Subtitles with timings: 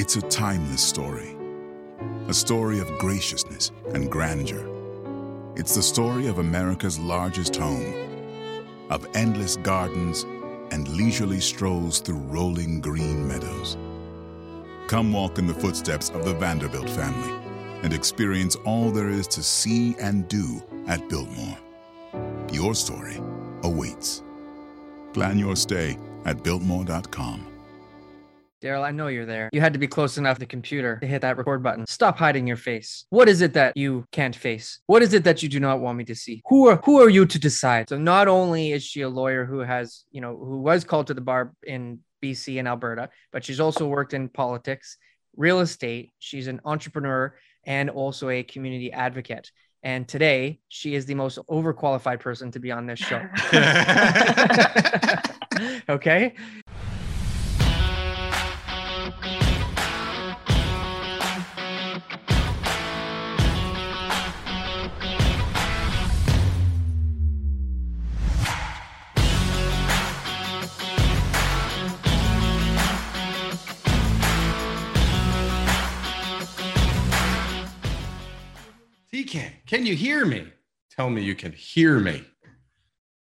[0.00, 1.36] It's a timeless story,
[2.28, 4.64] a story of graciousness and grandeur.
[5.56, 10.22] It's the story of America's largest home, of endless gardens
[10.70, 13.76] and leisurely strolls through rolling green meadows.
[14.86, 17.34] Come walk in the footsteps of the Vanderbilt family
[17.82, 21.58] and experience all there is to see and do at Biltmore.
[22.52, 23.16] Your story
[23.64, 24.22] awaits.
[25.12, 27.57] Plan your stay at Biltmore.com.
[28.60, 29.48] Daryl, I know you're there.
[29.52, 31.86] You had to be close enough to the computer to hit that record button.
[31.86, 33.04] Stop hiding your face.
[33.10, 34.80] What is it that you can't face?
[34.86, 36.42] What is it that you do not want me to see?
[36.48, 37.88] Who are who are you to decide?
[37.88, 41.14] So not only is she a lawyer who has, you know, who was called to
[41.14, 44.98] the bar in BC and Alberta, but she's also worked in politics,
[45.36, 46.10] real estate.
[46.18, 49.52] She's an entrepreneur and also a community advocate.
[49.84, 53.22] And today, she is the most overqualified person to be on this show.
[55.88, 56.34] okay.
[79.68, 80.48] Can you hear me?
[80.90, 82.24] Tell me you can hear me.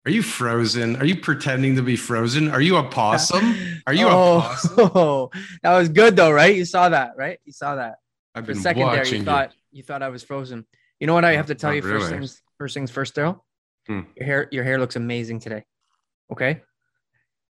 [0.05, 0.95] Are you frozen?
[0.95, 2.49] Are you pretending to be frozen?
[2.49, 3.55] Are you a possum?
[3.87, 5.29] Are you oh, a possum?
[5.63, 6.55] that was good though, right?
[6.55, 7.39] You saw that, right?
[7.45, 7.95] You saw that.
[8.33, 9.23] I've For a been second there, you you.
[9.23, 10.65] thought you thought I was frozen.
[10.99, 12.09] You know what I have to tell Not you first really.
[12.09, 13.41] things first things first, Daryl.
[13.87, 14.01] Hmm.
[14.15, 15.65] Your hair your hair looks amazing today.
[16.31, 16.61] Okay.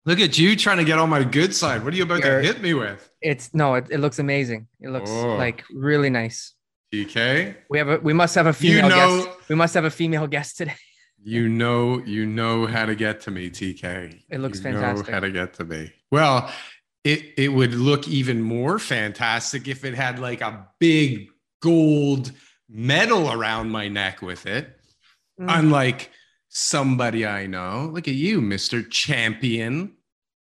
[0.05, 1.85] Look at you trying to get on my good side.
[1.85, 3.09] What are you about You're- to hit me with?
[3.21, 4.67] It's no, it, it looks amazing.
[4.81, 5.35] It looks Oh.
[5.35, 6.55] like really nice.
[6.93, 9.49] TK, We have a we must have a You female know- guest.
[9.49, 10.75] We must have a female guest today.
[11.23, 14.21] you know, you know how to get to me, TK.
[14.29, 15.07] It looks you fantastic.
[15.07, 15.91] Know how to get to me.
[16.11, 16.51] Well,
[17.03, 21.29] it it would look even more fantastic if it had like a big
[21.61, 22.31] gold
[22.69, 24.77] medal around my neck with it.
[25.39, 25.47] Mm.
[25.59, 26.11] Unlike
[26.49, 27.89] somebody I know.
[27.91, 28.87] Look at you, Mr.
[28.87, 29.95] Champion.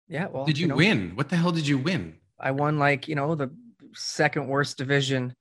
[0.08, 1.12] Yeah, well, Did you, know, win?
[1.16, 2.16] What the hell did you win?
[2.38, 3.50] I won like, you know, the
[3.94, 5.34] second worst division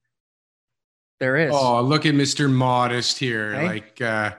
[1.23, 1.51] there is.
[1.55, 2.51] Oh, look at Mr.
[2.51, 3.53] Modest here.
[3.63, 4.31] Like uh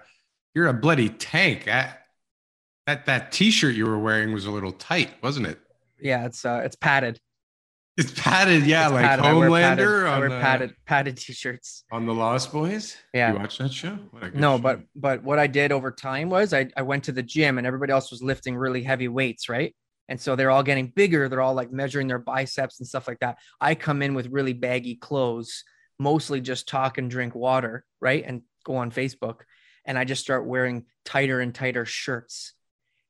[0.55, 1.65] you're a bloody tank.
[1.65, 2.03] That
[2.87, 5.59] that that t-shirt you were wearing was a little tight, wasn't it?
[6.01, 7.19] Yeah, it's uh it's padded.
[7.97, 9.25] It's padded, yeah, It's like padded.
[9.25, 11.85] I wear padded, Homelander I on, wear the, padded padded t-shirts.
[11.93, 12.97] on the Lost Boys.
[13.15, 13.33] Yeah.
[13.33, 13.95] You watch that show?
[14.11, 14.63] What No, show.
[14.63, 17.67] but but what I did over time was I, I went to the gym and
[17.67, 19.75] everybody else was lifting really heavy weights, right?
[20.09, 21.29] And so they're all getting bigger.
[21.31, 23.39] They're all like measuring their biceps and stuff like that.
[23.61, 25.65] I come in with really baggy clothes,
[25.99, 28.25] mostly just talk and drink water, right?
[28.27, 29.41] And go on Facebook.
[29.85, 32.55] And I just start wearing tighter and tighter shirts.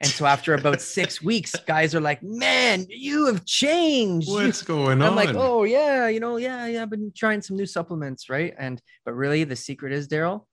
[0.00, 4.28] And so after about six weeks, guys are like, man, you have changed.
[4.28, 5.08] What's going on?
[5.08, 6.82] I'm like, oh yeah, you know, yeah, yeah.
[6.82, 8.54] I've been trying some new supplements, right?
[8.58, 10.46] And but really, the secret is Daryl,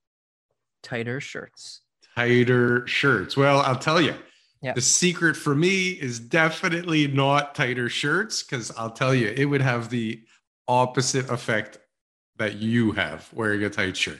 [0.82, 1.82] tighter shirts.
[2.14, 3.36] tighter shirts.
[3.36, 4.14] Well, I'll tell you.
[4.62, 4.74] Yeah.
[4.74, 9.60] The secret for me is definitely not tighter shirts because I'll tell you, it would
[9.60, 10.22] have the
[10.68, 11.78] opposite effect
[12.42, 14.18] that you have wearing a tight shirt.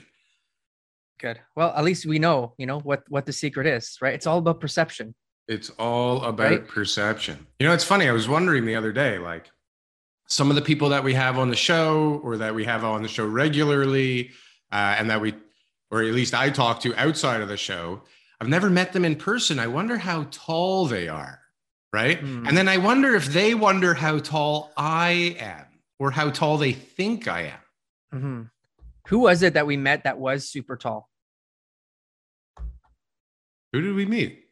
[1.19, 1.39] Good.
[1.55, 4.13] Well, at least we know, you know, what what the secret is, right?
[4.13, 5.13] It's all about perception.
[5.47, 6.67] It's all about Right?
[6.67, 7.45] perception.
[7.59, 8.07] You know, it's funny.
[8.07, 9.51] I was wondering the other day, like
[10.27, 13.03] some of the people that we have on the show or that we have on
[13.03, 14.31] the show regularly,
[14.71, 15.33] uh, and that we,
[15.91, 18.01] or at least I talk to outside of the show,
[18.39, 19.59] I've never met them in person.
[19.59, 21.41] I wonder how tall they are.
[21.91, 22.19] Right.
[22.19, 22.47] Hmm.
[22.47, 25.65] And then I wonder if they wonder how tall I am
[25.99, 27.62] or how tall they think I am.
[28.13, 28.49] Mhm.
[29.07, 31.09] Who was it that we met that was super tall?
[33.73, 34.45] Who did we meet?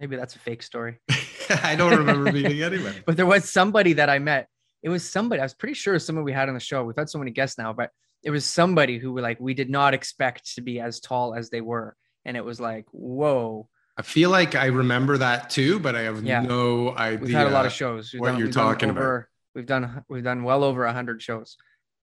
[0.00, 0.98] Maybe that's a fake story.
[1.62, 2.94] I don't remember meeting anyone.
[3.06, 4.48] But there was somebody that I met.
[4.82, 5.40] It was somebody.
[5.40, 6.82] I was pretty sure it someone we had on the show.
[6.84, 7.90] We've had so many guests now, but
[8.24, 11.50] it was somebody who were like we did not expect to be as tall as
[11.50, 11.94] they were,
[12.24, 13.68] and it was like, whoa.
[13.96, 16.40] I feel like I remember that too, but I have Yeah.
[16.40, 17.18] no idea.
[17.20, 18.12] We've had a lot of shows.
[18.12, 19.24] We've what you're we've done talking about.
[19.54, 21.56] We've done we've done well over a hundred shows.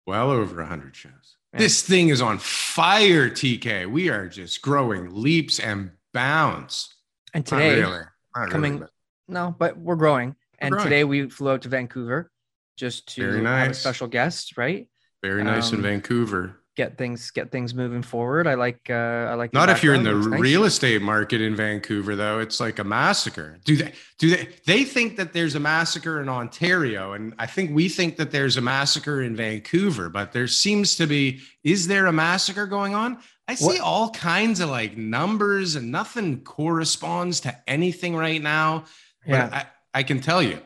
[0.06, 1.36] Well over 100 shows.
[1.52, 3.90] This thing is on fire, TK.
[3.90, 6.94] We are just growing leaps and bounds.
[7.34, 8.04] And today, really.
[8.50, 8.90] Coming- really, but
[9.28, 10.36] no, but we're growing.
[10.58, 10.84] And growing.
[10.84, 12.30] today we flew out to Vancouver
[12.76, 14.88] just to Very have a special guest, right?
[15.22, 16.60] very nice in um, Vancouver.
[16.76, 18.46] Get things get things moving forward.
[18.46, 18.92] I like uh
[19.30, 20.38] I like Not if you're in the nice.
[20.38, 22.38] real estate market in Vancouver, though.
[22.38, 23.56] It's like a massacre.
[23.64, 23.92] Do they?
[24.18, 24.48] Do they?
[24.66, 28.58] They think that there's a massacre in Ontario, and I think we think that there's
[28.58, 30.10] a massacre in Vancouver.
[30.10, 31.40] But there seems to be.
[31.64, 33.20] Is there a massacre going on?
[33.48, 38.84] I see What- all kinds of like numbers, and nothing corresponds to anything right now.
[39.26, 39.64] But Yeah.
[39.94, 40.60] I, I can tell you,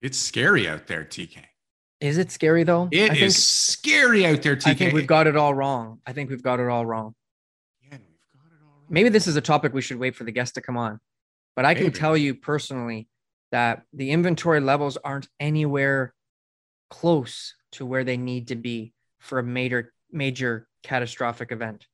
[0.00, 1.44] It's scary out there, TK.
[2.00, 2.88] Is it scary though?
[2.90, 4.66] It I is think, scary out there, TK.
[4.66, 6.00] I think we've got it all wrong.
[6.06, 7.14] I think we've got it all wrong.
[7.82, 8.00] Yeah, we've
[8.32, 8.86] got it all wrong.
[8.88, 10.98] Maybe this is a topic we should wait for the guest to come on.
[11.56, 11.98] But I can Maybe.
[11.98, 13.08] tell you personally
[13.52, 16.14] that the inventory levels aren't anywhere
[16.88, 21.86] close to where they need to be for a major major catastrophic event.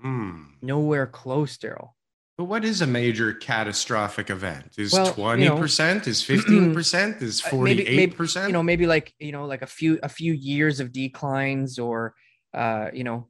[0.00, 0.44] Hmm.
[0.62, 1.90] Nowhere close, Daryl.
[2.38, 4.78] But what is a major catastrophic event?
[4.78, 6.06] Is Well, you twenty know, percent?
[6.06, 7.20] Is fifteen percent?
[7.20, 8.46] Is uh, maybe- maybe, forty-eight percent?
[8.46, 12.14] You know, maybe like you know, like a few a few years of declines, or
[12.54, 13.26] uh, you know,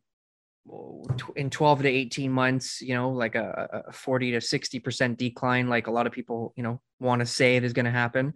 [1.35, 5.69] in twelve to eighteen months, you know, like a, a forty to sixty percent decline,
[5.69, 8.35] like a lot of people, you know, want to say it is going to happen.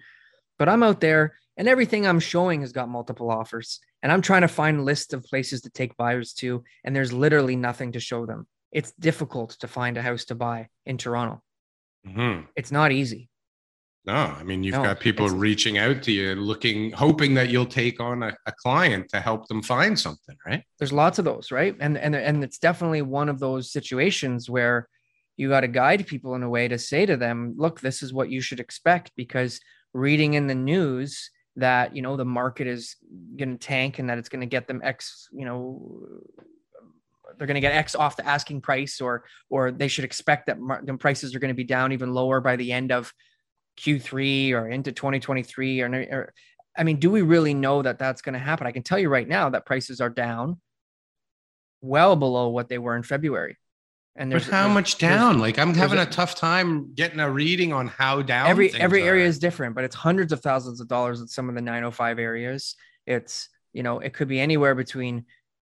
[0.59, 4.43] But I'm out there, and everything I'm showing has got multiple offers, and I'm trying
[4.43, 8.01] to find a list of places to take buyers to, and there's literally nothing to
[8.01, 8.47] show them.
[8.73, 11.43] It's difficult to find a house to buy in Toronto.
[12.07, 12.49] Mhm.
[12.57, 13.29] It's not easy.
[14.05, 17.67] No, I mean you've No, got people reaching out to you, looking, hoping that you'll
[17.67, 20.65] take on a, a client to help them find something, right?
[20.79, 24.89] there's lots of those right and and and it's definitely one of those situations where
[25.37, 28.13] you got to guide people in a way to say to them look this is
[28.13, 29.61] what you should expect because
[29.95, 32.97] reading in the news that you know the market is
[33.37, 36.19] going to tank and that it's going to get them x you know
[37.38, 40.58] they're going to get x off the asking price or or they should expect that
[40.58, 43.12] mar- prices are going to be down even lower by the end of
[43.79, 46.32] q3 or into 2023 or, or
[46.76, 48.67] I mean, do we really know that that's going to happen?
[48.67, 50.58] I can tell you right now that prices are down
[51.81, 53.58] well below what they were in February.
[54.14, 55.38] And But how there's- much down?
[55.38, 59.02] Like I'm having a- a, tough time getting a reading on how down every every
[59.05, 62.19] area is different, but it's hundreds of thousands of dollars in some of the 905
[62.19, 62.76] areas.
[63.06, 65.25] It's you know it could be anywhere between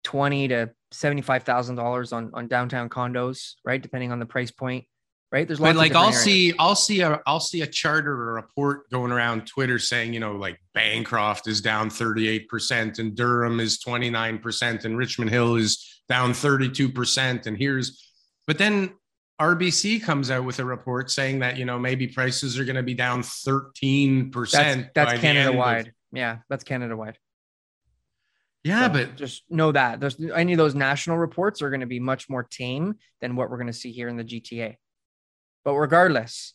[0.05, 3.81] twenty to seventy five thousand dollars on on downtown condos, right?
[3.83, 4.85] Depending on the price point,
[5.33, 5.47] right?
[5.47, 6.21] There's lots But like of I'll areas.
[6.23, 10.13] see, I'll see a, I'll see a charter or a report going around Twitter saying,
[10.15, 16.01] you know, like Bancroft is down 38% and Durham is 29% and Richmond Hill is
[16.09, 17.47] down 32%.
[17.47, 18.03] And here's,
[18.47, 18.95] but then
[19.41, 22.83] RBC comes out with a report saying that, you know, maybe prices are going to
[22.83, 24.33] be down 13%.
[24.51, 25.93] that's that's Canada end of- wide.
[26.13, 27.19] Yeah, that's Canada wide.
[28.65, 31.87] Yeah, So but just know that there's any of those national reports are going to
[31.87, 34.77] be much more tame than what we're going to see here in the GTA.
[35.65, 36.55] But regardless,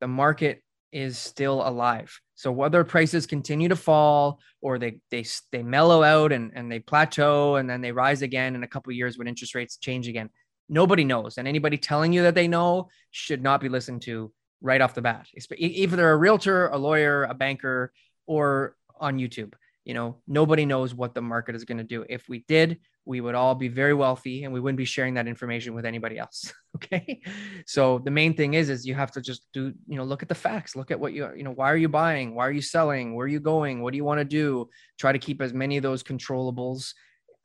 [0.00, 2.20] the market is still alive.
[2.36, 6.78] So whether prices continue to fall or they they they mellow out and, and they
[6.78, 10.06] plateau and then they rise again in a couple of years when interest rates change
[10.06, 10.30] again,
[10.68, 11.36] nobody knows.
[11.36, 15.02] And anybody telling you that they know should not be listened to right off the
[15.02, 15.26] bat.
[15.56, 17.92] Either they're a realtor, a lawyer, a banker,
[18.26, 19.52] or on YouTube
[19.84, 22.04] you know nobody knows what the market is going to do.
[22.08, 25.28] If we did we would all be very wealthy and we wouldn't be sharing that
[25.28, 27.20] information with anybody else okay?
[27.66, 30.28] So the main thing is is you have to just do you know look at
[30.28, 30.74] the facts.
[30.74, 32.34] Look at what you you know why are you buying?
[32.34, 33.14] Why are you selling?
[33.14, 33.82] Where are you going?
[33.82, 34.68] What do you want to do?
[34.98, 36.94] Try to keep as many of those controllables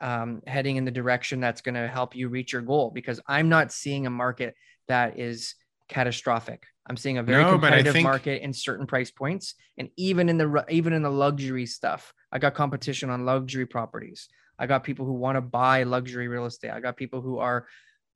[0.02, 3.50] um, heading in the direction that's going to help you reach your goal because i'm
[3.50, 4.56] not seeing a market
[4.88, 5.56] that is
[5.90, 6.64] catastrophic.
[6.88, 10.38] I'm seeing a very No, competitive think- market in certain price points and even in
[10.38, 14.30] the even in the luxury stuff i got competition on luxury properties.
[14.60, 16.72] I got people who want to buy luxury real estate.
[16.72, 17.68] I got people who are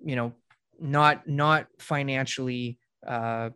[0.04, 0.34] you know
[0.80, 2.78] not not financially
[3.08, 3.50] uh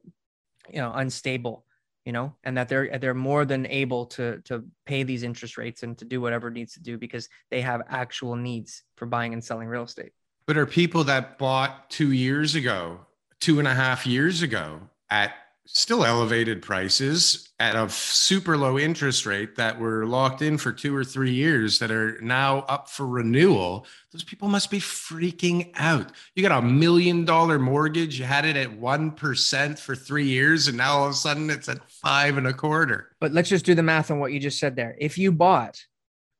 [0.70, 1.66] you know unstable
[2.06, 5.84] you know and that they're they're more than able to to pay these interest rates
[5.84, 9.44] and to do whatever needs to do because they have actual needs for buying and
[9.44, 10.12] selling real estate.
[10.46, 13.02] But are people that bought two years ago,
[13.42, 15.34] two and a half years ago at
[15.68, 20.96] still elevated prices at a super low interest rate that were locked in for two
[20.96, 23.86] or three years that are now up for renewal?
[24.12, 26.12] Those people must be freaking out.
[26.36, 30.78] You got a million dollar mortgage, you had it at 1% for three years, and
[30.78, 33.10] now all of a sudden it's at five and a quarter.
[33.20, 35.84] but let's just do the math on what you just said there if you bought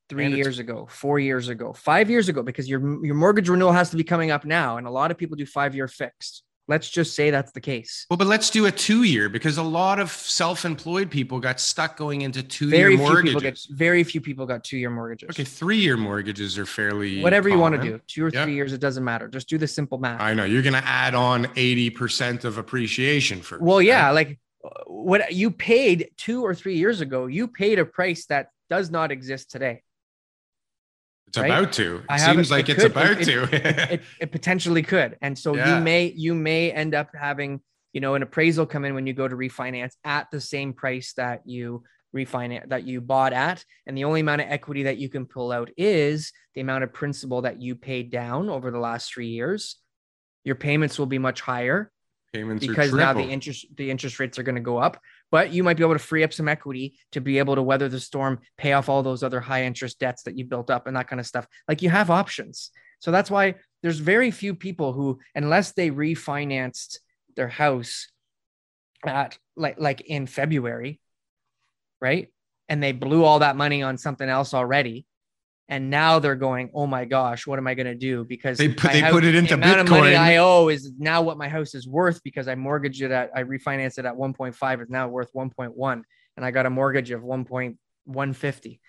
[0.10, 3.74] three And years ago four years ago five years ago because your your mortgage renewal
[3.74, 6.44] has to be coming up now and a lot of people do five year fixed
[6.68, 8.06] let's just say that's the case.
[8.10, 11.60] Well, but let's do a two year because a lot of self employed people got
[11.60, 13.30] stuck going into two year very few mortgages.
[13.30, 15.30] people get very few people got two year mortgages.
[15.32, 18.44] Okay, three year mortgages are fairly whatever you want to do two or Yeah.
[18.44, 19.28] three years it doesn't matter.
[19.28, 20.22] Just do the simple math.
[20.22, 24.70] I know you're going to add on 80% of appreciation for well yeah like uh,
[24.88, 29.12] what you paid two or three years ago you paid a price that does not
[29.12, 29.82] exist today
[31.28, 31.52] It's right?
[31.52, 31.98] about to.
[31.98, 33.94] It I seems like it it's could- about it- to.
[33.94, 35.78] it, it potentially could and so Yeah.
[35.78, 37.60] you may you may end up having
[37.94, 41.14] you know an appraisal come in when you go to refinance at the same price
[41.14, 41.84] that you
[42.16, 45.52] refinance that you bought at and the only amount of equity that you can pull
[45.52, 49.76] out is the amount of principal that you paid down over the last three years
[50.46, 51.92] your payments will be much higher
[52.34, 55.00] Payments are because now the interest the interest rates are going to go up
[55.32, 57.90] but you might be able to free up some equity to be able to weather
[57.90, 60.96] the storm pay off all those other high interest debts that you built up and
[60.96, 61.48] that kind of stuff.
[61.68, 62.72] Like you have options.
[63.00, 66.98] So that's why there's very few people who unless they refinanced
[67.36, 68.08] their house
[69.06, 71.00] at like like in february
[72.02, 72.28] right?
[72.70, 75.07] And they blew all that money on something else already
[75.70, 78.70] and now they're going oh my gosh what am i going to do because They
[78.70, 80.18] put- they house- put it the into amount of money Bitcoin.
[80.18, 83.44] i owe is now what my house is worth because i mortgaged it at i
[83.44, 86.02] refinanced it at 1.5 it's now worth 1.1
[86.38, 88.80] and i got a mortgage of 1.150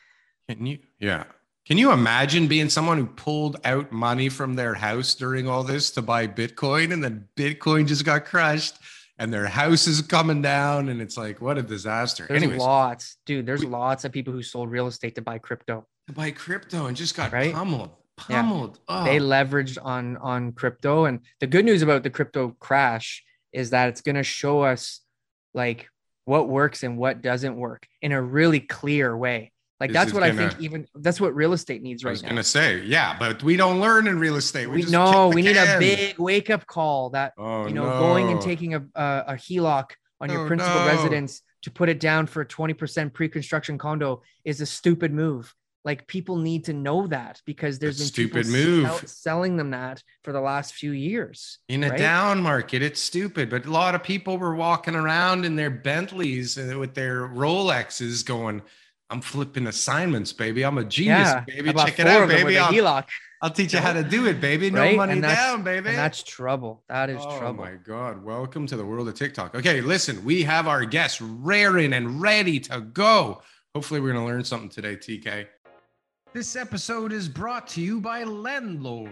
[0.49, 0.79] Can you?
[0.99, 1.25] Yeah.
[1.67, 5.91] Can you imagine being someone who pulled out money from their house during all this
[5.93, 8.77] to buy Bitcoin and then Bitcoin just got crushed
[9.19, 12.25] and their house is coming down and it's like, what a disaster.
[12.27, 15.37] there's Anyways, lots dude there's we- lots of people who sold real estate to buy
[15.39, 17.53] crypto to buy crypto and just got Right?
[17.55, 17.91] pummeled,
[18.29, 18.43] Yeah.
[18.43, 18.81] pummeled.
[18.89, 23.23] Oh, they leveraged on on crypto and the good news about the crypto crash
[23.53, 25.01] is that it's going to show us
[25.55, 25.89] like
[26.25, 30.23] what works and what doesn't work in a really clear way like This that's what
[30.23, 32.11] i gonna- think even that's what real estate needs right now.
[32.11, 34.67] I was now going to say, yeah, but we don't learn in real estate.
[34.67, 37.75] We, we just know kick we need a big wake up call that oh, you
[37.75, 40.87] know going and taking a a, a HELOC on your Oh, principal no.
[40.87, 45.55] residence to put it down for a 20% pre-construction condo is a stupid move
[45.89, 48.85] like people need to know that because there's That's been stupid move.
[48.87, 51.99] sell- selling them that for the last few years In a right?
[51.99, 53.49] down market, it's stupid.
[53.49, 58.23] But a lot of people were walking around in their Bentleys and with their Rolexes
[58.23, 58.61] going,
[59.09, 60.63] I'm flipping assignments, baby.
[60.63, 61.73] I'm a genius, yeah baby.
[61.73, 62.59] Check it out, of them with baby.
[62.59, 63.05] I'll, HELOC,
[63.41, 64.71] I'll teach you how to do it, baby.
[64.71, 64.95] No right?
[64.95, 65.93] money And down, baby.
[65.93, 68.23] that's trouble that is oh trouble Oh my God.
[68.23, 69.55] Welcome to the world of TikTok.
[69.55, 73.41] Okay, listen, we have our guests raring and ready to go.
[73.75, 75.47] Hopefully, we're going to learn something today, TK.
[76.35, 79.11] This episode is brought to you by Landlord.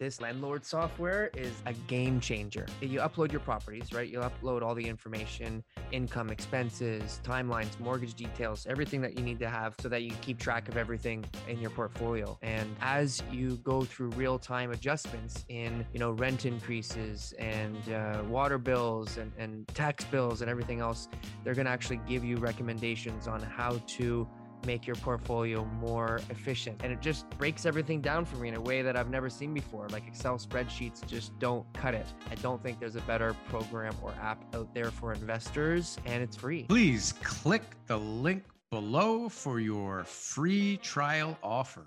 [0.00, 2.66] this landlord software is a game changer.
[2.80, 4.08] You upload your properties, right?
[4.08, 9.48] You'll upload all the information, income, expenses, timelines, mortgage details, everything that you need to
[9.48, 12.38] have so that you keep track of everything in your portfolio.
[12.40, 18.58] And as you go through real-time adjustments in, you know, rent increases and uh, water
[18.58, 21.08] bills and, and tax bills and everything else,
[21.44, 24.26] they're going to actually give you recommendations on how to
[24.66, 26.80] make your portfolio more efficient.
[26.82, 29.54] And it just breaks everything down for me in a way that I've never seen
[29.54, 29.88] before.
[29.88, 32.06] Like Excel spreadsheets just don't cut it.
[32.30, 36.36] I don't think there's a better program or app out there for investors, and it's
[36.36, 36.64] free.
[36.64, 41.86] Please click the link below for your free trial offer.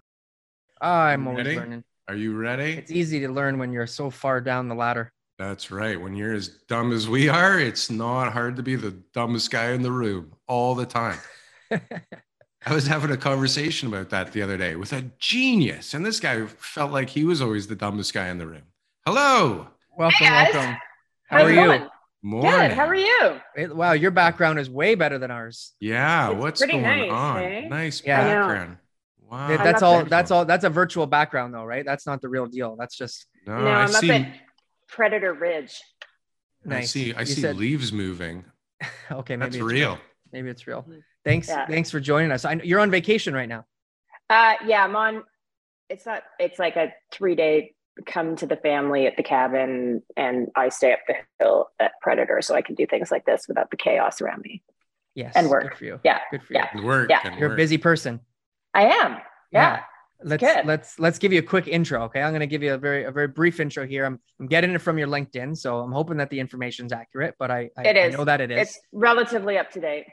[0.82, 1.58] I'm always ready?
[1.58, 1.84] learning.
[2.10, 2.74] Are you ready?
[2.74, 5.12] It's easy to learn when you're so far down the ladder.
[5.40, 6.00] That's right.
[6.00, 9.72] When you're as dumb as we are, it's not hard to be the dumbest guy
[9.72, 11.20] in the room all the time.
[12.66, 16.20] I was having a conversation about that the other day with a genius, and this
[16.20, 18.64] guy felt like he was always the dumbest guy in the room.
[19.06, 19.68] Hello.
[19.98, 20.54] welcome, guys.
[20.54, 20.72] welcome.
[21.28, 21.56] How How's are you?
[21.56, 21.88] going?
[22.22, 22.52] Morning.
[22.52, 22.72] Good.
[22.72, 23.42] How are you?
[23.58, 25.74] It- wow, your background is way better than ours.
[25.82, 26.32] Yeah.
[26.32, 27.44] It's what's going nice, on?
[27.44, 27.68] eh?
[27.68, 28.24] Nice Yeah.
[28.24, 28.78] Background.
[29.30, 29.48] Wow.
[29.50, 29.98] That- I'm that's all.
[29.98, 30.06] there.
[30.06, 30.46] That's all.
[30.46, 31.86] That's a virtual background, though, right?
[31.86, 32.78] That's not the real deal.
[32.80, 34.10] That's just No, no, I I'm see.
[34.10, 34.34] up at
[34.88, 35.82] Predator Ridge.
[36.64, 36.84] nice.
[36.84, 37.14] I see.
[37.14, 38.46] I You see said- leaves moving.
[39.12, 39.98] okay, maybe That's it's real.
[40.34, 40.84] Maybe it's real.
[40.84, 41.04] Mhm.
[41.24, 41.48] Thanks.
[41.48, 41.66] Yeah.
[41.68, 42.44] Thanks for joining us.
[42.44, 43.66] I, know you're on vacation right now.
[44.30, 45.24] Uh, yeah, I'm on.
[45.90, 46.24] It's not.
[46.40, 47.76] It's like a three day
[48.08, 52.42] come to the family at the cabin, and I stay up the hill at Predator,
[52.42, 54.64] so I can do things like this without the chaos around me.
[55.16, 55.34] Yes.
[55.36, 55.64] And work.
[55.64, 56.00] Good for you.
[56.04, 56.60] Yeah, Good for you.
[56.60, 56.70] yeah.
[56.74, 57.10] And work.
[57.10, 57.20] Yeah.
[57.24, 58.20] and You're a busy person.
[58.74, 59.18] I am.
[59.52, 59.84] Yeah.
[60.26, 60.66] Let's good.
[60.66, 62.04] let's let's give you a quick intro.
[62.04, 62.22] Okay.
[62.22, 64.06] I'm gonna give you a very a very brief intro here.
[64.06, 67.52] I'm I'm getting it from your LinkedIn, so I'm hoping that the information's accurate, but
[67.52, 68.70] I I, It I know that it is.
[68.70, 70.06] It's relatively up to date.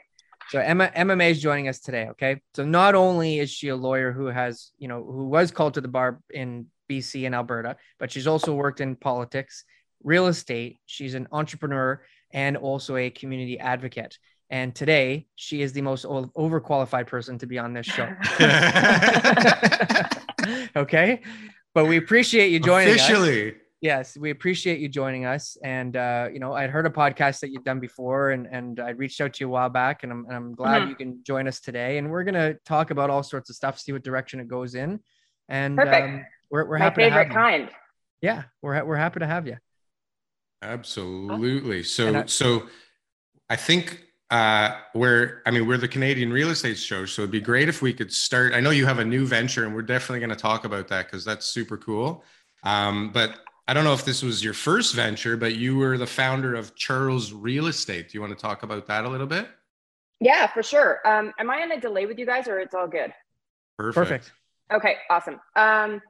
[0.51, 2.07] So Emma May is joining us today.
[2.09, 2.41] Okay.
[2.55, 5.81] So not only is she a lawyer who has, you know, who was called to
[5.81, 9.63] the bar in BC and Alberta, but she's also worked in politics,
[10.03, 10.79] real estate.
[10.87, 14.19] She's an entrepreneur and also a community advocate.
[14.49, 18.13] And today she is the most overqualified person to be on this show.
[20.75, 21.21] okay.
[21.73, 23.55] But we appreciate you joining us.
[23.83, 23.97] Officially.
[23.99, 25.57] Yes, we appreciate you joining us.
[25.63, 28.91] And uh, you know, I'd heard a podcast that you'd done before, and and I
[28.91, 30.89] reached out to you a while back, and I'm and I'm glad Mhm.
[30.89, 31.97] you can join us today.
[31.97, 34.99] And we're gonna talk about all sorts of stuff, see what direction it goes in,
[35.49, 36.03] and Perfect.
[36.07, 37.33] um, we're we're My happy to have favorite you.
[37.33, 37.69] kind.
[38.21, 39.57] Yeah, we're we're happy to have you.
[40.61, 41.83] Absolutely.
[41.83, 42.67] So I- so
[43.49, 47.41] I think uh we're I mean we're the Canadian real estate show, so it'd be
[47.41, 48.53] great if we could start.
[48.53, 51.07] I know you have a new venture and we're definitely going to talk about that
[51.07, 52.23] because that's super cool.
[52.63, 56.07] Um, but I don't know if this was your first venture, but you were the
[56.07, 58.09] founder of Charles Real Estate.
[58.09, 59.47] Do you want to talk about that a little bit?
[60.19, 60.99] Yeah, for sure.
[61.05, 63.13] Um, am I on a delay with you guys, or it's all good?
[63.77, 64.31] Perfect.
[64.71, 65.39] Okay, awesome.
[65.55, 66.01] Um,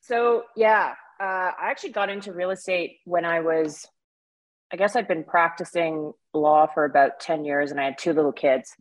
[0.00, 3.86] so yeah, uh, I actually got into real estate when I was
[4.72, 8.32] I guess I'd been practicing law for about 10 years and I had two little
[8.32, 8.74] kids.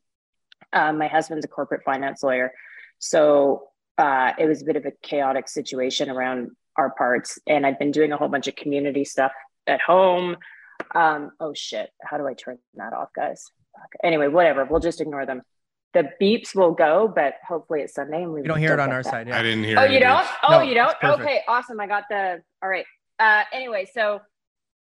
[0.71, 2.53] Um, my husband's a corporate finance lawyer.
[2.97, 3.67] So
[3.97, 7.39] uh, it was a bit of a chaotic situation around our parts.
[7.47, 9.31] And I've been doing a whole bunch of community stuff
[9.67, 10.35] at home.
[10.95, 11.89] Um, oh shit.
[12.03, 13.45] How do I turn that off, guys?
[13.77, 14.07] Okay.
[14.07, 14.65] Anyway, whatever.
[14.65, 15.41] We'll just ignore them.
[15.93, 18.91] The beeps will go, but hopefully it's Sunday and we You don't hear it on
[18.91, 19.09] our that.
[19.09, 19.27] side.
[19.27, 19.39] Yeah.
[19.39, 19.77] I didn't hear.
[19.79, 20.23] Oh, you don't?
[20.23, 20.35] beeps.
[20.43, 20.95] Oh, No, you don't?
[21.03, 21.79] Okay, awesome.
[21.79, 22.41] I got the.
[22.63, 22.85] All right.
[23.19, 24.21] Uh, anyway, so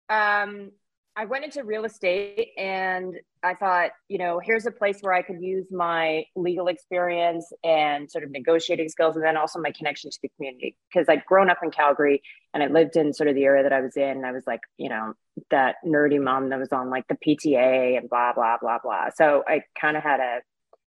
[0.10, 0.72] um,
[1.18, 5.22] I went into real estate and I thought, you know, here's a place where I
[5.22, 10.12] could use my legal experience and sort of negotiating skills, and then also my connection
[10.12, 10.76] to the community.
[10.90, 12.22] Because I'd grown up in Calgary
[12.54, 14.26] and I lived in sort of the area that I was in.
[14.26, 15.14] I was like, you know,
[15.52, 19.10] that nerdy mom that was on like the PTA and blah blah blah blah.
[19.16, 20.40] So I kind of had a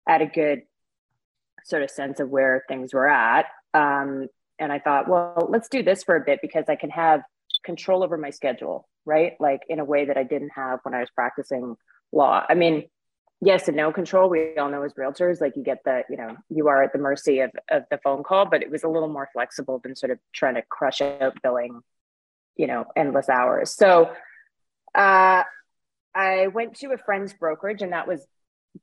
[0.06, 0.62] had a good
[1.64, 3.46] sort of sense of where things were at.
[3.74, 4.28] Um,
[4.58, 7.22] and I thought, well, let's do this for a bit because I can have
[7.64, 9.32] control over my schedule, right?
[9.40, 11.76] Like in a way that I didn't have when I was practicing
[12.12, 12.44] law.
[12.48, 12.84] I mean,
[13.40, 14.28] yes and no control.
[14.28, 16.98] We all know as realtors, like you get the, you know, you are at the
[16.98, 20.12] mercy of, of the phone call, but it was a little more flexible than sort
[20.12, 21.80] of trying to crush out billing,
[22.56, 23.74] you know, endless hours.
[23.74, 24.10] So
[24.94, 25.42] uh,
[26.14, 28.24] I went to a friend's brokerage and that was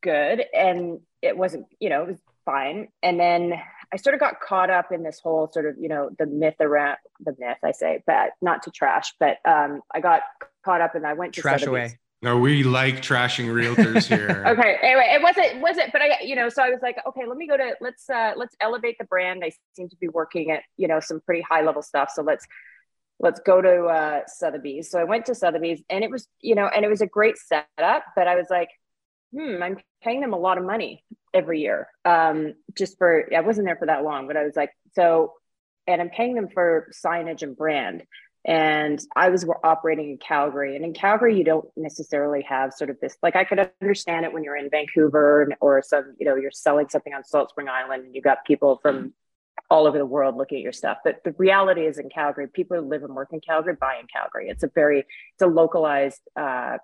[0.01, 0.43] good.
[0.53, 2.87] And it wasn't, you know, it was fine.
[3.03, 3.53] And then
[3.93, 6.55] I sort of got caught up in this whole sort of, you know, the myth
[6.59, 10.21] around the myth, I say, but not to trash, but um, I got
[10.63, 11.99] caught up and I went to Trash away.
[12.23, 14.43] No, we like trashing realtors here.
[14.51, 14.77] Okay.
[14.83, 17.47] Anyway, it wasn't wasn't, but I you know, so I was like, okay, let me
[17.47, 19.43] go to let's uh let's elevate the brand.
[19.43, 22.11] I seem to be working at, you know, some pretty high level stuff.
[22.13, 22.45] So let's
[23.19, 24.91] let's go to uh Sotheby's.
[24.91, 27.37] So I went to Sotheby's and it was, you know, and it was a great
[27.37, 28.69] setup, but I was like,
[29.33, 31.87] hmm, I'm paying them a lot of money every year.
[32.05, 35.33] Um, just for I wasn't there for that long, but I was like, so
[35.87, 38.03] and I'm paying them for signage and brand.
[38.43, 42.99] And I was operating in Calgary, and in Calgary, you don't necessarily have sort of
[42.99, 43.15] this.
[43.21, 46.89] Like, I could understand it when you're in Vancouver or some, you know, you're selling
[46.89, 49.13] something on Salt Spring Island, and you got people from
[49.69, 50.97] all over the world looking at your stuff.
[51.03, 54.07] But the reality is, in Calgary, people who live and work in Calgary buy in
[54.07, 54.49] Calgary.
[54.49, 56.77] It's a very, it's a localized, uh,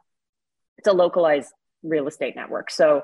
[0.77, 1.51] it's a localized
[1.83, 2.69] real estate network.
[2.71, 3.03] So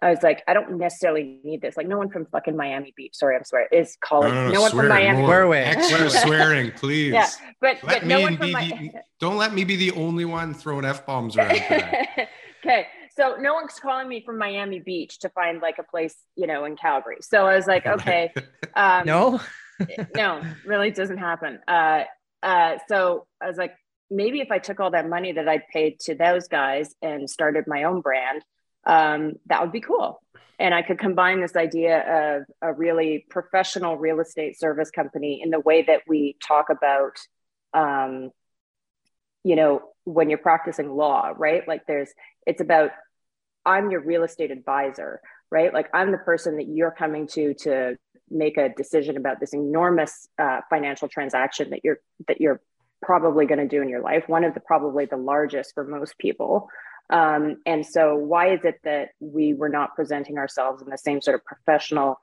[0.00, 1.76] I was like, I don't necessarily need this.
[1.76, 4.32] Like, no one from fucking Miami Beach, sorry, I'm sorry, is calling.
[4.32, 5.18] No, no, No, no, one from Miami.
[5.18, 5.26] more.
[5.26, 5.64] Swear away.
[5.64, 7.12] Extra swearing, please.
[7.12, 7.28] Yeah,
[7.60, 8.68] but, Let but no one from be my.
[8.68, 12.06] the, don't let me be the only one throwing f bombs around today.
[12.64, 16.46] okay, so no one's calling me from Miami Beach to find like a place, you
[16.46, 17.16] know, in Calgary.
[17.22, 18.32] So I was like, okay,
[18.76, 19.40] um, No.
[20.14, 21.58] no, really doesn't happen.
[21.66, 22.04] Uh,
[22.44, 23.74] uh, so I was like,
[24.10, 27.64] maybe if I took all that money that I paid to those guys and started
[27.66, 28.42] my own brand,
[28.86, 30.20] um, that would be cool.
[30.58, 35.50] And I could combine this idea of a really professional real estate service company in
[35.50, 37.16] the way that we talk about,
[37.74, 38.30] um,
[39.44, 41.66] you know, when you're practicing law, right?
[41.68, 42.10] Like there's,
[42.46, 42.90] it's about,
[43.64, 45.72] I'm your real estate advisor, right?
[45.72, 47.96] Like I'm the person that you're coming to to
[48.30, 52.60] make a decision about this enormous uh, financial transaction that you're that you're
[53.02, 54.24] probably going to do in your life.
[54.28, 56.68] One of the probably the largest for most people.
[57.10, 61.20] Um, and so, why is it that we were not presenting ourselves in the same
[61.22, 62.20] sort of professional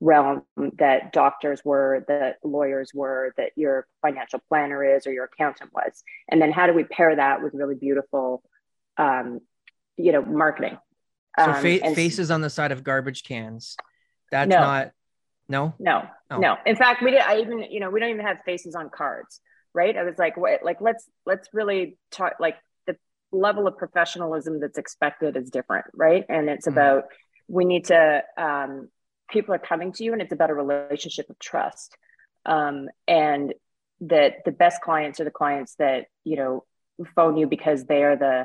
[0.00, 0.44] realm
[0.78, 6.04] that doctors were, that lawyers were, that your financial planner is, or your accountant was?
[6.28, 8.44] And then, how do we pair that with really beautiful,
[8.96, 9.40] um,
[9.96, 10.78] you know, marketing?
[11.38, 13.76] So Um, fa- and- faces on the side of garbage cans.
[14.30, 14.60] That's No.
[14.60, 14.92] not.
[15.48, 15.72] No.
[15.78, 16.38] No, Oh.
[16.38, 16.56] no.
[16.66, 17.20] In fact, we did.
[17.22, 19.40] I even, you know, we don't even have faces on cards,
[19.78, 19.96] right?
[19.96, 20.64] I was like, what?
[20.68, 22.34] Like, let's let's really talk.
[22.40, 22.56] Like,
[22.88, 22.96] the
[23.30, 26.24] level of professionalism that's expected is different, right?
[26.28, 26.72] And it's Mhm.
[26.72, 27.04] about
[27.48, 28.24] we need to.
[28.36, 28.88] Um,
[29.30, 31.96] people are coming to you, and it's about a relationship of trust,
[32.44, 33.54] um, and
[34.00, 36.64] that the best clients are the clients that you know
[37.14, 38.36] phone you because they are the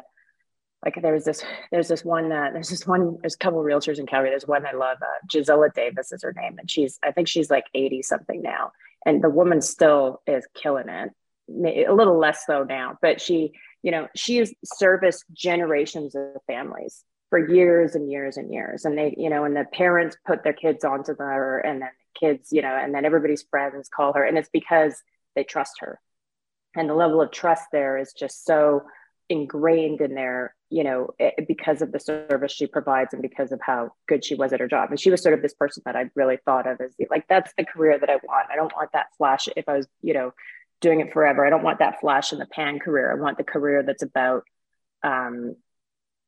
[0.86, 4.00] like there's this there's this one uh, there's this one there's a couple of realtors
[4.00, 4.30] in Calgary.
[4.30, 7.50] There's one I love, uh, Gisela Davis is her name, and she's I think she's
[7.50, 8.72] like 80 something now,
[9.06, 11.10] and the woman still is killing it.
[11.50, 17.04] A little less so now, but she you know she has serviced generations of families
[17.30, 20.54] for years and years and years, and they you know and the parents put their
[20.54, 24.24] kids onto her, and then the kids you know and then everybody's friends call her,
[24.24, 25.02] and it's because
[25.36, 26.00] they trust her,
[26.76, 28.84] and the level of trust there is just so
[29.30, 33.60] ingrained in there, you know, it, because of the service she provides and because of
[33.62, 34.90] how good she was at her job.
[34.90, 37.52] And she was sort of this person that I really thought of as like, that's
[37.58, 38.50] the career that I want.
[38.52, 39.48] I don't want that flash.
[39.56, 40.34] If I was, you know,
[40.82, 43.12] doing it forever, I don't want that flash in the pan career.
[43.12, 44.44] I want the career that's about,
[45.04, 45.56] um,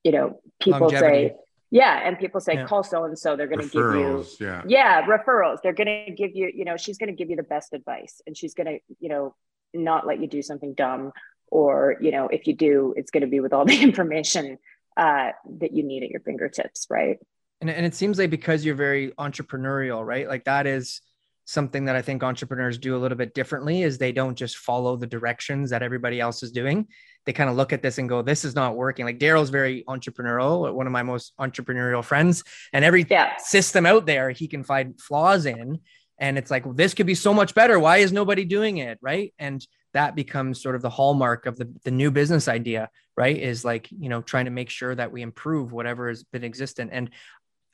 [0.04, 1.30] you know, people Longevity.
[1.30, 1.36] say,
[1.72, 2.08] yeah.
[2.08, 2.66] And people say, Yeah.
[2.68, 4.62] call so-and-so, they're going to give you, yeah.
[4.68, 7.44] yeah referrals they're going to give you you know she's going to give you the
[7.44, 9.36] best advice and she's going to you know
[9.74, 11.12] not let you do something dumb
[11.48, 14.58] or you know if you do it's going to be with all the information
[14.98, 17.18] uh, that you need at your fingertips right
[17.62, 21.02] and, and it seems like because you're very entrepreneurial right like that is
[21.46, 24.96] something that i think entrepreneurs do a little bit differently is they don't just follow
[24.96, 26.88] the directions that everybody else is doing.
[27.26, 29.06] They kind of look at this and go this is not working.
[29.06, 33.38] Like daryl's very entrepreneurial one of my most entrepreneurial friends and every yeah.
[33.38, 35.80] system out there he can find flaws in
[36.18, 37.80] and it's like well, this could be so much better.
[37.80, 38.98] Why is nobody doing it?
[39.02, 39.34] Right?
[39.40, 43.38] And that becomes sort of the hallmark of the, the new business idea right?
[43.38, 46.90] Is like you know trying to make sure that we improve whatever has been existent.
[46.94, 47.12] And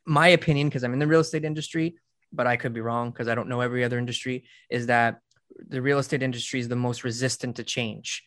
[0.05, 1.95] my opinion because i'm in the real estate industry
[2.31, 5.19] but i could be wrong because i don't know every other industry is that
[5.67, 8.23] the real estate industry is the most resistant to change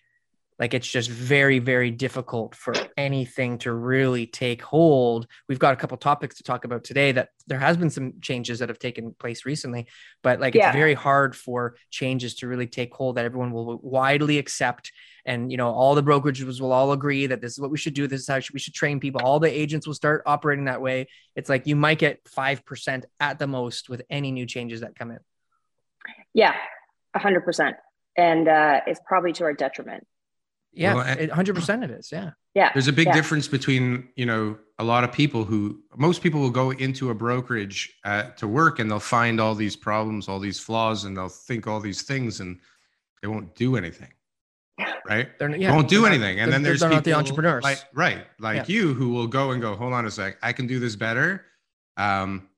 [0.59, 5.27] like it's just very very difficult for anything to really take hold.
[5.49, 8.61] We've got a couple topics to talk about today that there has been some changes
[8.61, 9.87] that have taken place recently
[10.23, 10.69] but like yeah.
[10.69, 14.91] it's very hard for changes to really take hold that everyone will widely accept.
[15.27, 17.95] And you know all the brokerages will all agree that this is what we should
[17.95, 19.21] do this is how we should train people.
[19.25, 21.07] All the agents will start operating that way.
[21.37, 25.11] It's like you might get 5% at the most with any new changes that come
[25.11, 25.19] in.
[26.33, 26.55] Yeah
[27.17, 27.75] 100%
[28.17, 30.07] and uh, it's probably to our detriment
[30.75, 32.11] yeah, hundred percent it is.
[32.13, 32.31] Yeah.
[32.55, 32.71] Yeah.
[32.73, 33.15] There's a big yeah.
[33.15, 37.15] difference between, you know, a lot of people who most people will go into a
[37.15, 41.29] brokerage uh, to work and they'll find all these problems, all these flaws, and they'll
[41.29, 42.59] think all these things and
[43.23, 44.13] they won't do anything.
[45.09, 45.29] Right.
[45.39, 46.41] They're, yeah, they won't do anything.
[46.41, 47.63] and then there's people not the entrepreneurs.
[47.63, 48.25] Like, right.
[48.39, 48.75] Like yeah.
[48.75, 51.45] you who will go and go, hold on a sec, I can do this better.
[51.97, 52.49] Um,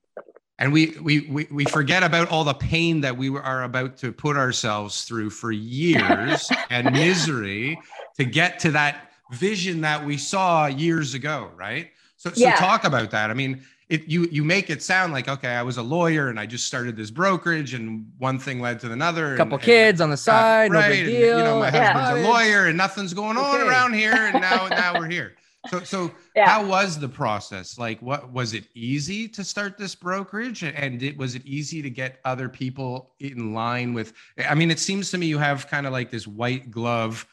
[0.59, 4.11] and we, we we we forget about all the pain that we are about to
[4.11, 7.79] put ourselves through for years and misery
[8.17, 12.57] to get to that vision that we saw years ago right so, so yeah.
[12.57, 15.77] talk about that i mean it, you you make it sound like okay i was
[15.77, 19.37] a lawyer and i just started this brokerage and one thing led to another a
[19.37, 21.71] couple and, kids on the side uh, right, no big deal and, you know my
[21.73, 21.93] yeah.
[21.93, 25.37] husband's a lawyer and nothing's going on around here and now now we're here
[25.69, 26.49] so, so yeah.
[26.49, 27.79] how was the process?
[27.79, 31.91] Like, what was it easy to start this brokerage, and it was it easy to
[31.91, 34.13] get other people in line with?
[34.49, 37.27] I mean, it seems to me you have kind of like this white glove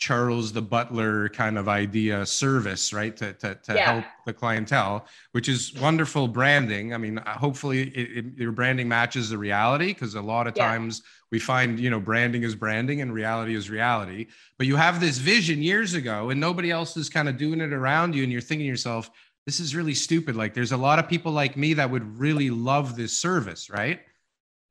[0.00, 3.14] Charles the Butler kind of idea service, right?
[3.18, 3.92] To, to, to yeah.
[3.92, 6.94] help the clientele, which is wonderful branding.
[6.94, 10.56] I mean, uh, hopefully it, it, your branding matches the reality because a lot of
[10.56, 10.66] yeah.
[10.66, 14.28] times we find, you know, branding is branding and reality is reality.
[14.56, 17.74] But you have this vision years ago and nobody else is kind of doing it
[17.74, 18.22] around you.
[18.22, 19.10] And you're thinking to yourself,
[19.44, 20.34] this is really stupid.
[20.34, 24.00] Like there's a lot of people like me that would really love this service, right?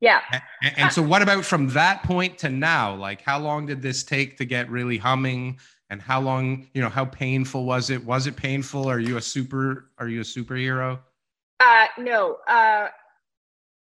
[0.00, 0.22] Yeah.
[0.62, 2.94] And, and, so what about from that point to now?
[2.94, 5.58] Like how long did this take to get really humming?
[5.90, 8.04] And how long, you know, how painful was it?
[8.04, 8.88] Was it painful?
[8.88, 11.00] Are you a super are you a superhero?
[11.58, 12.38] Uh no.
[12.48, 12.88] Uh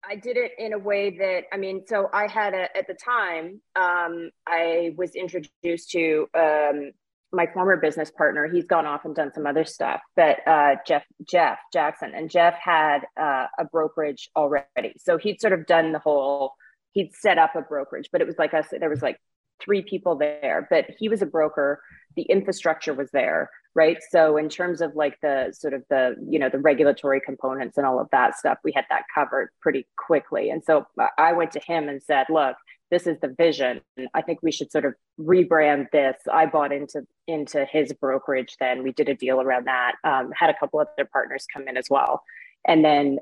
[0.02, 2.94] I did it in a way that I mean, so I had a at the
[2.94, 6.92] time, um, I was introduced to um
[7.32, 11.04] my former business partner, he's gone off and done some other stuff, but uh, Jeff
[11.28, 15.98] Jeff Jackson and Jeff had uh, a brokerage already, so he'd sort of done the
[15.98, 16.54] whole.
[16.92, 18.66] He'd set up a brokerage, but it was like us.
[18.72, 19.16] There was like
[19.62, 21.80] three people there, but he was a broker.
[22.16, 23.98] The infrastructure was there, right?
[24.10, 27.86] So in terms of like the sort of the you know the regulatory components and
[27.86, 30.50] all of that stuff, we had that covered pretty quickly.
[30.50, 32.56] And so I went to him and said, "Look,
[32.90, 33.80] this is the vision.
[34.14, 36.16] I think we should sort of rebrand this.
[36.30, 38.56] I bought into into his brokerage.
[38.58, 39.92] Then we did a deal around that.
[40.04, 42.22] Um, had a couple other partners come in as well,
[42.66, 43.18] and then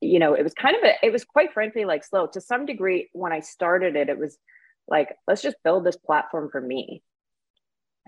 [0.00, 2.64] you know it was kind of a it was quite frankly like slow to some
[2.64, 3.08] degree.
[3.12, 4.38] When I started it, it was
[4.86, 7.02] like let's just build this platform for me,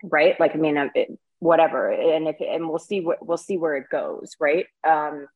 [0.04, 0.38] right?
[0.38, 1.08] Like I mean, um, it,
[1.40, 4.66] whatever, and if and we'll see what we'll see where it goes, right?
[4.86, 5.26] Um,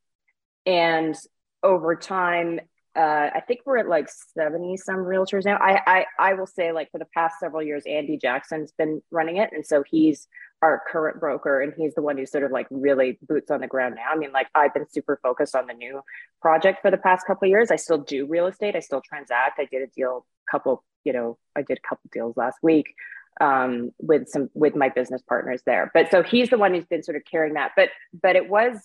[0.65, 1.15] and
[1.61, 2.61] over time
[2.95, 5.57] uh, I think we're at like 70 some realtors now.
[5.57, 9.37] I, I I will say like for the past several years, Andy Jackson's been running
[9.37, 9.49] it.
[9.51, 10.27] And so he's
[10.61, 13.67] our current broker and he's the one who's sort of like really boots on the
[13.67, 14.11] ground now.
[14.11, 16.01] I mean, like I've been super focused on the new
[16.41, 17.69] project for the past couple years.
[17.69, 18.75] I still do real estate.
[18.75, 19.59] I still transact.
[19.59, 22.93] I did a deal couple, you know, I did a couple deals last week
[23.41, 25.91] um, with some with my business partners there.
[25.93, 27.71] But so he's the one who's been sort of carrying that.
[27.75, 27.89] But
[28.21, 28.77] but it was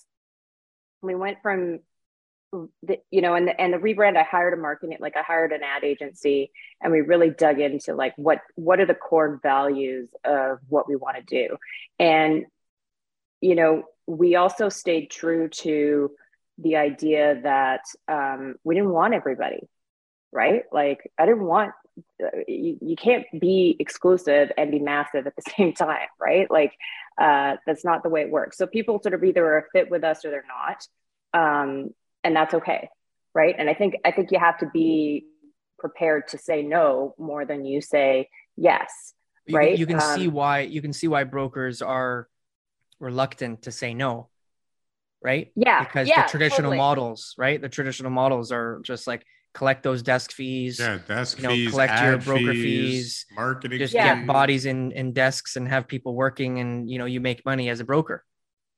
[1.02, 1.80] we went from
[2.52, 5.52] the, you know, and the, and the rebrand, I hired a marketing, like I hired
[5.52, 10.10] an ad agency and we really dug into like, what, what are the core values
[10.24, 11.56] of what we want to do?
[11.98, 12.46] And,
[13.40, 16.10] you know, we also stayed true to
[16.58, 19.68] the idea that um, we didn't want everybody,
[20.32, 20.64] right?
[20.72, 21.72] Like I didn't want,
[22.48, 26.50] you, you can't be exclusive and be massive at the same time, right?
[26.50, 26.74] Like
[27.16, 28.58] uh, that's not the way it works.
[28.58, 30.86] So people sort of either are a fit with us or they're not.
[31.32, 31.90] Um,
[32.24, 32.88] and that's okay
[33.34, 35.24] right and i think i think you have to be
[35.78, 39.14] prepared to say no more than you say yes
[39.46, 39.78] You, right?
[39.78, 42.28] You can see Um, why you can see why brokers are
[42.98, 44.28] reluctant to say no,
[45.22, 45.52] right?
[45.56, 46.76] yeah, Because yeah, the traditional totally.
[46.78, 47.60] models, right?
[47.60, 51.70] The traditional models are just like collect those desk fees, Yeah, desk you know, fees,
[51.70, 53.78] collect your broker fees, fees, marketing.
[53.80, 54.14] just Yeah.
[54.16, 57.68] get bodies in in desks and have people working, and you know you make money
[57.70, 58.24] as a broker.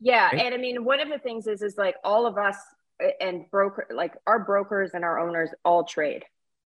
[0.00, 0.40] Yeah, right?
[0.44, 2.56] and I mean, one of the things is is like all of us
[3.20, 6.24] and broker, like our brokers and our owners all trade,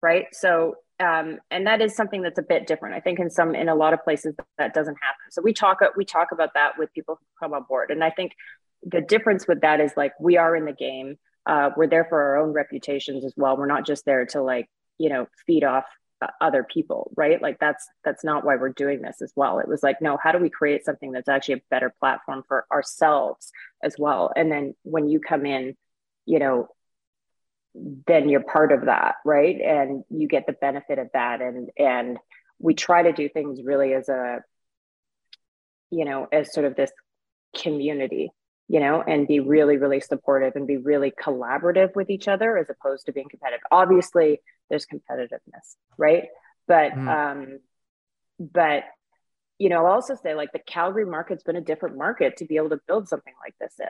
[0.02, 0.26] right?
[0.32, 2.94] So, um, and that is something that's a bit different.
[2.94, 5.30] I think in some in a lot of places that doesn't happen.
[5.30, 8.10] So we talk we talk about that with people who come on board, and I
[8.10, 8.32] think
[8.82, 11.18] the difference with that is like we are in the game.
[11.46, 13.56] Uh, we're there for our own reputations as well.
[13.56, 14.68] We're not just there to like
[15.00, 15.86] you know feed off
[16.22, 19.66] uh, other people right like that's that's not why we're doing this as well it
[19.66, 23.50] was like no how do we create something that's actually a better platform for ourselves
[23.82, 25.74] as well and then when you come in
[26.26, 26.68] you know
[27.74, 29.61] then you're part of that right?
[29.61, 31.40] And you get the benefit of that.
[31.40, 32.18] And and
[32.59, 34.40] we try to do things really as a
[35.90, 36.90] you know as sort of this
[37.56, 38.30] community
[38.68, 42.66] you know and be really really supportive and be really collaborative with each other as
[42.70, 43.62] opposed to being competitive.
[43.70, 46.24] Obviously there's competitiveness right?
[46.68, 47.09] But Mm.
[47.09, 47.59] um
[48.38, 48.85] but
[49.59, 52.56] you know i'll also say like the calgary market's been a different market to be
[52.56, 53.87] able to build something like this in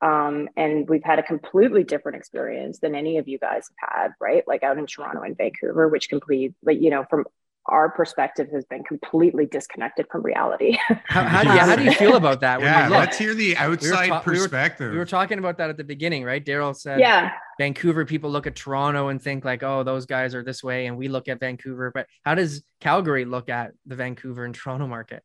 [0.00, 4.10] um, and we've had a completely different experience than any of you guys have had
[4.20, 7.24] right like out in toronto and vancouver which complete like you know from
[7.70, 11.92] our perspective has been completely disconnected from reality How, how, do, you, how do you
[11.92, 12.60] feel about that?
[12.60, 14.90] when Yeah, let's hear the outside ta- we were- perspective.
[14.90, 16.42] we were talking about that at the beginning, right?
[16.42, 20.44] Daryl said yeah Vancouver people look at Toronto and think like, oh, those guys are
[20.44, 21.90] this way, and we look at Vancouver.
[21.92, 25.24] But how does Calgary look at the Vancouver and Toronto market?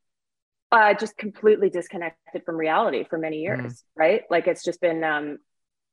[0.74, 3.84] Uh, just completely disconnected from reality for many years, Mm.
[3.96, 4.22] right?
[4.32, 5.38] Like it's just been, um,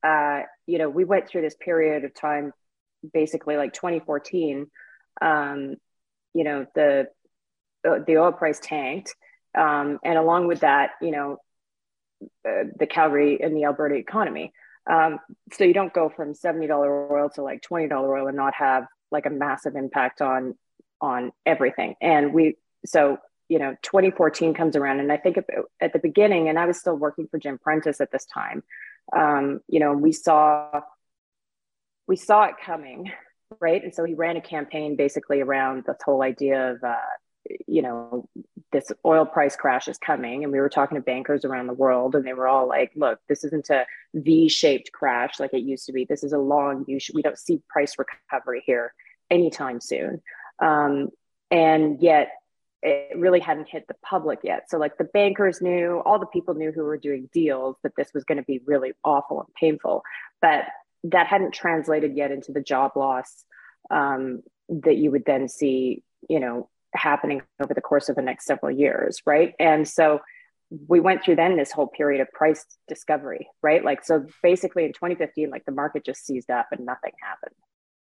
[0.03, 2.51] uh, you know, we went through this period of time,
[3.13, 4.71] basically like 2014.
[5.21, 5.75] Um,
[6.33, 7.07] you know, the
[7.87, 9.15] uh, the oil price tanked,
[9.55, 11.37] um, and along with that, you know,
[12.47, 14.51] uh, the Calgary and the Alberta economy.
[14.89, 15.19] Um,
[15.53, 18.55] so you don't go from seventy dollar oil to like twenty dollar oil and not
[18.55, 20.55] have like a massive impact on
[21.01, 21.95] on everything.
[22.01, 23.17] And we so
[23.51, 26.95] you know 2014 comes around, and I think at- the beginning, and I was still
[26.95, 28.63] working for Jim Prentice at this time.
[29.11, 30.79] Um, you know, we saw
[32.07, 33.11] we saw it coming,
[33.59, 33.83] right?
[33.83, 36.95] And so he ran a campaign basically around this whole idea of uh,
[37.67, 38.29] you know
[38.71, 42.15] this oil price crash is coming and we were talking to bankers around the world
[42.15, 45.91] and they were all like look this isn't a v-shaped crash like it used to
[45.91, 48.93] be this is a long we don't see price recovery here
[49.29, 50.21] anytime soon
[50.59, 51.09] um,
[51.49, 52.29] and yet
[52.83, 56.53] it really hadn't hit the public yet so like the bankers knew all the people
[56.53, 60.03] knew who were doing deals that this was going to be really awful and painful
[60.41, 60.65] but
[61.03, 63.45] that hadn't translated yet into the job loss
[63.89, 68.45] um, that you would then see you know happening over the course of the next
[68.45, 69.53] several years, right?
[69.59, 70.19] And so
[70.87, 73.83] we went through then this whole period of price discovery, right?
[73.83, 77.55] Like, so basically in 2015, like the market just seized up and nothing happened,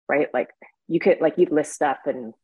[0.08, 0.28] right?
[0.32, 0.50] Like
[0.88, 2.34] you could, like, you'd list stuff and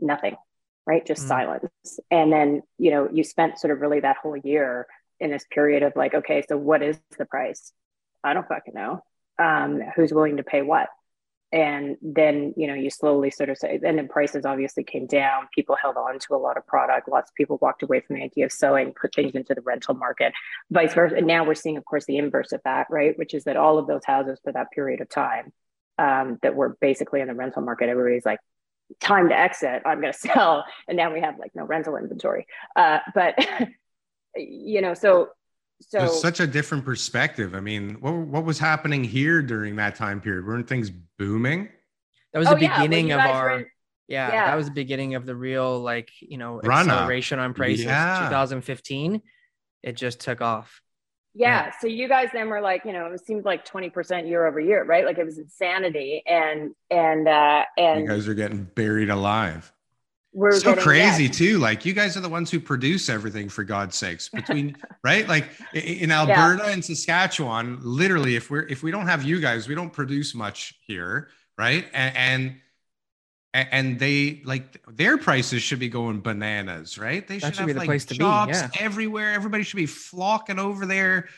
[0.00, 0.36] nothing,
[0.86, 1.04] right?
[1.04, 1.28] Just Mm.
[1.28, 2.00] silence.
[2.10, 4.86] And then, you know, you spent sort of really that whole year
[5.20, 7.72] in this period of like, okay, so what is the price?
[8.22, 9.02] I don't fucking know.
[9.38, 10.88] Um, who's willing to pay what?
[11.52, 15.46] and then you know you slowly sort of say and then prices obviously came down
[15.54, 18.22] people held on to a lot of product lots of people walked away from the
[18.24, 20.32] idea of selling put things into the rental market
[20.70, 23.44] vice versa and now we're seeing of course the inverse of that right which is
[23.44, 25.52] that all of those houses for that period of time
[25.98, 28.40] um, that were basically in the rental market everybody's like
[29.00, 32.46] time to exit i'm going to sell and now we have like no rental inventory
[32.76, 33.34] uh, but
[34.36, 35.28] you know so
[35.88, 37.54] so It's such a different perspective.
[37.54, 40.46] I mean, what what was happening here during that time period?
[40.46, 41.68] Weren't things booming?
[42.32, 43.58] That was Oh, the yeah, beginning you of guys were our
[44.06, 44.46] yeah, Yeah.
[44.46, 46.86] that was the beginning of the real like you know Run-up.
[46.88, 47.84] acceleration on prices.
[47.86, 48.20] Yeah.
[48.24, 49.20] 2015,
[49.82, 50.80] it just took off.
[51.34, 54.60] Yeah so you guys then were like you know it seemed like 20% year over
[54.60, 59.10] year right like it was insanity and and uh and You guys are getting buried
[59.10, 59.72] alive.
[60.32, 61.30] we're so getting- crazy yeah.
[61.30, 61.58] too.
[61.58, 64.28] Like you guys are the ones who produce everything for God's sakes.
[64.28, 69.40] Between right, like in Alberta and Saskatchewan, literally, if we're if we don't have you
[69.40, 71.84] guys, we don't produce much here, right?
[71.92, 72.56] And and,
[73.54, 77.26] and they like their prices should be going bananas, right?
[77.26, 78.68] They should, should have be the like place to be, yeah.
[78.80, 79.32] everywhere.
[79.32, 81.28] Everybody should be flocking over there.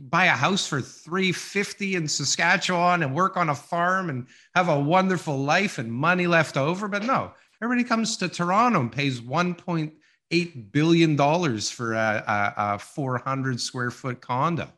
[0.00, 4.80] Buy a house for 350 in Saskatchewan and work on a farm and have a
[4.80, 6.88] wonderful life and money left over.
[6.88, 12.78] But no, everybody comes to Toronto and pays 1.8 billion dollars for a, a, a
[12.78, 14.68] 400 square foot condo.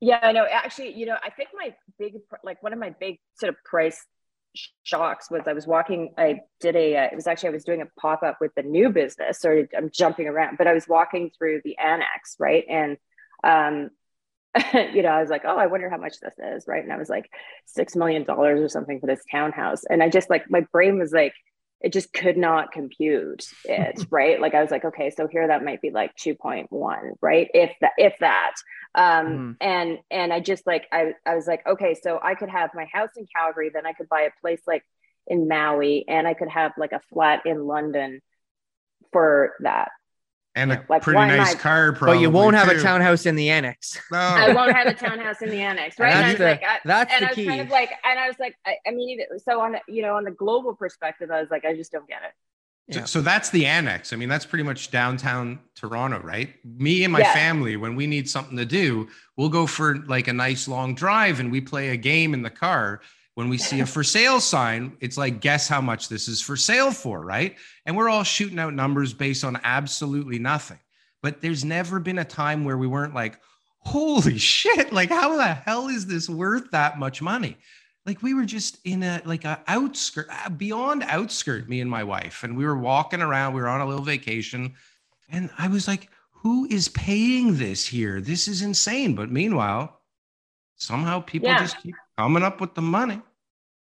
[0.00, 3.18] yeah i know actually you know i think my big like one of my big
[3.38, 4.04] sort of price
[4.82, 7.82] shocks was I was walking, I did a, uh, it was actually, I was doing
[7.82, 9.40] a pop up with the new business.
[9.40, 12.64] So I'm jumping around, but I was walking through the annex, right?
[12.68, 12.96] And,
[13.44, 13.90] um,
[14.74, 16.82] you know, I was like, oh, I wonder how much this is, right?
[16.82, 17.30] And I was like,
[17.78, 19.84] $6 million or something for this townhouse.
[19.84, 21.32] And I just like, my brain was like,
[21.82, 24.40] it just could not compute it right?
[24.40, 26.68] Like i was like okay so here that might be like 2.1
[27.20, 27.48] right?
[27.52, 28.54] If that if that.
[28.94, 29.56] Um mm.
[29.60, 32.86] and and i just like I, I was like okay so i could have my
[32.92, 34.84] house in calgary then i could buy a place like
[35.26, 38.20] in maui and i could have like a flat in london
[39.10, 39.92] for that
[40.54, 41.92] and a like, pretty nice I, car.
[41.92, 42.78] Probably, but you won't have too.
[42.78, 44.00] a townhouse in the annex.
[44.10, 46.12] No, I won't have a townhouse in the annex, right?
[46.12, 47.46] And, that's the, like, I, that's and the I was key.
[47.46, 50.16] kind of like, and I was like, I, I mean, so on, the, you know,
[50.16, 52.32] on the global perspective, I was like, I just don't get it.
[52.88, 53.00] Yeah.
[53.00, 54.12] So, so, that's the annex.
[54.12, 56.52] I mean, that's pretty much downtown Toronto, right?
[56.64, 57.32] Me and my yeah.
[57.32, 61.38] family, when we need something to do, we'll go for like a nice long drive
[61.38, 63.00] and we play a game in the car
[63.34, 66.56] when we see a for sale sign, it's like, guess how much this is for
[66.56, 67.56] sale for, right?
[67.86, 70.78] And we're all shooting out numbers based on absolutely nothing.
[71.22, 73.40] But there's never been a time where we weren't like,
[73.78, 77.56] holy shit, like, how the hell is this worth that much money?
[78.04, 82.02] Like we were just in a like a outskirt, uh, beyond outskirt, me and my
[82.02, 83.54] wife, and we were walking around.
[83.54, 84.74] We were on a little vacation,
[85.28, 88.20] and I was like, "Who is paying this here?
[88.20, 90.00] This is insane." But meanwhile,
[90.74, 91.60] somehow people yeah.
[91.60, 93.20] just keep coming up with the money.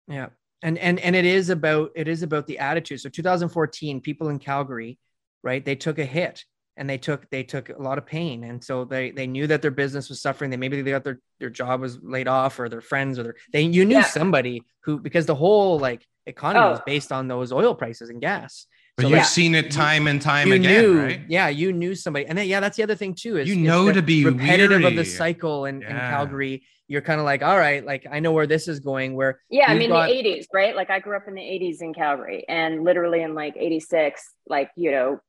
[0.08, 0.28] Yeah.
[0.62, 3.02] And and and it is about it is about the attitude.
[3.02, 4.98] So 2014, people in Calgary,
[5.44, 5.64] right?
[5.64, 6.44] They took a hit
[6.76, 8.44] and they took they took a lot of pain.
[8.44, 10.50] And so they they knew that their business was suffering.
[10.50, 13.36] They maybe they got their their job was laid off or their friends or their
[13.54, 14.04] they you knew yeah.
[14.04, 16.72] somebody who because the whole like economy oh.
[16.72, 18.66] was based on those oil prices and gas.
[18.98, 21.22] But so you've like, seen it time and time you again, knew, right?
[21.28, 23.36] Yeah, you knew somebody, and then, yeah, that's the other thing too.
[23.38, 24.86] Is you know to be repetitive weary.
[24.86, 25.90] of the cycle in, yeah.
[25.90, 26.64] in Calgary.
[26.88, 29.15] You're kind of like, all right, like I know where this is going.
[29.15, 30.08] Where yeah, I mean got...
[30.08, 30.76] the '80s, right?
[30.76, 34.69] Like I grew up in the '80s in Calgary, and literally in like '86, like
[34.76, 35.19] you know,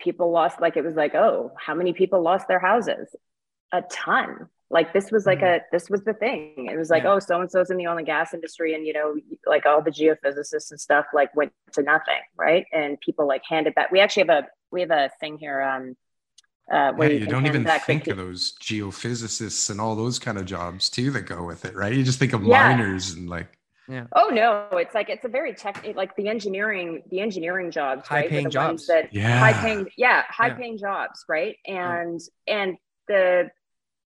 [0.00, 0.60] people lost.
[0.60, 3.14] Like it was like, oh, how many people lost their houses?
[3.72, 5.62] A ton like this was like mm-hmm.
[5.62, 7.12] a this was the thing it was like yeah.
[7.12, 9.14] oh so and so's in the oil and gas industry and you know
[9.46, 13.74] like all the geophysicists and stuff like went to nothing right and people like handed
[13.74, 15.94] back we actually have a we have a thing here um
[16.72, 20.38] uh, where yeah, you, you don't even think of those geophysicists and all those kind
[20.38, 22.76] of jobs too that go with it right you just think of yeah.
[22.76, 23.58] miners and like
[23.88, 24.06] yeah.
[24.14, 28.20] Oh no, it's like it's a very tech like the engineering the engineering jobs, high
[28.20, 28.30] right?
[28.30, 28.86] paying jobs.
[28.86, 29.38] That yeah.
[29.38, 30.54] high paying yeah, high yeah.
[30.54, 31.56] paying jobs, right?
[31.66, 32.76] And and
[33.08, 33.50] the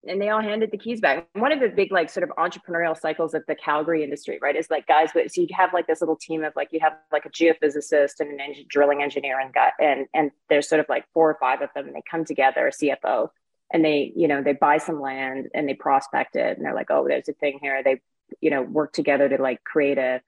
[0.06, 1.28] and they all handed the keys back.
[1.34, 4.68] One of the big like sort of entrepreneurial cycles of the Calgary industry, right, is
[4.70, 5.10] like guys.
[5.12, 8.30] So you have like this little team of like you have like a geophysicist and
[8.30, 11.62] an engine, drilling engineer and guy, and and there's sort of like four or five
[11.62, 13.28] of them, and they come together, a CFO,
[13.72, 16.90] and they you know they buy some land and they prospect it, and they're like,
[16.90, 17.82] oh, there's a thing here.
[17.82, 18.00] They
[18.40, 20.20] you know work together to like create a.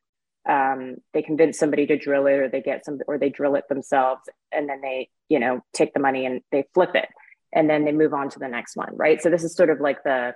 [0.47, 3.69] Um, they convince somebody to drill it, or they get some, or they drill it
[3.69, 7.09] themselves, and then they you know take the money and they flip it
[7.55, 9.23] and then they move on to the next one right?
[9.23, 10.35] So this is sort of like the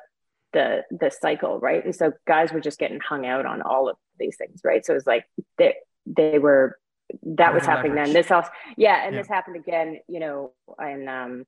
[0.53, 1.85] the the cycle right?
[1.85, 4.85] And so guys were just getting hung out on all of these things right?
[4.85, 5.25] So it was like
[5.59, 5.75] they
[6.07, 6.79] they were
[7.23, 8.13] that was happening leverage.
[8.13, 9.23] then this else yeah and yeah.
[9.23, 11.45] this happened again you know and um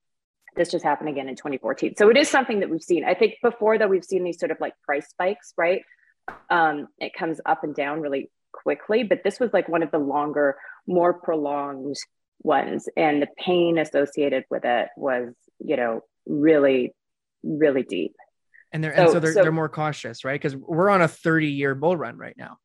[0.55, 3.05] this just happened again in 2014 so it is something that we've seen.
[3.05, 5.83] I think before that we've seen these sort of like price spikes right?
[6.49, 9.97] Um it comes up and down really quickly but this was like one of the
[9.97, 10.57] longer
[10.87, 11.95] more prolonged
[12.43, 16.93] ones and the pain associated with it was you know, really,
[17.43, 18.15] really deep.
[18.71, 20.39] And they're so, and so they're so, they're more cautious, right?
[20.39, 22.57] Because we're on a 30 year bull run right now.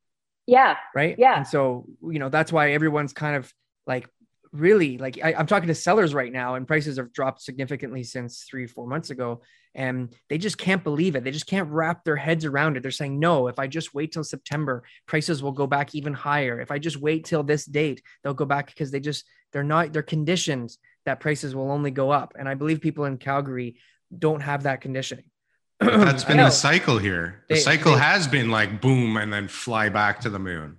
[0.47, 0.77] Yeah.
[0.95, 1.17] Right.
[1.19, 1.39] Yeah.
[1.39, 3.53] And so, you know, that's why everyone's kind of
[3.87, 4.09] like
[4.53, 8.45] really like I, am talking to sellers right now and prices have dropped significantly since
[8.49, 9.43] three four months ago
[9.75, 12.91] and they just can't believe it they just can't wrap their heads around it they're
[12.91, 16.71] saying no if i just wait till september prices will go back even higher if
[16.71, 20.03] i just wait till this date they'll go back because they just they're not they're
[20.03, 22.35] conditioned that prices will only go up.
[22.39, 23.77] And I believe people in Calgary
[24.17, 25.25] don't have that conditioning.
[25.81, 27.45] That's been the cycle here.
[27.49, 30.79] The they, cycle they, has been like boom and then fly back to the moon.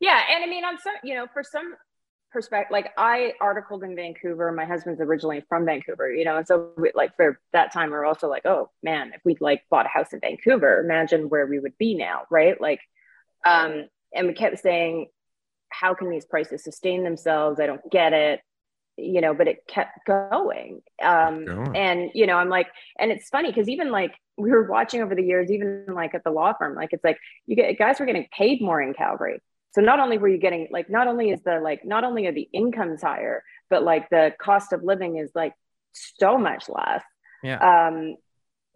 [0.00, 0.20] Yeah.
[0.34, 1.74] And I mean, on some, you know, for some
[2.30, 6.72] perspective, like I articled in Vancouver, my husband's originally from Vancouver, you know, and so
[6.76, 9.86] we, like for that time, we are also like, oh man, if we'd like bought
[9.86, 12.60] a house in Vancouver, imagine where we would be now, right?
[12.60, 12.80] Like,
[13.44, 15.06] um, and we kept saying,
[15.70, 17.58] how can these prices sustain themselves?
[17.58, 18.40] I don't get it
[18.96, 20.80] you know, but it kept going.
[21.02, 21.76] Um, going.
[21.76, 22.68] And, you know, I'm like,
[22.98, 26.24] and it's funny because even like we were watching over the years, even like at
[26.24, 29.40] the law firm, like it's like you get guys were getting paid more in Calgary.
[29.72, 32.32] So not only were you getting like, not only is the like, not only are
[32.32, 35.52] the incomes higher, but like the cost of living is like
[35.92, 37.02] so much less.
[37.42, 37.86] Yeah.
[37.88, 38.16] Um,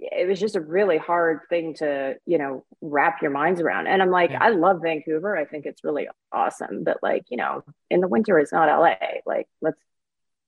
[0.02, 4.00] it was just a really hard thing to you know wrap your minds around and
[4.00, 4.38] i'm like Yeah.
[4.40, 8.38] i love vancouver i think it's really awesome but like you know in the winter
[8.38, 8.94] it's not la
[9.26, 9.78] like let's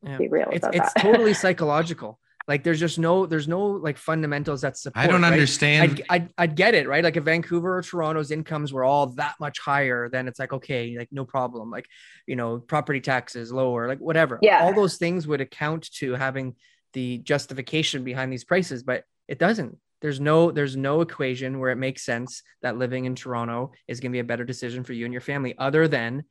[0.03, 0.19] Yeah.
[0.19, 2.19] be real It's about it's that totally psychological.
[2.49, 5.05] Like there's just no there's no like fundamentals that support.
[5.05, 5.33] I don't right?
[5.33, 6.03] understand.
[6.11, 7.05] I'd, I'd, I'd get it, right?
[7.05, 10.97] Like if Vancouver or Toronto's incomes were all that much higher, then it's like, okay,
[10.99, 11.71] like no problem.
[11.71, 11.87] Like,
[12.27, 14.39] you know, property taxes lower, like whatever.
[14.43, 14.63] Yeah.
[14.63, 16.57] All those things would account to having
[16.95, 19.79] the justification behind these prices, but it doesn't.
[20.01, 24.11] There's no there's no equation where it makes sense that living in Toronto is going
[24.11, 26.25] to be a better decision for you and your family, other than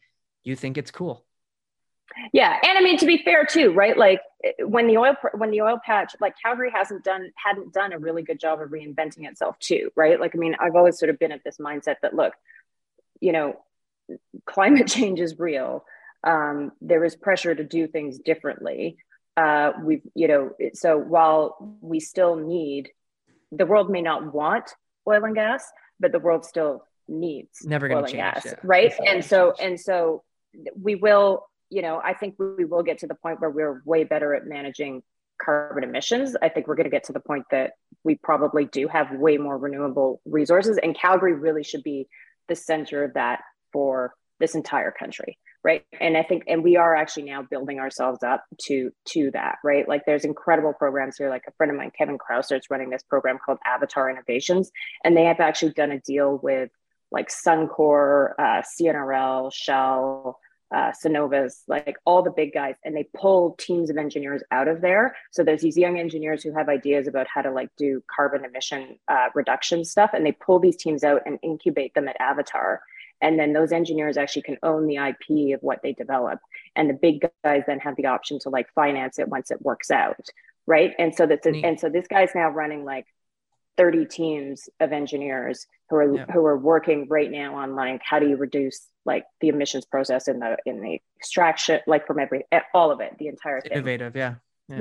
[0.43, 1.26] you think it's cool.
[2.34, 3.97] Yeah, and I mean to be fair too, right?
[3.97, 4.22] Like
[4.59, 8.24] when the oil when the oil patch, like Calgary hasn't done hadn't done a really
[8.24, 10.20] good job of reinventing itself too, right?
[10.20, 12.34] Like I mean, I've always sort of been at this mindset that look,
[13.20, 13.59] you know,
[14.45, 15.86] climate change is real.
[16.24, 18.97] Um, there is pressure to do things differently.
[19.38, 22.89] Uh, we've, you know, so while we still need,
[23.51, 24.72] the world may not want
[25.07, 25.64] oil and gas,
[25.99, 28.53] but the world still needs Never oil and change, gas, yeah.
[28.64, 28.86] right?
[28.91, 29.70] It's And so, change.
[29.72, 30.24] and so
[30.80, 34.03] we will, you know, I think we will get to the point where we're way
[34.03, 35.01] better at managing
[35.41, 36.36] carbon emissions.
[36.41, 37.72] I think we're going to get to the point that
[38.03, 42.07] we probably do have way more renewable resources, and Calgary really should be
[42.49, 43.39] the center of that
[43.72, 45.86] for this entire country, right?
[45.99, 49.88] And I think, and we are actually now building ourselves up to to that, right?
[49.88, 51.30] Like there's incredible programs here.
[51.30, 54.72] Like a friend of mine, Kevin Krausert, is running this program called Avatar Innovations,
[55.05, 56.69] and they have actually done a deal with
[57.11, 60.39] like Suncor, uh, CNRL, Shell,
[60.74, 64.82] uh, Cenovus, like all the big guys, and they pull teams of engineers out of
[64.82, 65.15] there.
[65.32, 68.97] So there's these young engineers who have ideas about how to like do carbon emission
[69.07, 72.82] uh, reduction stuff, and they pull these teams out and incubate them at Avatar.
[73.22, 76.39] And then those engineers actually can own the IP of what they develop,
[76.76, 79.91] and the big guys then have the option to like finance it once it works
[79.91, 80.26] out,
[80.65, 80.93] right?
[80.97, 83.05] And so that's and so this guy's now running like
[83.82, 86.25] 30 teams of engineers who are Yeah.
[86.34, 88.77] who are working right now on like how do you reduce
[89.11, 92.99] like the emissions process in the in the extraction like from every eh, all of
[93.05, 94.34] it the entire thing Innovative, yeah.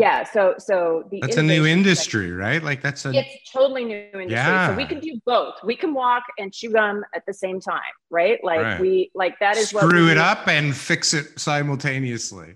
[0.07, 0.77] yeah so so
[1.11, 2.63] the That's a new innovation- industry, right?
[2.71, 4.69] Like that's a it's totally new industry Yeah.
[4.69, 7.95] so we can do both we can walk and chew gum at the same time
[8.11, 8.81] right like Right.
[8.85, 8.93] we
[9.23, 10.21] like that is what screw it do.
[10.33, 12.51] up and fix it simultaneously.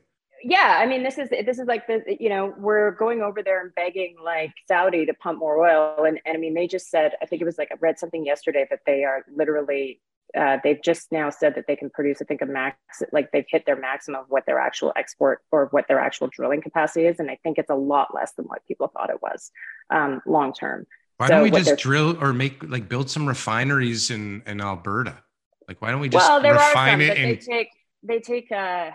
[0.45, 3.61] Yeah i mean this is this is like the you know we're going over there
[3.63, 7.13] and begging like saudi to pump more oil and, and i mean they just said
[7.23, 10.01] i think it was like i read something yesterday that they are literally
[10.37, 12.77] uh, they've just now said that they can produce i think a max
[13.13, 16.61] like they've hit their maximum of what their actual export or what their actual drilling
[16.61, 19.51] capacity is and i think it's a lot less than what people thought it was
[19.91, 20.87] um, long term
[21.19, 25.23] Why So don't we just drill or make like build some refineries in in Alberta?
[25.69, 27.69] Like why don't we just well there are refine some it but they and take
[28.03, 28.91] they take uh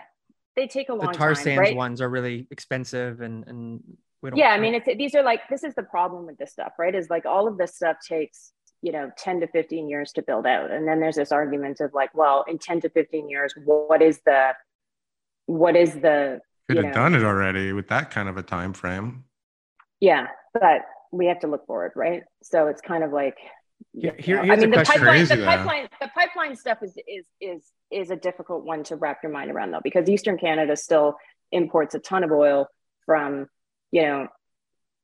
[0.56, 1.76] they take a long The tar time sands right?
[1.76, 3.82] ones are really expensive and and
[4.22, 6.52] we don't yeah i mean it's these are like this is the problem with this
[6.52, 6.94] stuff right?
[6.94, 10.46] Is like all of this stuff takes you know 10 to 15 years to build
[10.46, 10.70] out.
[10.70, 14.20] And then there's this argument of like well in 10 to 15 years what is
[14.24, 14.52] the
[15.46, 18.42] what is the could you have know, done it already with that kind of a
[18.42, 19.24] time frame.
[20.00, 20.82] yeah but
[21.12, 22.22] we have to look forward right?
[22.42, 23.36] So it's kind of like
[23.92, 25.46] Here- you here- know, here's I a mean, the pipeline, Crazy, the though.
[25.46, 29.50] pipeline, the pipeline stuff is is is is a difficult one to wrap your mind
[29.50, 31.16] around, though, because Eastern Canada still
[31.52, 32.68] imports a ton of oil
[33.06, 33.48] from,
[33.90, 34.28] you know,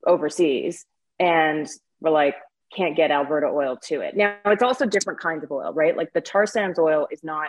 [0.06, 0.86] overseas,
[1.18, 1.68] and
[2.00, 2.36] we're like
[2.76, 4.16] can't get Alberta oil to it.
[4.16, 5.96] Now it's also different kinds of oil, right?
[5.96, 7.48] Like the tar sands oil is not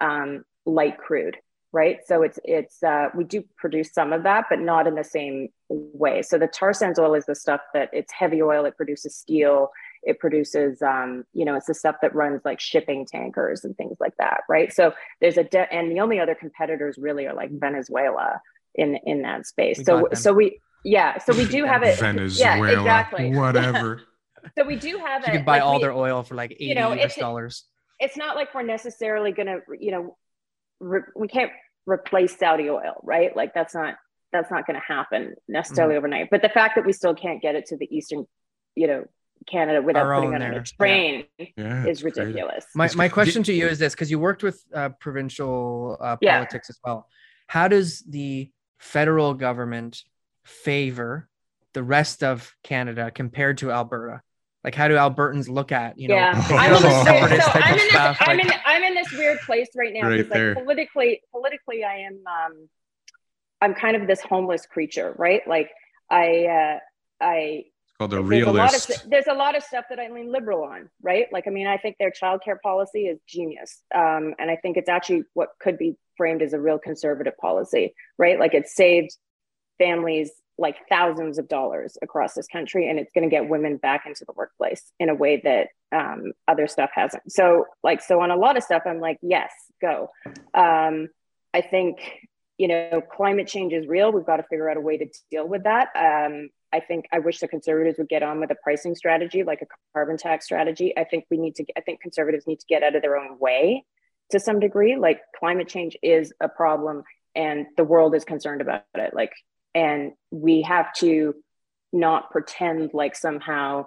[0.00, 1.36] um, light crude,
[1.72, 1.98] right?
[2.06, 5.48] So it's it's uh, we do produce some of that, but not in the same
[5.68, 6.22] way.
[6.22, 8.64] So the tar sands oil is the stuff that it's heavy oil.
[8.64, 9.70] It produces steel.
[10.02, 13.96] It produces, um, you know, it's the stuff that runs like shipping tankers and things
[14.00, 14.72] like that, right?
[14.72, 18.40] So there's a de- and the only other competitors really are like Venezuela
[18.74, 19.78] in in that space.
[19.78, 21.98] We so so we yeah, so we do have it.
[21.98, 23.30] Venezuela, Yeah, exactly.
[23.36, 24.02] whatever.
[24.58, 25.36] So we do have you it.
[25.36, 27.64] could buy like, all we- their oil for like 80 you know, US it's- dollars.
[28.00, 30.16] it's not like we're necessarily going to, you know,
[30.80, 31.52] re- we can't
[31.86, 33.36] replace Saudi oil, right?
[33.36, 33.94] Like that's not
[34.32, 35.98] that's not going to happen necessarily Mm-hmm.
[35.98, 36.28] overnight.
[36.30, 38.26] But the fact that we still can't get it to the eastern,
[38.74, 39.04] you know,
[39.50, 41.24] Canada without Our putting on there, a train
[41.56, 42.64] Yeah, is ridiculous.
[42.74, 46.38] My, my question to you is this because you worked with uh, provincial uh, Yeah.
[46.38, 47.08] politics as well.
[47.46, 50.02] How does the federal government
[50.44, 51.28] favor
[51.74, 54.20] the rest of Canada compared to Alberta?
[54.64, 56.14] Like, how do Albertans look at you know?
[56.14, 58.94] yeah, I'm in, this weird, so I'm in this, stuff, I'm like- in, I'm in
[58.94, 62.68] this weird place right now Right like politically, politically, I am, um,
[63.60, 65.46] I'm kind of this homeless creature, right?
[65.48, 65.70] Like
[66.10, 66.78] I, uh,
[67.20, 67.64] I,
[68.02, 70.64] Called a there's a lot of there's a lot of stuff that I lean liberal
[70.64, 71.26] on, right?
[71.32, 74.88] Like, I mean, I think their childcare policy is genius, um, and I think it's
[74.88, 78.38] actually what could be framed as a real conservative policy, right?
[78.38, 79.16] Like, it saved
[79.78, 84.04] families like thousands of dollars across this country and it's going to get women back
[84.06, 87.32] into the workplace in a way that um, other stuff hasn't.
[87.32, 89.50] So like so on a lot of stuff i'm like yes
[89.80, 90.10] go.
[90.54, 91.08] Um,
[91.54, 91.98] i think
[92.58, 94.12] you know climate change is real.
[94.12, 95.88] We've got to figure out a way to deal with that.
[95.96, 99.62] Um, i think i wish the conservatives would get on with a pricing strategy like
[99.62, 100.96] a carbon tax strategy.
[100.96, 103.38] I think we need to i think conservatives need to get out of their own
[103.38, 103.84] way
[104.32, 104.96] to some degree.
[104.96, 107.04] Like climate change is a problem
[107.34, 109.14] and the world is concerned about it.
[109.14, 109.32] Like
[109.74, 111.34] and we have to
[111.92, 113.86] not pretend like somehow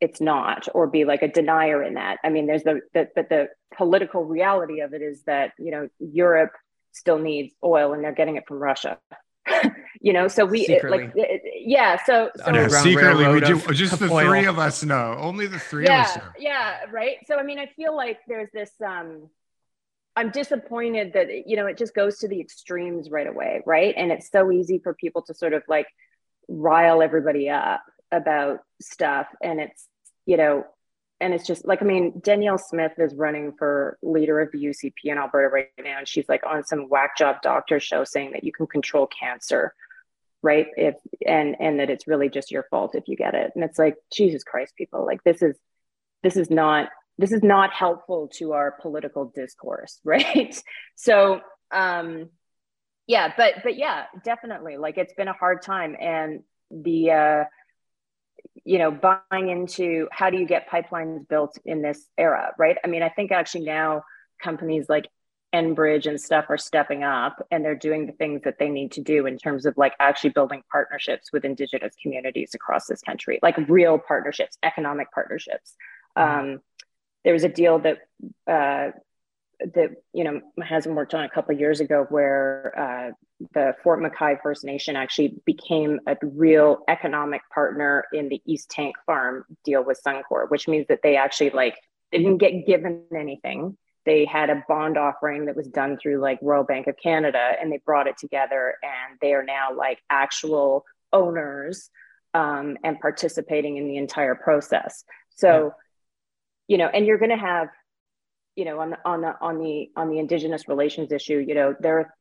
[0.00, 2.18] it's not or be like a denier in that.
[2.22, 5.88] I mean there's the, the but the political reality of it is that you know
[5.98, 6.52] europe
[6.92, 8.98] still needs oil and they're getting it from russia
[10.00, 13.98] you know so we it, like it, yeah so, so yeah, secretly we do just
[13.98, 14.28] the oil.
[14.28, 15.16] three of us know?
[15.18, 16.22] Only the three yeah, of us know.
[16.38, 17.16] yeah right?
[17.26, 19.28] So i mean i feel like there's this um
[20.18, 23.94] I'm disappointed that you know it just goes to the extremes right away, right?
[23.96, 25.86] And it's so easy for people to sort of like
[26.48, 29.86] rile everybody up about stuff, and it's
[30.26, 30.64] you know,
[31.20, 34.92] and it's just like I mean, Danielle Smith is running for leader of the UCP
[35.04, 38.44] in Alberta right now, and she's like on some whack job doctor show saying that
[38.44, 39.74] you can control cancer,
[40.42, 40.68] right?
[40.76, 40.96] If
[41.26, 43.96] and and that it's really just your fault if you get it, and it's like
[44.12, 45.56] Jesus Christ, people, like this is
[46.22, 46.88] this is not
[47.18, 50.60] this is not helpful to our political discourse right?
[50.94, 51.40] So
[51.70, 52.30] um
[53.06, 55.96] yeah but but yeah definitely like it's been a hard time.
[55.98, 57.44] And the uh
[58.64, 62.86] you know buying into how do you get pipelines built in this era right i
[62.86, 64.02] mean i think actually now
[64.42, 65.06] companies like
[65.54, 69.00] enbridge and stuff are stepping up and they're doing the things that they need to
[69.00, 73.56] do in terms of like actually building partnerships with indigenous communities across this country like
[73.68, 75.74] real partnerships economic partnerships
[76.16, 76.40] mm-hmm.
[76.52, 76.60] um,
[77.24, 77.98] there was a deal that
[78.46, 78.90] uh,
[79.60, 83.12] that you know my husband worked on a couple of years ago where uh,
[83.54, 88.96] the Fort McKay First Nation actually became a real economic partner in the East Tank
[89.06, 91.76] Farm deal with Suncor, which means that they actually like
[92.12, 93.76] they didn't get given anything.
[94.06, 97.70] They had a bond offering that was done through like Royal Bank of Canada, and
[97.70, 101.90] they brought it together, and they are now like actual owners
[102.34, 105.04] um, and participating in the entire process.
[105.30, 105.64] So.
[105.66, 105.70] Yeah
[106.68, 107.68] you know, and you're going to have,
[108.58, 111.76] you know, on the on the on the on the indigenous relations issue, you know,
[111.78, 112.12] there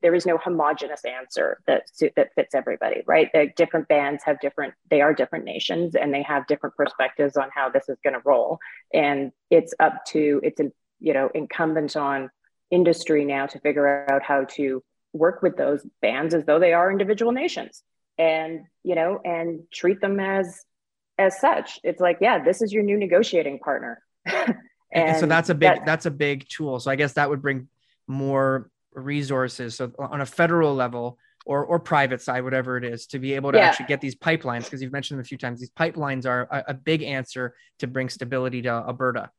[0.00, 1.82] there is no homogenous answer that
[2.16, 3.28] that fits everybody, right?
[3.34, 7.50] The different bands have different, they are different nations, and they have different perspectives on
[7.54, 8.58] how this is going to roll,
[8.94, 12.30] and it's up to it's a you know incumbent on
[12.70, 14.82] industry now to figure out how to
[15.12, 17.82] work with those bands as though they are individual nations
[18.16, 20.64] and you know and treat them as
[21.18, 21.78] as such.
[21.84, 24.02] It's like yeah this is your new negotiating partner
[24.94, 27.28] and, and, so that's a big that, that's a big tool so i guess that
[27.28, 27.68] would bring
[28.06, 33.18] more resources so on a federal level or or private side whatever it is to
[33.18, 33.64] be able to yeah.
[33.64, 36.64] actually get these pipelines because you've mentioned them a few times these pipelines are a,
[36.68, 39.30] a big answer to bring stability to alberta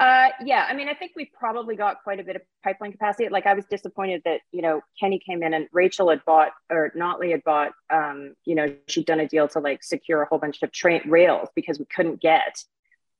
[0.00, 3.28] uh, yeah, I mean, I think we probably got quite a bit of pipeline capacity.
[3.28, 6.92] Like, I was disappointed that you know Kenney came in and Rachel had bought or
[6.96, 7.72] Notley had bought.
[7.90, 11.02] Um, you know, she'd done a deal to like secure a whole bunch of train
[11.06, 12.64] rails because we couldn't get.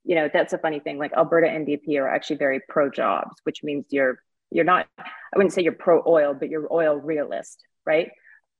[0.05, 0.97] You know, that's a funny thing.
[0.97, 4.19] Like Alberta NDP are actually very pro jobs, which means you're
[4.51, 4.87] you're not.
[4.97, 8.11] I wouldn't say you're pro oil, but you're oil realist, right?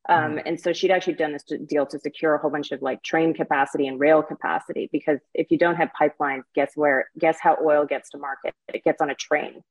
[0.10, 0.48] Um, mm-hmm.
[0.48, 3.34] and so she'd actually done this deal to secure a whole bunch of like train
[3.34, 7.10] capacity and rail capacity because if you don't have pipelines, guess where?
[7.18, 8.54] Guess how oil gets to market?
[8.68, 9.64] It gets on a train,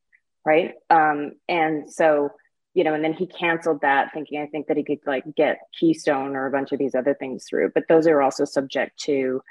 [0.47, 0.75] right?
[0.89, 2.31] Um, and so
[2.75, 5.61] you know, and then he canceled that, thinking I think that he could like get
[5.79, 7.70] Keystone or a bunch of these other things through.
[7.75, 9.43] But those are also subject to,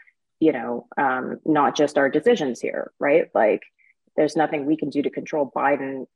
[0.41, 3.29] you know, um, not just our decisions here, right?
[3.33, 3.61] Like,
[4.17, 6.07] there's nothing we can do to control Biden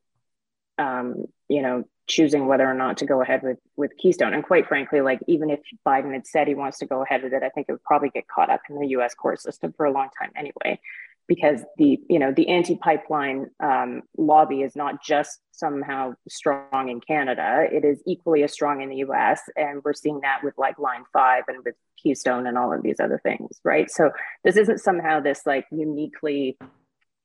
[0.77, 4.33] um, you know, choosing whether or not to go ahead with with Keystone.
[4.33, 7.33] And quite frankly, like even if Biden had said he wants to go ahead with
[7.33, 9.13] it, I think it would probably get caught up in the U.S.
[9.13, 10.79] court system for a long time anyway,
[11.27, 17.65] because the you know the anti-pipeline um, lobby is not just somehow strong in Canada;
[17.71, 19.41] it is equally as strong in the U.S.
[19.55, 21.75] And we're seeing that with like Line Five and with
[22.05, 23.89] Keystone and all of these other things, right?
[23.89, 24.11] So
[24.43, 26.57] this isn't somehow this like uniquely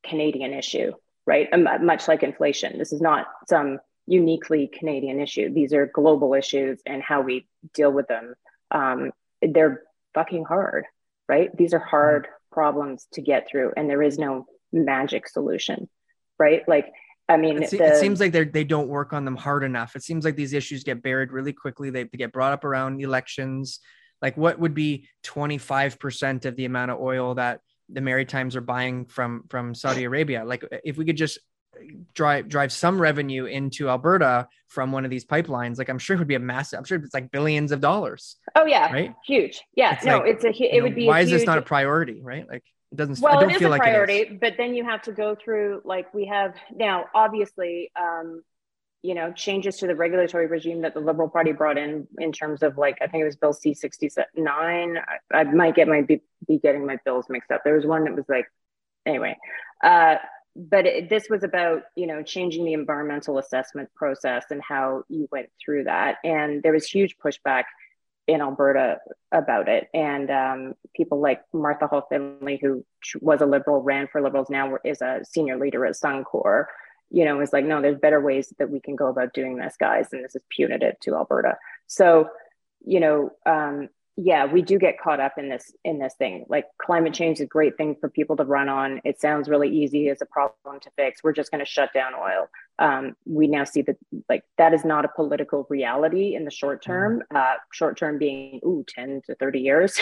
[0.03, 0.93] Canadian issue
[1.31, 1.49] right?
[1.53, 2.77] Um, uh, much like inflation.
[2.77, 5.53] This is not some uniquely Canadian issue.
[5.53, 8.35] These are global issues and how we deal with them.
[8.73, 10.87] Um, they're fucking hard,
[11.29, 11.57] right?
[11.57, 12.55] These are hard mm-hmm.
[12.55, 15.89] problems to get through, and there is no magic solution,
[16.37, 16.63] right?
[16.69, 16.87] Like,
[17.29, 19.95] I mean, it, the, it seems like they they don't work on them hard enough.
[19.95, 21.91] It seems like these issues get buried really quickly.
[21.91, 23.79] They, they get brought up around elections.
[24.23, 27.61] Like, what would be twenty five percent of the amount of oil that
[27.93, 30.45] the Maritimes are buying from from Saudi Arabia.
[30.45, 31.39] Like if we could just
[32.15, 36.19] drive drive some revenue into Alberta from one of these pipelines, like I'm sure it
[36.19, 36.79] would be a massive.
[36.79, 38.37] I'm sure it's like billions of dollars.
[38.55, 39.63] Oh yeah, right, huge.
[39.75, 40.51] Yeah, It's no, like, it's a.
[40.51, 41.07] It know, would be.
[41.07, 42.21] Why a is this not a priority?
[42.23, 42.49] Right?
[42.49, 43.21] Like it doesn't.
[43.21, 45.37] well I don't it is feel a like priority but then you have to go
[45.37, 48.43] through like we have now obviously um
[49.03, 52.63] you know changes to the regulatory regime that the liberal party brought in in terms
[52.63, 56.59] of like i think it was bill c69 i, I might get my be, be
[56.59, 57.63] getting my bills mixed up.
[57.65, 58.47] There was one that was like
[59.07, 59.37] anyway
[59.83, 60.17] uh
[60.57, 65.29] but it, this was about you know changing the environmental assessment process and how you
[65.31, 66.17] went through that.
[66.25, 67.65] And there was huge pushback
[68.27, 68.99] in Alberta
[69.33, 69.89] about it.
[69.95, 72.85] And um, people like Martha Hall Findlay, who
[73.21, 76.67] was a liberal, ran for liberals, now is a senior leader at Suncor,
[77.11, 79.77] you know, is like, no, there's better ways that we can go about doing this,
[79.79, 80.09] guys.
[80.13, 81.59] And this is punitive to Alberta.
[81.87, 82.31] So,
[82.85, 83.89] you know, um,
[84.23, 86.45] yeah, we do get caught up in this in this thing.
[86.49, 89.01] Like climate change is a great thing for people to run on.
[89.05, 91.23] It sounds really easy as a problem to fix.
[91.25, 92.49] We're just going to shut down oil.
[92.79, 93.97] Um, we now see that
[94.29, 97.23] like that is not a political reality in the short term.
[97.35, 99.99] Uh, short term being ooh 10 to 30 years,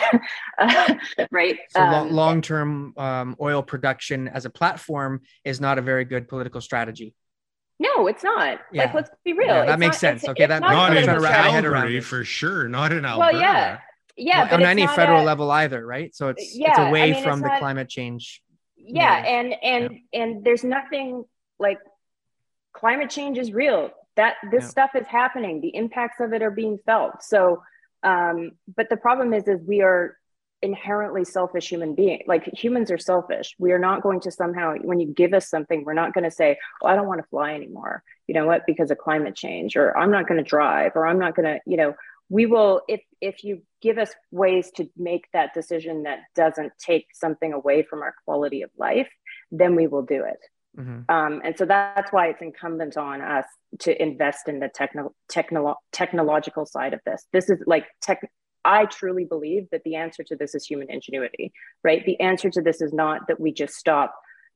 [0.58, 0.94] uh,
[1.30, 1.58] right?
[1.70, 6.28] So Um, long term um, oil production as a platform is not a very good
[6.28, 7.14] political strategy.
[7.80, 8.58] no, it's not.
[8.72, 8.84] Yeah.
[8.86, 9.46] Like let's be real.
[9.48, 10.22] Yeah, that It's makes not- sense.
[10.24, 11.64] it's- Okay, it's that- not a Not in I'm political trying to wrap my head
[11.64, 12.68] around Calgary for sure.
[12.68, 13.32] Not in Alberta.
[13.32, 13.78] Well, yeah.
[14.20, 16.14] Yeah, Well, on any federal a- level either, right?
[16.14, 18.42] So it's it's Yeah, I away mean, from it's the not- climate change.
[18.76, 21.24] yeah and and and there's nothing
[21.58, 21.78] like
[22.72, 24.68] climate change is real that this Yeah.
[24.68, 27.62] stuff is happening the impacts of it are being felt so
[28.04, 30.16] um but the problem is is we are
[30.62, 34.98] inherently selfish human being like humans are selfish we are not going to somehow when
[35.00, 37.52] you give us something we're not going to say oh i don't want to fly
[37.54, 41.06] anymore you know what because of climate change or i'm not going to drive or
[41.06, 41.94] i'm not going to you know
[42.28, 47.06] we will if if you give us ways to make that decision that doesn't take
[47.14, 49.08] something away from our quality of life
[49.50, 50.40] then we will do it.
[50.78, 51.10] Mhm.
[51.10, 53.46] um, and so that's why it's incumbent on us
[53.80, 57.26] to invest in the techno- technolo- technological side of this.
[57.32, 58.20] This is like tech
[58.64, 61.52] i truly believe that the answer to this is human ingenuity
[61.84, 62.04] right?
[62.04, 64.14] The answer to this is not that we just stop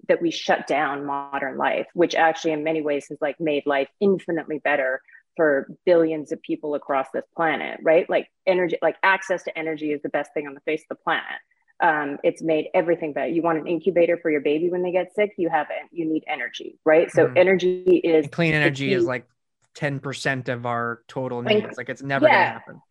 [0.09, 3.89] that we shut down modern life which actually in many ways has like made life
[4.01, 5.01] infinitely better
[5.37, 10.01] for billions of people across this planet right like energy like access to energy is
[10.03, 11.41] the best thing on the face of the planet
[11.81, 13.27] um, it's made everything better.
[13.27, 15.89] You want an incubator for your baby when they get sick, you have it.
[15.91, 17.11] You need energy, right?
[17.11, 17.37] So Mhm.
[17.37, 19.27] energy is And clean energy is like
[19.75, 21.77] ten percent of our total needs.
[21.77, 22.35] Like it's never yeah.
[22.35, 22.83] gonna happen.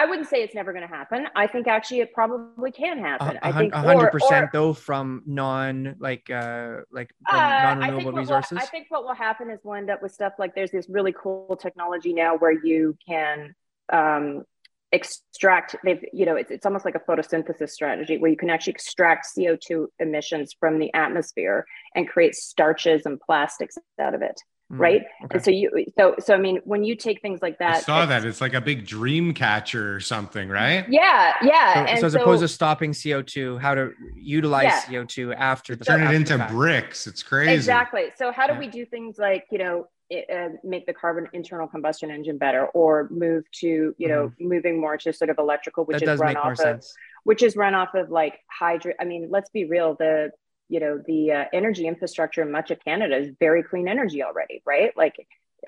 [0.00, 1.26] I wouldn't say it's never going to happen.
[1.36, 3.36] I think actually it probably can happen.
[3.42, 8.20] A I think hundred percent though from non like uh like Uh, non-renewable what will-
[8.22, 8.56] resources.
[8.58, 11.12] I think what will happen is we'll end up with stuff like there's this really
[11.22, 13.54] cool technology now where you can
[13.92, 14.44] um,
[14.90, 15.76] extract.
[15.84, 19.26] They've you know it's it's almost like a photosynthesis strategy where you can actually extract
[19.34, 24.40] CO two emissions from the atmosphere and create starches and plastics out of it,
[24.78, 25.02] right?
[25.24, 25.34] okay.
[25.34, 28.02] And so you so so I mean when you take things like that, I saw
[28.04, 28.28] it's- that.
[28.28, 30.86] It's like a big dream catcher or something, right?
[30.88, 31.74] Yeah, yeah.
[31.74, 35.00] So, and so as opposed to stopping CO two, how to utilize Yeah.
[35.00, 36.52] CO two after the Turn it after the into fact.
[36.52, 37.06] bricks.
[37.06, 37.52] It's crazy.
[37.52, 38.04] Exactly.
[38.16, 38.58] So how do Yeah.
[38.60, 42.66] we do things like you know it, uh, make the carbon internal combustion engine better,
[42.66, 46.06] or move to you know moving more to sort of electrical, which Mm-hmm.
[46.06, 46.94] That is does run make more off of sense.
[47.24, 48.92] which is run off of like hydro.
[49.00, 49.94] I mean, let's be real.
[49.94, 50.30] The
[50.70, 54.62] you know the uh, energy infrastructure in much of Canada is very clean energy already,
[54.64, 54.92] right?
[54.96, 55.16] Like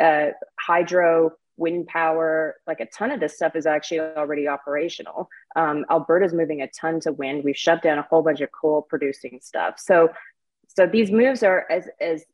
[0.01, 0.29] uh,
[0.59, 5.29] hydro, wind power, like a ton of this stuff is actually already operational.
[5.57, 7.45] Um, Alberta's moving a ton to wind.
[7.45, 9.75] We've shut down a whole bunch of coal producing stuff.
[9.79, 10.09] So,
[10.69, 12.25] so these moves are as as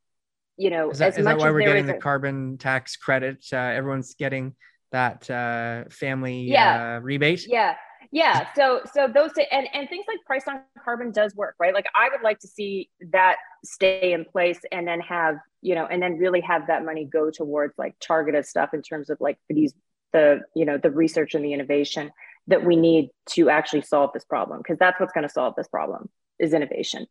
[0.57, 2.97] you know Is that, as is much that why we're getting the a- carbon tax
[2.97, 3.45] credit?
[3.53, 4.55] Uh, everyone's getting
[4.93, 6.97] that uh, family Yeah.
[6.97, 7.47] uh, rebate.
[7.49, 7.75] yeah
[8.11, 11.87] yeah so so those and and things like price on carbon does work right like
[11.95, 16.03] i would like to see that stay in place and then have you know and
[16.03, 19.75] then really have that money go towards like targeted stuff in terms of like these
[20.13, 22.11] the you know the research and the innovation
[22.47, 25.69] that we need to actually solve this problem because that's what's going to solve this
[25.69, 27.07] problem is innovation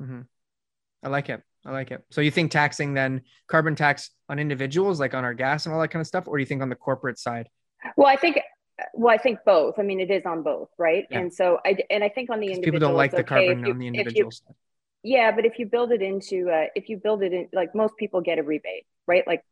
[0.00, 0.26] Mhm.
[1.04, 1.42] I like it.
[1.64, 2.04] I like it.
[2.10, 5.80] So you think taxing then carbon tax on individuals, like on our gas and all
[5.80, 7.48] that kind of stuff, or do you think on the corporate side?
[7.96, 8.38] well i think
[8.94, 11.18] well i think both i mean it is on both right Yeah.
[11.20, 13.64] and so i and i think on the individual people don't like the okay carbon
[13.64, 14.54] you- on the if you- individual side.
[15.04, 17.96] Yeah, but if you build it into, uh, if you build it in, like most
[17.96, 19.26] people get a rebate, right?
[19.26, 19.42] Like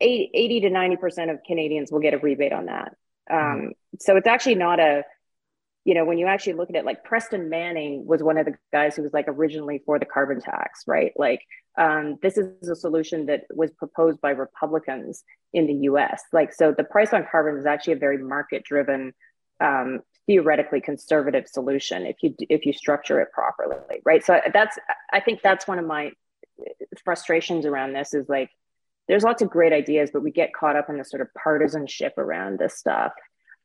[0.00, 2.96] 80, 80 to 90% of Canadians will get a rebate on that.
[3.30, 5.04] Um, So it's actually not a,
[5.86, 8.54] you know, when you actually look at it, like Preston Manning was one of the
[8.72, 11.12] guys who was like originally for the carbon tax, right?
[11.16, 11.40] Like
[11.78, 15.22] um, this is a solution that was proposed by Republicans
[15.52, 16.22] in the US.
[16.32, 19.14] Like, so the price on carbon is actually a very market driven,
[19.60, 24.76] um, theoretically conservative solution if you if you structure it properly right so that's
[25.12, 26.10] i think that's one of my
[27.04, 28.50] frustrations around this is like
[29.08, 32.14] there's lots of great ideas, but we get caught up in the sort of partisanship
[32.18, 33.12] around this stuff.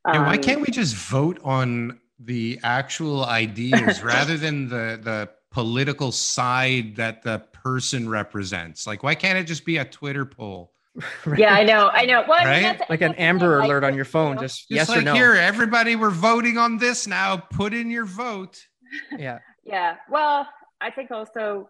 [0.05, 5.29] Yeah, why Um, can't we just vote on the actual ideas rather than the the
[5.51, 8.87] political side that the person represents?
[8.87, 10.71] Like, why can't it just be a Twitter poll?
[11.37, 12.23] Yeah, I know, I know.
[12.27, 12.61] Well, I mean, Right?
[12.63, 14.89] that's- like an that's the thing, Amber like, Alert on your phone, just, Just yes
[14.89, 15.13] like or no.
[15.13, 17.37] here, everybody, we're voting on this now.
[17.37, 18.61] Put in your vote.
[19.17, 19.95] Yeah, Yeah.
[20.09, 20.47] Well,
[20.81, 21.69] I think also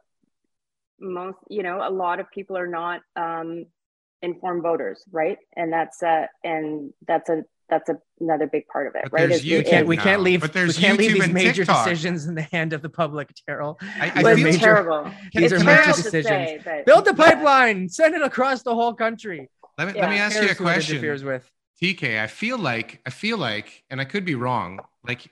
[0.99, 3.65] most, you know, a lot of people are not um,
[4.23, 5.37] informed voters, right?
[5.55, 9.31] And that's uh, and that's a that's a, another big part of it, But right?
[9.31, 11.33] Is- you we can't is- we can't now, leave but we can't leave these and
[11.33, 11.85] major TikTok.
[11.87, 13.77] decisions in the hand of the public, Daryl.
[13.81, 15.11] I, I feel it's major- terrible.
[15.33, 16.23] these it's are major decisions.
[16.25, 17.25] say, but- Build the yeah.
[17.33, 19.49] pipeline, send it across the whole country.
[19.79, 20.01] Let me, Yeah.
[20.01, 20.95] let me ask you a Cares who it question.
[20.97, 21.49] interferes with.
[21.81, 24.79] TK, I feel like I feel like, and I could be wrong.
[25.07, 25.27] Like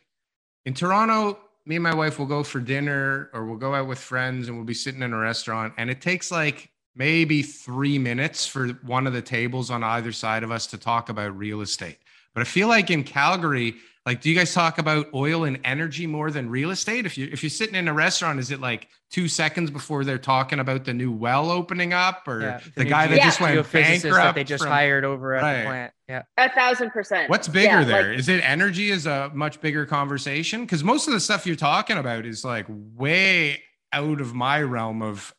[0.65, 3.99] in Toronto, me and my wife will go for dinner or we'll go out with
[3.99, 8.47] friends and we'll be sitting in a restaurant, and it takes like maybe three minutes
[8.47, 11.97] for one of the tables on either side of us to talk about real estate.
[12.33, 13.75] But I feel like in Calgary,
[14.05, 17.05] like, do you guys talk about oil and energy more than real estate?
[17.05, 20.17] If you if you're sitting in a restaurant, is it like two seconds before they're
[20.17, 23.25] talking about the new well opening up or Yeah, the new guy that Yeah.
[23.25, 25.57] just went bankrupt that they just from- hired over at Right.
[25.57, 25.93] the plant.
[26.07, 26.21] Yeah.
[26.37, 27.29] A thousand percent.
[27.29, 28.09] What's bigger Yeah, there?
[28.11, 30.61] like- Is it energy is a much bigger conversation?
[30.61, 33.61] Because most of the stuff you're talking about is like way
[33.91, 35.33] out of my realm of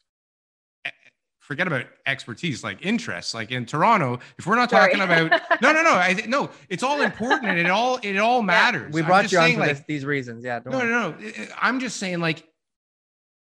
[1.50, 3.34] forget about expertise, like interests.
[3.34, 4.92] Like in Toronto, if we're not Sorry.
[4.94, 8.40] talking about no, no, no, I no, it's all important and it all it all
[8.40, 8.92] matters.
[8.92, 10.44] We I'm brought just you on saying, for like, this, these reasons.
[10.44, 10.60] Yeah.
[10.60, 10.88] don't no, worry.
[10.88, 11.16] no, no.
[11.26, 12.46] I- I'm just saying, like,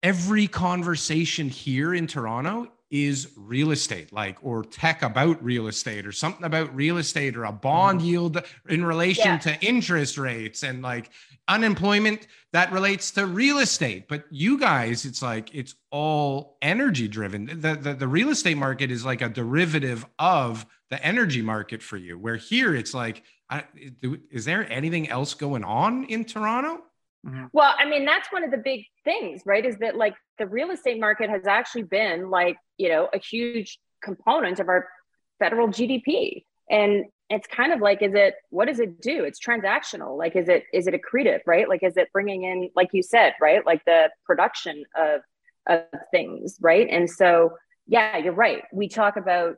[0.04, 6.12] every conversation here in Toronto is real estate, like, or tech about real estate, or
[6.12, 8.08] something about real estate, or a bond mm-hmm.
[8.08, 9.38] yield in relation Yeah.
[9.40, 11.10] to interest rates and like
[11.48, 14.08] unemployment that relates to real estate.
[14.08, 17.46] But you guys, it's like it's all energy driven.
[17.46, 21.96] The, the, the real estate market is like a derivative of the energy market for
[21.98, 23.64] you, where here it's like, I,
[24.02, 26.84] do, is there anything else going on in Toronto?
[27.26, 27.46] Mm-hmm.
[27.54, 29.66] Well, I mean, that's one of the big things, right?
[29.66, 33.80] Is that like the real estate market has actually been like, you know, a huge
[34.04, 34.88] component of our
[35.40, 36.46] federal GDP.
[36.70, 39.24] And it's kind of like, is it, what does it do?
[39.24, 40.18] It's transactional.
[40.18, 41.70] Like, is it, is it accretive, right?
[41.70, 43.66] Like, is it bringing in, like you said, right?
[43.66, 45.22] Like the production of,
[45.68, 46.88] of things, right?
[46.90, 47.52] And so,
[47.88, 48.64] yeah, you're right.
[48.74, 49.58] We talk about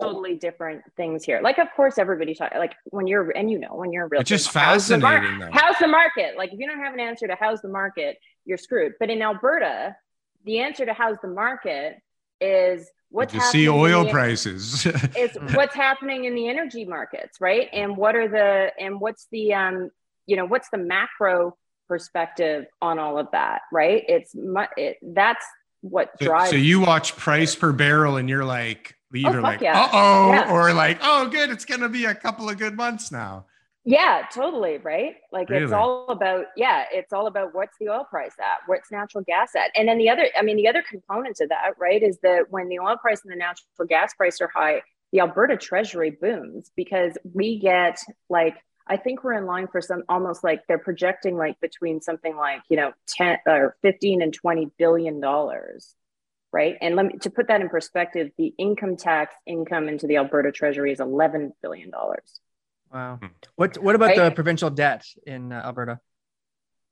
[0.00, 1.40] totally different things here.
[1.42, 4.30] Like, of course, everybody talk like when you're, and you know, when you're real It's
[4.30, 5.52] just estate- how's the mar- fascinating.
[5.52, 6.36] How's the market?
[6.36, 8.92] Like, if you don't have an answer to how's the market, you're screwed.
[8.98, 9.96] But in Alberta,
[10.44, 11.98] the answer to how's the market
[12.40, 14.86] is what's you see oil the- prices.
[15.16, 17.68] It's what's happening in the energy markets, right?
[17.72, 19.90] And what are the and what's the um
[20.26, 21.56] you know what's the macro
[21.88, 24.02] perspective on all of that, right?
[24.08, 25.44] It's mu- it, that's
[25.82, 26.50] what so, drives.
[26.50, 29.80] so you watch price per barrel and you're like either fuck like yeah.
[29.80, 30.52] uh oh Yeah.
[30.52, 33.46] or like oh good it's gonna be a couple of good months now.
[33.86, 35.16] Yeah, totally, right?
[35.30, 39.22] Like it's all about yeah, it's all about what's the oil price at, what's natural
[39.24, 39.70] gas at.
[39.74, 42.68] And then the other I mean the other component to that, right, is that when
[42.68, 44.80] the oil price and the natural gas price are high,
[45.12, 47.98] the Alberta treasury booms because we get
[48.30, 52.36] like I think we're in line for some almost like they're projecting like between something
[52.36, 55.94] like, you know, 10 or 15 and 20 billion dollars.
[56.54, 56.76] Right.
[56.80, 60.52] And let me to put that in perspective, the income tax income into the Alberta
[60.52, 62.40] treasury is 11 billion dollars.
[62.92, 63.18] Wow.
[63.20, 63.26] Hmm.
[63.56, 65.98] What What about the provincial debt in uh, Alberta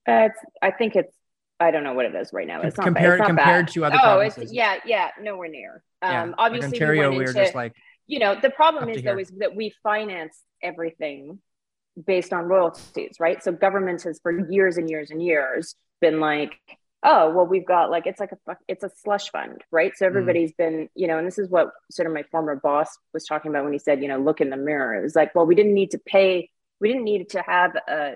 [0.08, 1.14] Uh, it's, I think it's,
[1.60, 2.60] I don't know what it is right now.
[2.62, 2.94] It's not bad.
[2.94, 3.74] compared It's not compared bad.
[3.74, 4.42] to other oh, provinces?
[4.42, 5.84] it's yeah, yeah, nowhere near.
[6.02, 6.24] Um, yeah.
[6.24, 7.72] Like obviously, Ontario, we we went were into, just like
[8.08, 9.20] you know, the problem is though here.
[9.20, 11.38] is that we finance everything
[12.04, 13.40] based on royalties, right?
[13.40, 16.58] So government has for years and years and years been like,
[17.02, 19.92] oh, well, we've got like it's like a it's a slush fund, right?
[19.92, 19.96] Mm.
[19.96, 23.24] So everybody's been, you know, and this is what sort of my former boss was
[23.24, 24.94] talking about when he said, you know, look in the mirror.
[24.94, 26.50] It was like, well, we didn't need to pay,
[26.80, 28.14] we didn't need to have a,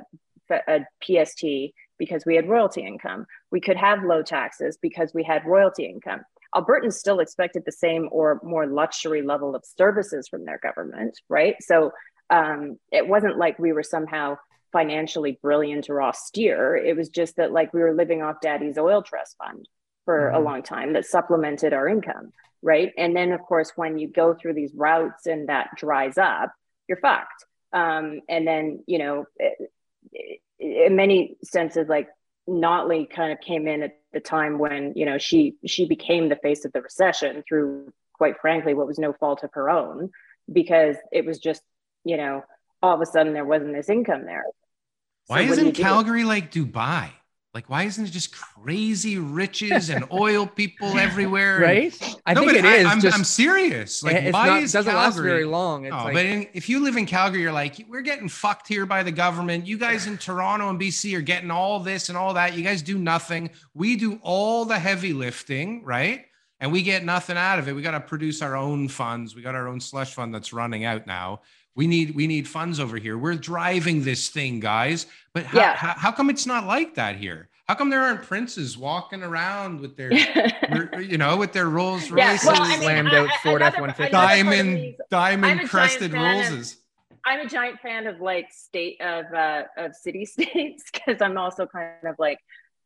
[0.51, 3.27] a PST because we had royalty income.
[3.51, 6.21] We could have low taxes because we had royalty income.
[6.55, 11.57] Albertans still expected the same or more luxury level of services from their government, right?
[11.61, 11.93] So
[12.31, 14.37] um, it wasn't like we were somehow
[14.79, 16.77] financially brilliant or austere.
[16.77, 19.67] It was just that like we were living off daddy's oil trust fund
[20.05, 20.45] for a Mhm.
[20.45, 22.27] long time that supplemented our income,
[22.63, 22.93] right?
[22.99, 26.53] And then of course, when you go through these routes and that dries up,
[26.87, 27.41] you're fucked.
[27.73, 29.73] Um, and then, you know, it-
[30.13, 32.09] it- in many senses, like
[32.47, 36.43] Notley kind of came in at the time when, you know, she she became the
[36.47, 40.11] face of the recession through, quite frankly, what was no fault of her own,
[40.61, 41.63] because it was just,
[42.05, 42.45] you know,
[42.83, 44.45] all of a sudden there wasn't this income there.
[45.27, 45.83] So Why what do isn't you do?
[45.83, 47.11] Calgary like Dubai?
[47.53, 51.59] Like, why isn't it just crazy riches and oil people everywhere?
[51.59, 52.19] right?
[52.27, 52.87] I no, think but it I, is.
[52.87, 54.05] I'm, just I'm serious.
[54.05, 55.87] Eh, like, it's why not, is doesn't Calgary, last very long.
[55.87, 58.69] It's No, like, but in, if you live in Calgary, you're like, we're getting fucked
[58.69, 59.67] here by the government.
[59.67, 62.55] You guys in Toronto and BC are getting all this and all that.
[62.55, 63.49] You guys do nothing.
[63.73, 66.27] We do all the heavy lifting, right?
[66.61, 67.73] And we get nothing out of it.
[67.75, 69.35] We got to produce our own funds.
[69.35, 71.41] We got our own slush fund that's running out now.
[71.77, 73.17] We need we need funds over here.
[73.19, 75.07] We're driving this thing, guys.
[75.35, 75.77] But how, Yeah.
[75.77, 77.49] how, how come it's not like that here?
[77.69, 80.13] How come there aren't princes walking around with their,
[81.03, 83.61] you know, with their Rolls Yeah, Royces, well, I mean, slammed I- out I- Ford
[83.61, 84.09] another- F-150.
[84.09, 86.77] another part of me diamond is- I'm a diamond giant crested fan Rollses?
[87.27, 91.67] I'm a giant fan of like state of uh, of city states because I'm also
[91.67, 92.39] kind of like,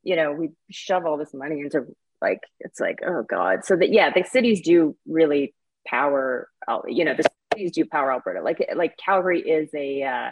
[0.03, 1.85] you know, we shove all this money into
[2.23, 3.65] like it's like oh god.
[3.67, 5.55] So that yeah, the cities do really
[5.87, 6.49] power.
[6.67, 8.43] Al- You know, the cities do power Alberta.
[8.43, 10.31] Like like Calgary is a uh,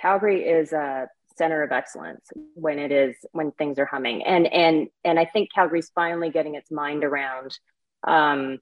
[0.00, 4.88] Calgary is a center of excellence when it is when things are humming and and
[5.04, 7.56] and I think Calgary's finally getting its mind around.
[8.06, 8.58] Um,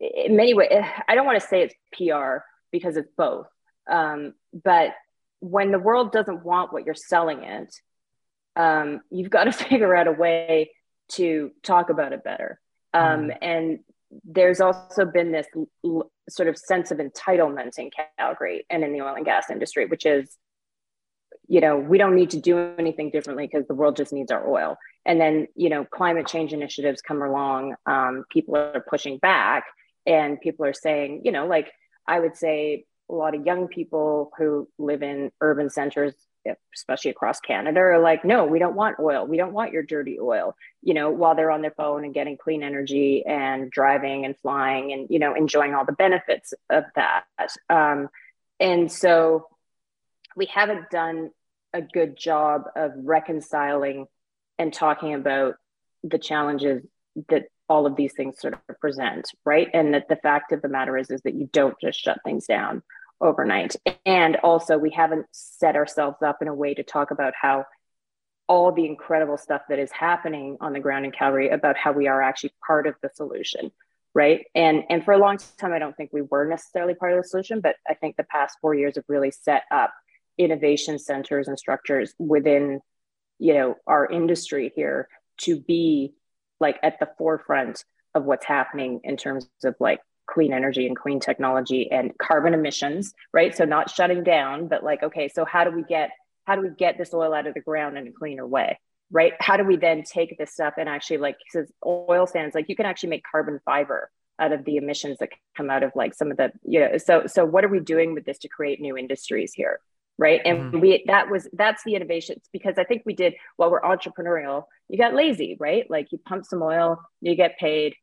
[0.00, 0.68] in many ways,
[1.08, 3.46] I don't want to say it's PR because it's both.
[3.88, 4.94] Um, but
[5.38, 7.74] when the world doesn't want what you're selling it,
[8.56, 10.72] um, you've got to figure out a way
[11.10, 12.60] to talk about it better.
[12.94, 13.78] Um, And
[14.24, 15.46] there's also been this
[15.84, 19.86] l- sort of sense of entitlement in Calgary and in the oil and gas industry,
[19.86, 20.36] which is,
[21.48, 24.48] you know, we don't need to do anything differently because the world just needs our
[24.48, 24.76] oil.
[25.04, 27.74] And then, you know, climate change initiatives come along.
[27.86, 29.64] Um, people are pushing back,
[30.06, 31.70] and people are saying, you know, like
[32.06, 36.14] I would say a lot of young people who live in urban centers,
[36.74, 39.26] especially across Canada, are like, no, we don't want oil.
[39.26, 42.36] We don't want your dirty oil, you know, while they're on their phone and getting
[42.36, 47.24] clean energy and driving and flying and, you know, enjoying all the benefits of that.
[47.68, 48.08] Um,
[48.58, 49.48] and so
[50.36, 51.30] we haven't done
[51.72, 54.06] a good job of reconciling
[54.58, 55.54] and talking about
[56.04, 56.82] the challenges
[57.28, 59.68] that all of these things sort of present, right?
[59.72, 62.46] And that the fact of the matter is, is that you don't just shut things
[62.46, 62.82] down
[63.22, 63.76] overnight.
[64.04, 67.66] And also, we haven't set ourselves up in a way to talk about how
[68.48, 72.08] all the incredible stuff that is happening on the ground in Calgary about how we
[72.08, 73.70] are actually part of the solution,
[74.14, 74.44] right?
[74.54, 77.28] And and for a long time, I don't think we were necessarily part of the
[77.28, 79.94] solution, but I think the past four years have really set up
[80.36, 82.80] innovation centers and structures within,
[83.38, 85.08] you know, our industry here
[85.42, 86.14] to be
[86.60, 91.20] like at the forefront of what's happening in terms of like clean energy and clean
[91.20, 93.56] technology and carbon emissions right?
[93.56, 96.10] So not shutting down but like okay so how do we get
[96.46, 98.78] how do we get this oil out of the ground in a cleaner way
[99.10, 99.34] right?
[99.40, 102.76] How do we then take this stuff and actually like because oil sands like you
[102.76, 106.30] can actually make carbon fiber out of the emissions that come out of like some
[106.30, 108.96] of the you know so so what are we doing with this to create new
[108.96, 109.78] industries here
[110.18, 110.40] right?
[110.44, 110.80] And Mhm.
[110.80, 114.64] we that was that's the innovation It's because i think we did while we're entrepreneurial
[114.88, 115.88] you got lazy right?
[115.90, 117.94] Like you pump some oil you get paid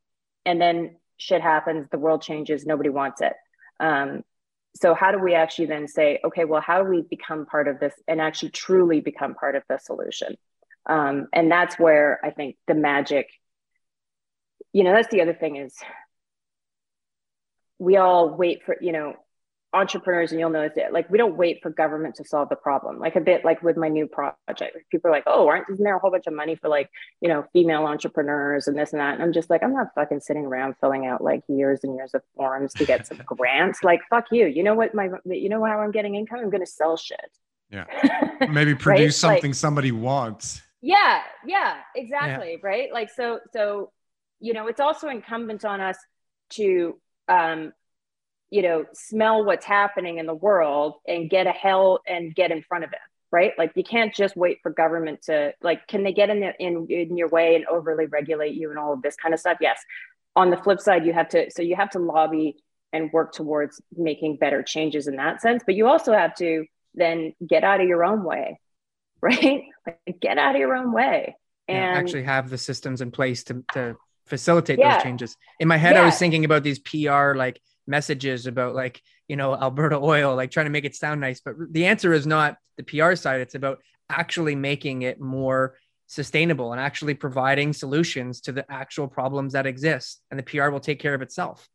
[0.46, 3.34] and then shit happens the world changes nobody wants it.
[3.80, 4.24] Um,
[4.76, 7.80] so how do we actually then say okay well how do we become part of
[7.80, 10.36] this and actually truly become part of the solution?
[10.86, 13.28] Um, and that's where i think the magic
[14.74, 15.76] you know that's the other thing is
[17.80, 19.14] we all wait for you know
[19.72, 22.98] entrepreneurs and you'll notice it like we don't wait for government to solve the problem
[22.98, 25.96] like a bit like with my new project people are like oh aren't isn't there
[25.96, 26.90] a whole bunch of money for like
[27.22, 29.14] you know female entrepreneurs and this and that?
[29.14, 32.16] And i'm just like i'm not fucking sitting around filling out like years and years
[32.16, 34.48] of forms to get some grants like fuck you.
[34.48, 36.40] You know what my you know how i'm getting income?
[36.40, 37.20] I'm gonna sell shit.
[37.70, 37.86] Yeah.
[38.40, 40.62] Maybe Maybe produce something somebody wants.
[40.82, 41.78] yeah yeah.
[41.96, 42.92] exactly right?
[42.92, 43.92] Like so so
[44.40, 45.98] you know it's also incumbent on us
[46.52, 47.74] to um
[48.50, 52.62] you know smell what's happening in the world and get a hell and get in
[52.64, 53.00] front of it
[53.32, 53.52] right?
[53.60, 56.88] Like you can't just wait for government to like can they get in the, in
[56.90, 59.58] in your way and overly regulate you and all of this kind of stuff?
[59.62, 59.80] Yes.
[60.36, 62.56] On the flip side you have to so you have to lobby
[62.92, 67.34] and work towards making better changes in that sense but you also have to then
[67.48, 68.60] get out of your own way
[69.22, 69.64] right?
[69.86, 71.36] Like get out of your own way.
[71.68, 73.96] Yeah, and actually have the systems in place to, to
[74.26, 74.94] facilitate Yeah.
[74.94, 75.38] those changes.
[75.60, 79.54] In my head, I was thinking about these PR like messages about like, you know,
[79.56, 81.42] Alberta oil, like trying to make it sound nice.
[81.42, 83.42] But the answer is not the PR side.
[83.42, 83.80] It's about
[84.10, 85.76] actually making it more
[86.08, 90.22] sustainable and actually providing solutions to the actual problems that exist.
[90.32, 91.68] And the PR will take care of itself.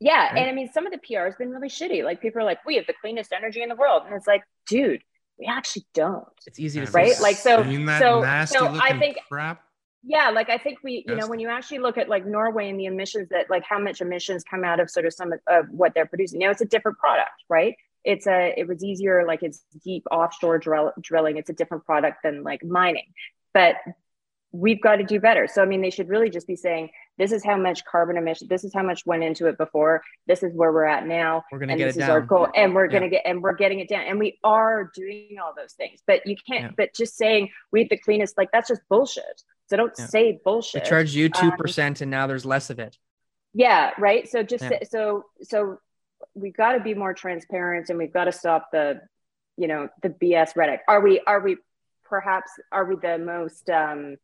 [0.00, 0.38] Yeah, Right?
[0.38, 2.02] and I mean, some of the PR has been really shitty.
[2.04, 4.42] Like people are like, "We have the cleanest energy in the world," and it's like,
[4.66, 5.02] dude,
[5.38, 6.24] we actually don't.
[6.46, 7.20] It's easy to Have Right?
[7.20, 9.62] Like, so- that so- nasty so I looking think- crap.
[10.04, 11.20] Yeah, like I think we, you Yes.
[11.22, 14.00] know, when you actually look at like Norway and the emissions that, like, how much
[14.00, 16.40] emissions come out of sort of some of, of what they're producing.
[16.40, 17.76] Now it's a different product, right?
[18.04, 22.18] it's a it was easier like it's deep offshore drill, drilling it's a different product
[22.24, 23.06] than like mining
[23.54, 23.76] but
[24.52, 27.32] we've got to do better so i mean they should really just be saying this
[27.32, 30.52] is how much carbon emission this is how much went into it before this is
[30.54, 32.88] where we're at now We're gonna and get this it is our goal and we're
[32.88, 36.26] gonna get and we're getting it down and we are doing all those things but
[36.26, 36.70] you can't Yeah.
[36.76, 40.06] but just saying we have the cleanest like that's just bullshit so don't Yeah.
[40.06, 40.84] say bullshit.
[40.84, 42.98] They charged you two Um, percent, and now there's less of it.
[43.54, 44.80] yeah right so just Yeah.
[44.90, 45.78] so so
[46.34, 49.00] we've got to be more transparent and we've got to stop the
[49.56, 51.56] you know the bs rhetoric are we are we
[52.04, 54.16] perhaps are we the most um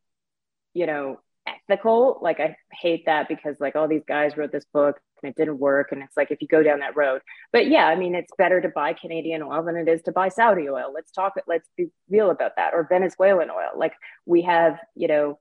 [0.74, 2.18] you know ethical.
[2.22, 5.58] Like i hate that because like all these guys wrote this book and it didn't
[5.58, 5.92] work.
[5.92, 8.60] And it's like if you go down that road but yeah i mean it's better
[8.60, 10.92] to buy canadian oil than it is to buy saudi oil.
[10.94, 13.70] Let's talk let's be real about that or venezuelan oil.
[13.76, 13.94] Like
[14.26, 15.38] we have you know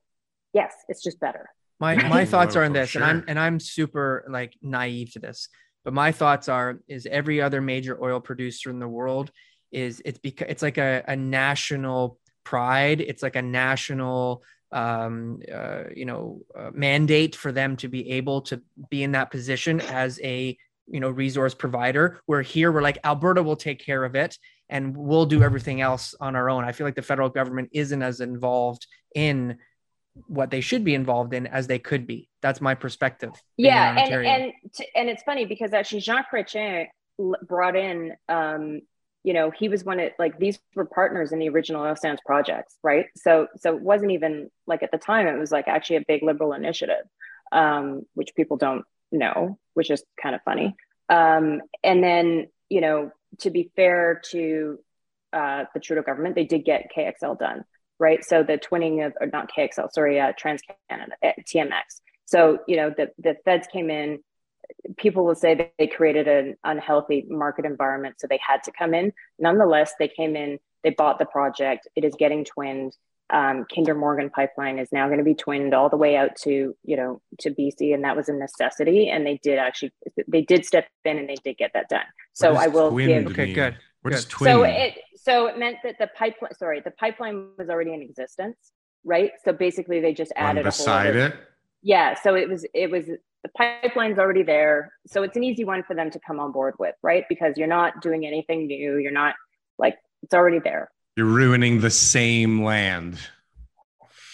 [0.53, 1.49] yes it's just better.
[1.79, 5.19] My my thoughts are on for this, and I'm and I'm super like naive to
[5.19, 5.49] this,
[5.83, 9.31] but my thoughts are is every other major oil producer in the world
[9.71, 13.01] is it's because it's like a, a national pride.
[13.01, 18.41] It's like a national um uh, you know uh, mandate for them to be able
[18.41, 20.57] to be in that position as a
[20.87, 24.37] you know resource provider where here we're like alberta will take care of it
[24.69, 28.01] and we'll do everything else on our own i feel like the federal government isn't
[28.01, 29.57] as involved in
[30.27, 32.29] what they should be involved in as they could be.
[32.41, 33.31] That's my perspective.
[33.57, 34.53] yeah and and
[34.95, 36.87] and it's funny because actually jean chrétien
[37.47, 38.81] brought in um
[39.27, 42.21] you know he was one of like these were partners in the original oil sands
[42.25, 43.07] projects right?
[43.15, 46.23] So so it wasn't even like at the time it was like actually a big
[46.23, 47.05] liberal initiative
[47.51, 50.75] um which people don't know which is kind of funny.
[51.09, 54.79] Um and then you know to be fair to
[55.33, 57.65] uh the trudeau government they did get kxl done
[57.99, 58.23] right?
[58.23, 61.15] So the twinning of or not kxl sorry uh trans canada
[61.51, 64.19] tmx so, you know, the, the feds came in,
[64.97, 68.93] people will say that they created an unhealthy market environment, so they had to come
[68.93, 69.13] in.
[69.39, 72.93] Nonetheless, they came in, they bought the project, it is getting twinned.
[73.29, 76.73] Um, Kinder Morgan pipeline is now going to be twinned all the way out to,
[76.85, 79.09] you know, to BC, and that was a necessity.
[79.09, 79.91] And they did actually,
[80.29, 82.05] they did step in and they did get that done.
[82.31, 83.31] So I will twinned give.
[83.33, 83.55] Okay, mean?
[83.55, 84.45] good, What is good.
[84.45, 88.55] So it, so it meant that the pipeline, sorry, the pipeline was already in existence,
[89.03, 89.31] right?
[89.43, 91.33] So basically, they just One added a whole beside other- it.
[91.83, 93.05] yeah so it was it was
[93.43, 96.73] the pipeline's already there so it's an easy one for them to come on board
[96.79, 99.35] with right because you're not doing anything new you're not
[99.77, 103.19] like it's already there You're ruining the same land.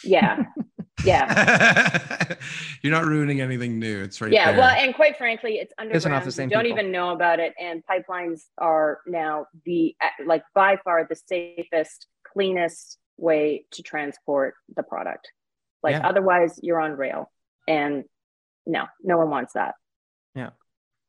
[0.04, 0.44] yeah
[1.06, 2.00] yeah
[2.82, 4.02] You're not ruining anything new.
[4.02, 4.60] It's right yeah there.
[4.60, 6.80] well and quite frankly it's off underground the same you don't people.
[6.80, 9.96] even know about it and pipelines are now the
[10.26, 15.30] like by far the safest cleanest way to transport the product
[15.82, 16.08] like Yeah.
[16.08, 17.32] otherwise you're on rail
[17.68, 18.04] and
[18.66, 19.76] no no one wants that
[20.36, 20.52] Yeah.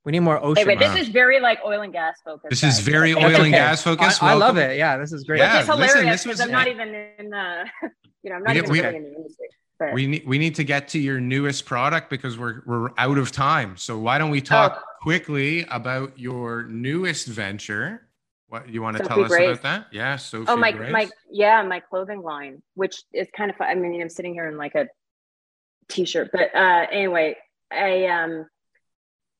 [0.04, 0.68] we need more ocean.
[0.68, 0.92] anyway Wow.
[0.94, 3.82] this is very like oil and gas focused this is very That's oil and gas
[3.82, 4.22] focused.
[4.22, 4.76] I, I love it.
[4.76, 5.38] Yeah, this is great.
[5.38, 6.88] Yeah, Which is listen, hilarious this because was- I'm not even
[7.18, 7.64] in the,
[8.22, 9.48] you know I'm not We- even we- in the industry.
[9.78, 13.18] But We need we need to get to your newest product because we're we're out
[13.18, 13.76] of time.
[13.76, 14.44] So why don't we oh.
[14.44, 14.82] talk Oh.
[15.02, 18.06] quickly about your newest venture?
[18.46, 19.48] What you want to Sophie tell us Grace.
[19.58, 19.86] about that?
[19.90, 20.92] Yeah, Sophie oh my Grace.
[20.92, 23.66] my yeah my clothing line, which is kind of fun.
[23.68, 24.86] I mean I'm sitting here in like a
[25.88, 27.36] t-shirt, but uh anyway,
[27.70, 28.46] I um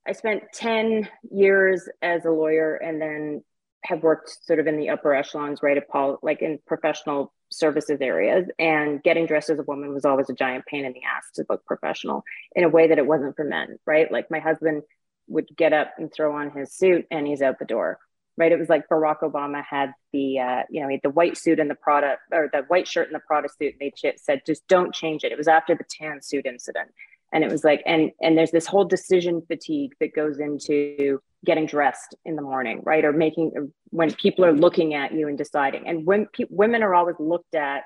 [0.07, 3.43] I spent 10 years as a lawyer and then
[3.85, 5.77] have worked sort of in the upper echelons, right?
[5.77, 8.47] At Paul, like in professional services areas.
[8.59, 11.47] And getting dressed as a woman was always a giant pain in the ass to
[11.49, 12.25] look professional
[12.55, 14.11] in a way that it wasn't for men, right?
[14.11, 14.83] Like my husband
[15.29, 17.99] would get up and throw on his suit and he's out the door.
[18.37, 18.51] Right.
[18.51, 21.61] It was like Barack Obama had the, uh, you know, he had the white suit
[21.61, 23.75] and the Prada or the white shirt and the Prada suit.
[23.81, 25.31] And they said, just don't change it.
[25.31, 26.91] It was after the tan suit incident
[27.35, 31.67] and it was like and and there's this whole decision fatigue that goes into getting
[31.67, 35.87] dressed in the morning right or making when people are looking at you and deciding
[35.87, 37.83] and when pe- women are always looked at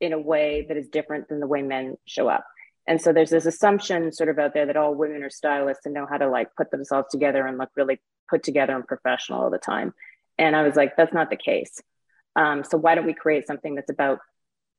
[0.00, 2.44] in a way that is different than the way men show up
[2.86, 5.94] and so there's this assumption sort of out there that all women are stylists and
[5.94, 9.50] know how to like put themselves together and look really put together and professional all
[9.50, 9.92] the time
[10.38, 11.80] and i was like that's not the case
[12.36, 14.20] um, so why don't we create something that's about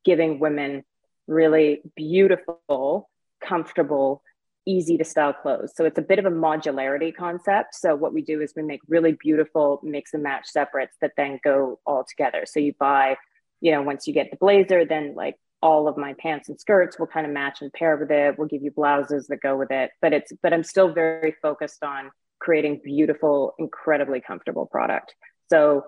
[0.06, 0.84] giving women
[1.28, 3.10] really beautiful
[3.42, 4.22] comfortable,
[4.66, 5.74] easy to style clothes.
[5.76, 7.76] So it's a bit of a modularity concept.
[7.76, 11.40] So what we do is we make really beautiful mix and match separates that then
[11.44, 12.44] go all together.
[12.46, 13.18] So you buy,
[13.60, 16.98] you know, once you get the blazer, then like all of my pants and skirts
[16.98, 18.38] will kind of match and pair with it.
[18.38, 19.92] We'll give you blouses that go with it.
[20.02, 25.14] But it's but I'm still very focused on creating beautiful, incredibly comfortable product.
[25.50, 25.86] So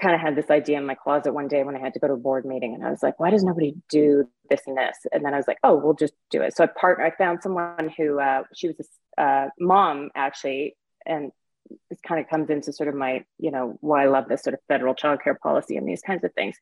[0.00, 2.08] kind of had this idea in my closet one day when I had to go
[2.08, 4.96] to a board meeting, and I was like, "Why does nobody do this and this?"
[5.12, 7.04] And then I was like, "Oh, we'll just do it." So I partner.
[7.04, 8.76] I found someone who uh, she was
[9.18, 10.76] a uh, mom actually,
[11.06, 11.32] and
[11.90, 14.54] this kind of comes into sort of my, you know, why I love this sort
[14.54, 16.56] of federal childcare policy and these kinds of things,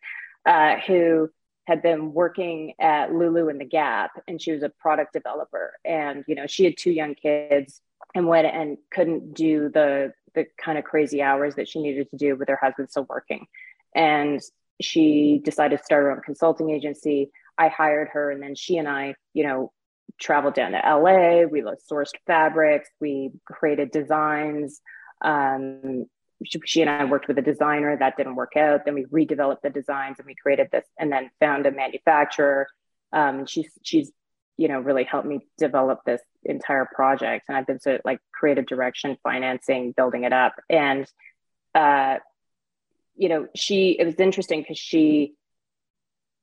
[0.46, 1.30] uh, who
[1.64, 5.74] had been working at Lulu in the Gap and she was a product developer.
[5.84, 7.80] And, you know, she had two young kids
[8.14, 12.16] and went and couldn't do the the kind of crazy hours that she needed to
[12.16, 13.46] do with her husband still working.
[13.94, 14.40] And
[14.80, 17.30] she decided to start her own consulting agency.
[17.58, 19.72] I hired her and then she and I, you know,
[20.18, 21.44] traveled down to LA.
[21.44, 22.88] We sourced fabrics.
[22.98, 24.80] We created designs.
[25.20, 26.06] Um,
[26.44, 28.84] she, she, and I worked with a designer that didn't work out.
[28.84, 32.68] Then we redeveloped the designs and we created this, and then found a manufacturer.
[33.12, 34.10] Um, she's she's
[34.56, 38.66] you know really helped me develop this entire project, and I've been so like creative
[38.66, 41.06] direction, financing, building it up, and
[41.74, 42.18] uh,
[43.16, 45.34] you know she it was interesting because she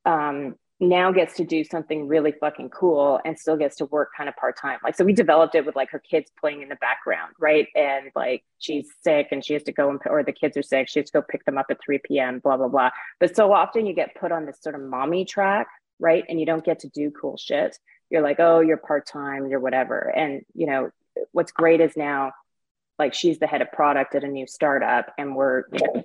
[0.05, 4.29] um now gets to do something really fucking cool and still gets to work kind
[4.29, 4.79] of part time.
[4.81, 7.67] Like, so we developed it with like her kids playing in the background, right?
[7.75, 10.87] And like she's sick and she has to go and, or the kids are sick,
[10.87, 12.91] she has to go pick them up at 3 p.m., blah, blah, blah.
[13.19, 15.67] But so often you get put on this sort of mommy track,
[15.99, 16.23] right?
[16.29, 17.77] And you don't get to do cool shit.
[18.09, 19.99] You're like, oh, you're part time, you're whatever.
[19.99, 20.91] And, you know,
[21.33, 22.31] what's great is now
[22.97, 26.03] like she's the head of product at a new startup and we're, you know,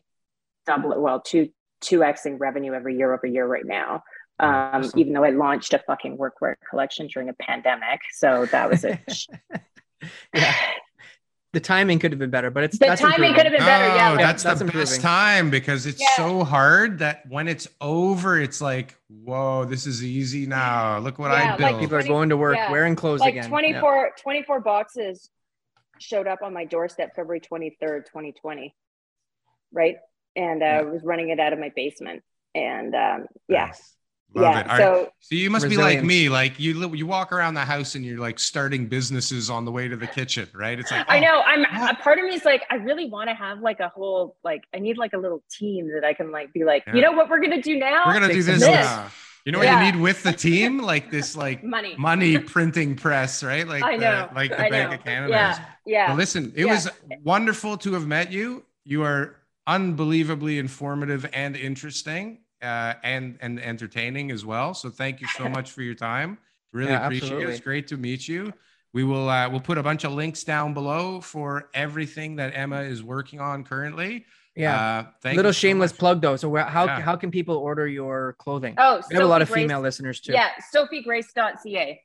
[0.66, 1.51] double well, two,
[1.85, 4.03] 2xing revenue every year over year right now
[4.41, 4.99] um, awesome.
[4.99, 8.01] even though I launched a fucking workwear collection during a pandemic.
[8.12, 8.99] So that was a.
[10.35, 10.55] yeah.
[11.53, 13.35] The timing could have been better, but it's the timing improving.
[13.35, 13.95] could have been better.
[13.95, 14.87] yeah, that's, that's the improving.
[14.87, 16.16] best time because it's yeah.
[16.16, 20.99] so hard that when it's over, it's like, whoa, this is easy now.
[20.99, 21.72] Look what yeah, I built.
[21.74, 22.72] Like People 20, are going to work yeah.
[22.72, 23.49] wearing clothes like again.
[23.49, 25.30] 24, 24 boxes
[26.01, 28.74] showed up on my doorstep February 23rd, 2020.
[29.72, 29.99] Right.
[30.35, 32.24] And uh, I was running it out of my basement.
[32.57, 33.66] And um, yeah.
[33.66, 33.95] Nice
[34.37, 34.79] Love yeah, it.
[34.79, 35.93] so, so you must resilience.
[35.93, 36.29] be like me.
[36.29, 39.87] Like you, you walk around the house and you're like starting businesses on the way
[39.87, 40.79] to the kitchen, right?
[40.79, 41.41] It's like oh, I know.
[41.41, 44.37] I'm a part of me is like I really want to have like a whole
[44.43, 46.97] like I need like a little team that I can like be like yeah.
[46.97, 48.03] you know what we're gonna do now.
[48.07, 48.61] We're gonna do this.
[48.61, 48.87] this.
[48.87, 49.09] Uh,
[49.45, 49.85] you know what yeah.
[49.85, 50.79] you need with the team?
[50.79, 53.68] Like this, like money, money printing press, right?
[53.68, 54.97] Like I know, the, like the I Bank know.
[54.97, 55.33] of Canada.
[55.33, 56.07] Yeah, yeah.
[56.09, 56.72] But listen, it yeah.
[56.72, 56.89] was
[57.22, 58.64] wonderful to have met you.
[58.85, 64.74] You are unbelievably informative and interesting uh, and and entertaining as well.
[64.74, 66.38] So thank you so much for your time.
[66.72, 67.52] Really yeah, appreciate absolutely.
[67.52, 67.54] it.
[67.56, 68.52] It's great to meet you.
[68.92, 72.80] We will uh, we'll put a bunch of links down below for everything that Emma
[72.80, 74.24] is working on currently.
[74.56, 75.06] Yeah.
[75.24, 76.36] Uh, little shameless so plug though.
[76.36, 77.00] So where, how yeah.
[77.00, 78.74] how can people order your clothing?
[78.78, 80.32] Oh, we have a lot of Grace, female listeners too.
[80.32, 82.00] Yeah, sophiegrace.ca.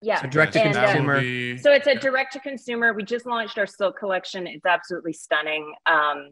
[0.00, 0.20] Yeah.
[0.20, 1.20] So direct to consumer.
[1.20, 1.58] Be...
[1.58, 2.92] So it's a direct to consumer.
[2.92, 4.46] We just launched our silk collection.
[4.46, 5.72] It's absolutely stunning.
[5.86, 6.30] Um,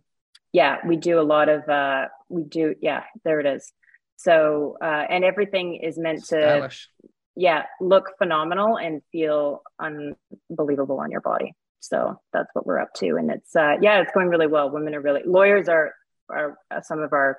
[0.52, 3.72] yeah, we do a lot of uh we do yeah, there it is.
[4.16, 6.88] So uh and everything is meant Stylish.
[7.02, 11.54] to yeah, look phenomenal and feel unbelievable on your body.
[11.80, 14.70] So that's what we're up to and it's uh yeah, it's going really well.
[14.70, 15.94] Women are really lawyers are
[16.28, 17.38] are some of our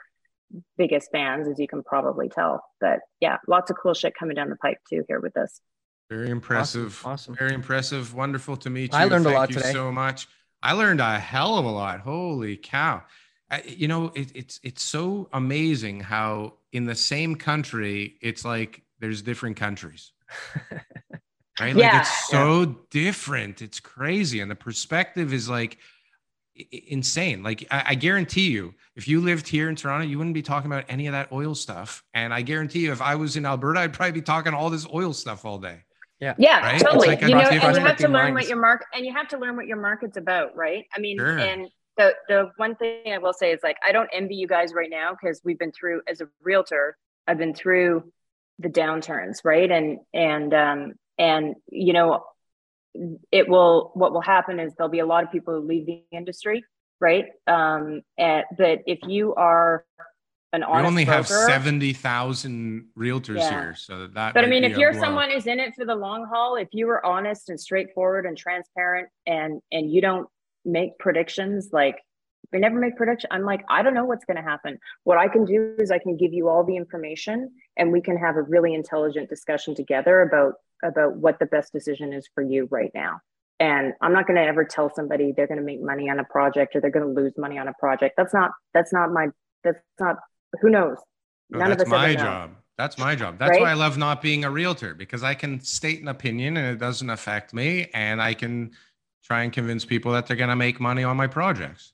[0.78, 2.64] biggest fans as you can probably tell.
[2.80, 5.62] But yeah, lots of cool shit coming down the pipe too here with this.
[6.10, 7.00] Very impressive.
[7.06, 7.12] Awesome.
[7.12, 7.36] awesome.
[7.36, 8.14] Very impressive.
[8.14, 9.00] Wonderful to meet you.
[9.00, 9.72] I learned Thank a lot you today.
[9.72, 10.28] so much.
[10.64, 12.02] I learned a hell of a lot.
[12.02, 13.04] Holy cow.
[13.50, 18.84] I, you know, it, it's it's so amazing how in the same country, it's like
[19.00, 20.12] there's different countries.
[21.60, 21.76] right?
[21.76, 22.74] Yeah, like it's so yeah.
[22.90, 23.62] different.
[23.62, 24.40] It's crazy.
[24.40, 25.78] And the perspective is like
[26.88, 27.44] insane.
[27.44, 30.72] Like I, I, guarantee you, if you lived here in Toronto, you wouldn't be talking
[30.72, 32.04] about any of that oil stuff.
[32.14, 34.88] And I guarantee you, if I was in Alberta, I'd probably be talking all this
[34.94, 35.84] oil stuff all day.
[36.22, 36.36] Yeah.
[36.38, 36.80] Yeah, right?
[36.80, 37.08] totally.
[37.08, 38.36] Like you know, and you have to learn minds.
[38.36, 40.86] what your market and you have to learn what your market's about, right?
[40.96, 41.40] I mean, sure.
[41.40, 41.68] and
[41.98, 44.90] the the one thing I will say is like I don't envy you guys right
[44.90, 46.96] now because we've been through as a realtor,
[47.28, 48.12] I've been through
[48.60, 49.70] the downturns, right?
[49.70, 52.24] And and um and you know,
[53.32, 56.04] it will what will happen is there'll be a lot of people who leave the
[56.12, 56.64] industry,
[57.00, 57.26] right?
[57.48, 59.86] Um and but if you are
[60.54, 60.84] an honest.
[60.84, 61.18] We only broker.
[61.18, 63.50] have seventy thousand realtors yeah.
[63.50, 64.34] here, so that.
[64.34, 65.02] But I mean, if you're blow.
[65.02, 68.38] someone who's in it for the long haul, if you are honest and straightforward and
[68.38, 70.28] transparent, and and you don't
[70.66, 71.98] make predictions, like
[72.52, 73.30] we never make predictions.
[73.32, 74.78] I'm like, I don't know what's going to happen.
[75.04, 78.18] What I can do is I can give you all the information, and we can
[78.18, 82.68] have a really intelligent discussion together about about what the best decision is for you
[82.72, 83.20] right now.
[83.60, 86.24] And I'm not going to ever tell somebody they're going to make money on a
[86.24, 88.16] project or they're going to lose money on a project.
[88.18, 89.28] That's not that's not my
[89.64, 90.18] that's not
[90.60, 90.98] who knows?
[91.54, 92.52] Oh, None that's of us my job.
[92.78, 93.38] That's my job.
[93.38, 93.62] That's right?
[93.62, 96.80] why I love not being a realtor because I can state an opinion and it
[96.80, 98.72] doesn't affect me, and I can
[99.24, 101.94] try and convince people that they're going to make money on my projects.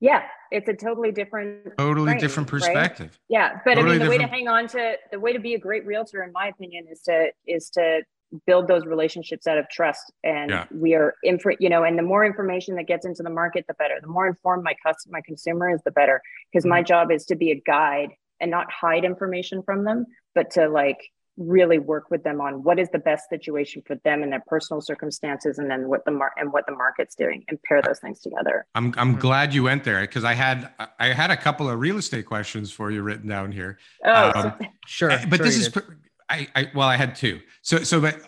[0.00, 3.06] Yeah, it's a totally different, totally frame, different perspective.
[3.06, 3.18] Right?
[3.28, 5.54] Yeah, but totally I mean, the way to hang on to the way to be
[5.54, 8.02] a great realtor, in my opinion, is to is to
[8.46, 10.64] build those relationships out of trust and Yeah.
[10.72, 13.74] we are info you know and the more information that gets into the market the
[13.74, 16.20] better the more informed my customer my consumer is the better
[16.52, 20.50] because my job is to be a guide and not hide information from them but
[20.50, 20.98] to like
[21.36, 24.80] really work with them on what is the best situation for them and their personal
[24.80, 28.20] circumstances and then what the mar- and what the market's doing and pair those things
[28.20, 29.20] together I'm I'm Mhm.
[29.20, 30.70] glad you went there because I had
[31.00, 33.78] I had a couple of real estate questions for you written down here.
[34.04, 34.52] oh Um,
[34.86, 35.10] Sure.
[35.10, 35.74] Uh, but sure this is did.
[35.74, 35.96] per-
[36.34, 37.40] I, I well i had two.
[37.62, 38.20] So so but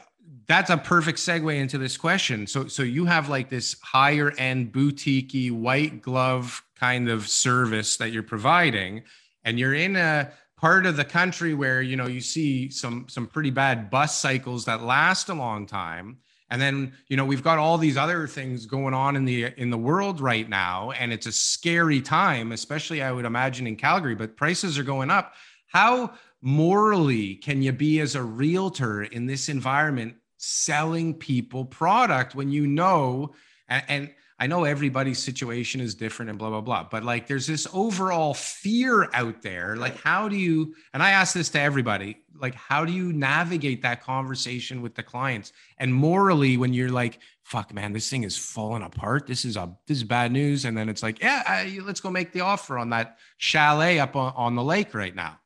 [0.46, 2.46] that's a perfect segue into this question.
[2.46, 8.12] So so you have like this higher end boutique white glove kind of service that
[8.12, 9.02] you're providing
[9.44, 13.26] and you're in a part of the country where you know you see some some
[13.26, 16.18] pretty bad bus cycles that last a long time.
[16.48, 19.70] And then you know we've got all these other things going on in the in
[19.70, 24.14] the world right now and it's a scary time especially i would imagine in calgary
[24.14, 25.34] but prices are going up.
[25.66, 26.12] How
[26.46, 32.68] morally can you be as a realtor in this environment selling people product when you
[32.68, 33.34] know
[33.68, 37.48] and, and i know everybody's situation is different and blah blah blah but like there's
[37.48, 39.74] this overall fear out there.
[39.74, 43.82] Like how do you and i ask this to everybody like how do you navigate
[43.82, 45.52] that conversation with the clients?
[45.78, 49.26] And morally when you're like fuck man this thing is falling apart.
[49.26, 50.64] This is a this is bad news.
[50.64, 54.14] And then it's like yeah I, let's go make the offer on that chalet up
[54.14, 55.40] on, on the lake right now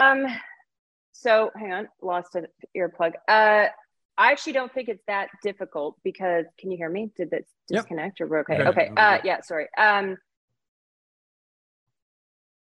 [0.00, 0.26] Um,
[1.12, 2.46] so hang on, lost an
[2.76, 3.12] earplug.
[3.26, 3.66] Uh,
[4.16, 7.10] I actually don't think it's that difficult because can you hear me?
[7.16, 7.82] Did this Yep.
[7.82, 8.54] disconnect or we're okay?
[8.54, 8.68] Okay.
[8.68, 8.90] Okay.
[8.96, 9.68] Uh, yeah, sorry.
[9.76, 10.16] Um,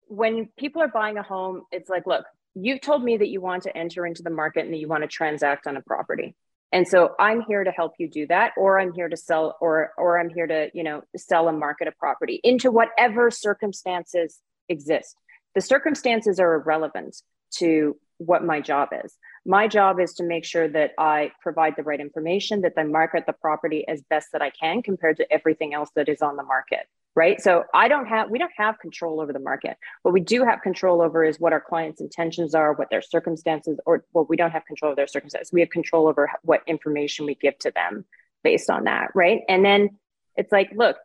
[0.08, 2.26] when people are buying a home, it's like, look,
[2.56, 5.04] you've told me that you want to enter into the market and that you want
[5.04, 6.36] to transact on a property.
[6.72, 9.92] And so I'm here to help you do that, or I'm here to sell, or
[9.98, 15.16] or I'm here to, you know, sell and market a property into whatever circumstances exist.
[15.56, 17.16] The circumstances are irrelevant
[17.58, 19.18] to what my job is.
[19.46, 23.26] My job is to make sure that I provide the right information, that I market
[23.26, 26.44] the property as best that I can compared to everything else that is on the
[26.44, 26.88] market.
[27.16, 27.40] Right.
[27.40, 29.78] So I don't have, we don't have control over the market.
[30.02, 33.80] What we do have control over is what our clients' intentions are, what their circumstances,
[33.86, 35.54] or well, we don't have control of their circumstances.
[35.54, 38.04] We have control over what information we give to them
[38.44, 39.12] based on that.
[39.16, 39.42] Right.
[39.48, 39.98] And then
[40.36, 40.98] it's like, look,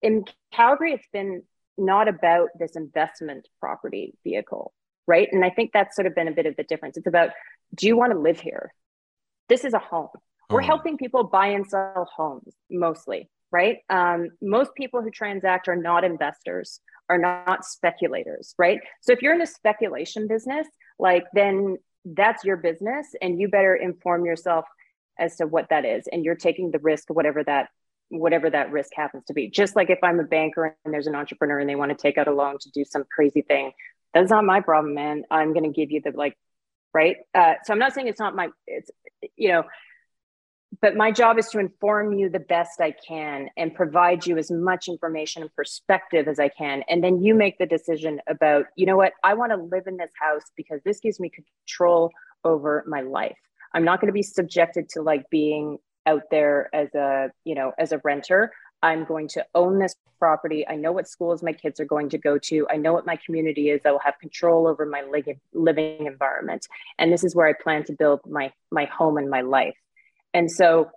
[0.00, 0.24] in
[0.54, 1.42] Calgary, it's been
[1.80, 4.72] not about this investment property vehicle,
[5.06, 5.28] right?
[5.32, 6.96] And I think that's sort of been a bit of the difference.
[6.96, 7.30] It's about
[7.74, 8.72] do you want to live here?
[9.48, 10.08] This is a home.
[10.50, 10.66] We're Oh.
[10.66, 13.78] helping people buy and sell homes mostly, right?
[13.88, 18.80] Um, most people who transact are not investors, are not speculators, right?
[19.00, 20.66] So if you're in the speculation business,
[20.98, 24.64] like then that's your business, and you better inform yourself
[25.18, 27.68] as to what that is, and you're taking the risk, whatever that
[28.10, 29.48] whatever that risk happens to be.
[29.48, 32.18] Just like if I'm a banker and there's an entrepreneur and they want to take
[32.18, 33.72] out a loan to do some crazy thing,
[34.12, 35.24] that's not my problem, man.
[35.30, 36.36] I'm going to give you the like,
[36.92, 37.16] right?
[37.34, 38.90] Uh, so I'm not saying it's not my, it's,
[39.36, 39.62] you know,
[40.80, 44.50] but my job is to inform you the best I can and provide you as
[44.50, 46.84] much information and perspective as I can.
[46.88, 49.96] And then you make the decision about, you know what, I want to live in
[49.96, 52.10] this house because this gives me control
[52.44, 53.36] over my life.
[53.74, 57.72] I'm not going to be subjected to like being out there as a you know
[57.78, 58.52] as a renter.
[58.82, 60.66] I'm going to own this property.
[60.66, 62.66] I know what schools my kids are going to go to.
[62.70, 63.82] I know what my community is.
[63.84, 65.02] I will have control over my
[65.52, 66.66] living environment.
[66.98, 69.76] And this is where i plan to build my my home and my life.
[70.32, 70.90] And so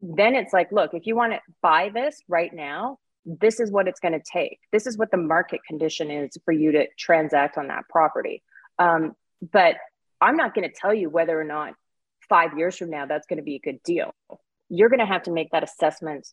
[0.00, 3.88] then it's like look if you want to buy this right now this is what
[3.88, 4.58] it's going to take.
[4.70, 8.42] This is what the market condition is for you to transact on that property.
[8.78, 9.14] Um,
[9.52, 9.76] but
[10.20, 11.74] i'm not going to tell you whether or not
[12.28, 14.14] five years from now that's going to be a good deal.
[14.68, 16.26] You're going to have to make that assessment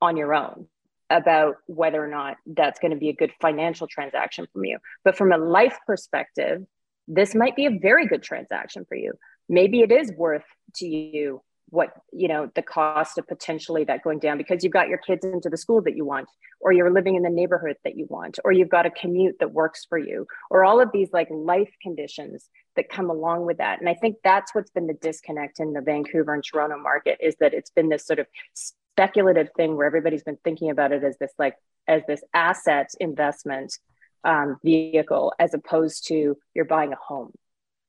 [0.00, 0.66] on your own
[1.10, 4.78] about whether or not that's going to be a good financial transaction from you.
[5.04, 6.64] But from a life perspective
[7.08, 9.12] this might be a very good transaction for you.
[9.48, 10.44] Maybe it is worth
[10.76, 14.88] to you what you know the cost of potentially that going down because you've got
[14.88, 16.28] your kids into the school that you want
[16.60, 19.50] or you're living in the neighborhood that you want or you've got a commute that
[19.50, 23.80] works for you or all of these like life conditions that come along with that
[23.80, 27.36] and i think that's what's been the disconnect in the vancouver and toronto market is
[27.36, 31.16] that it's been this sort of speculative thing where everybody's been thinking about it as
[31.18, 31.56] this like
[31.86, 33.78] as this asset investment
[34.24, 37.30] um, vehicle as opposed to you're buying a home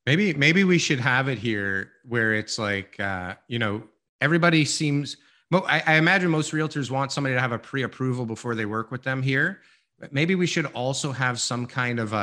[0.06, 3.82] Maybe maybe we should have it here where it's like uh, you know
[4.20, 5.16] everybody seems.
[5.52, 9.04] I, I imagine most realtors want somebody to have a pre-approval before they work with
[9.04, 9.60] them here.
[10.10, 12.16] Maybe we should also have some kind of a,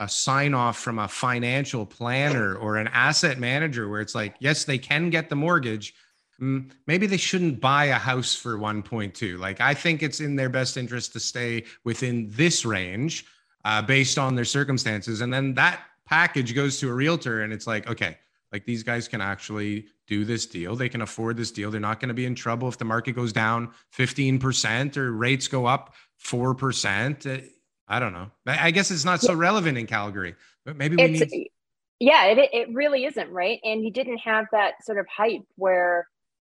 [0.00, 4.36] a, a sign off from a financial planner or an asset manager where it's like,
[4.38, 5.92] yes, they can get the mortgage.
[6.40, 9.38] Mm, Maybe they shouldn't buy a house for 1.2.
[9.38, 13.26] Like, I think it's in their best interest to stay within this range
[13.64, 15.20] uh, based on their circumstances.
[15.20, 18.18] And then that package goes to a realtor and it's like, okay,
[18.52, 20.76] like these guys can actually do this deal.
[20.76, 21.70] They can afford this deal.
[21.70, 25.46] They're not going to be in trouble if the market goes down 15% or rates
[25.48, 25.94] go up
[26.24, 27.26] 4%.
[27.26, 27.42] Uh,
[27.88, 28.30] I don't know.
[28.46, 30.34] I guess it's not so relevant in Calgary,
[30.64, 31.50] but maybe we It's, need.
[31.98, 33.58] yeah, it, it really isn't, right?
[33.64, 36.06] And you didn't have that sort of hype where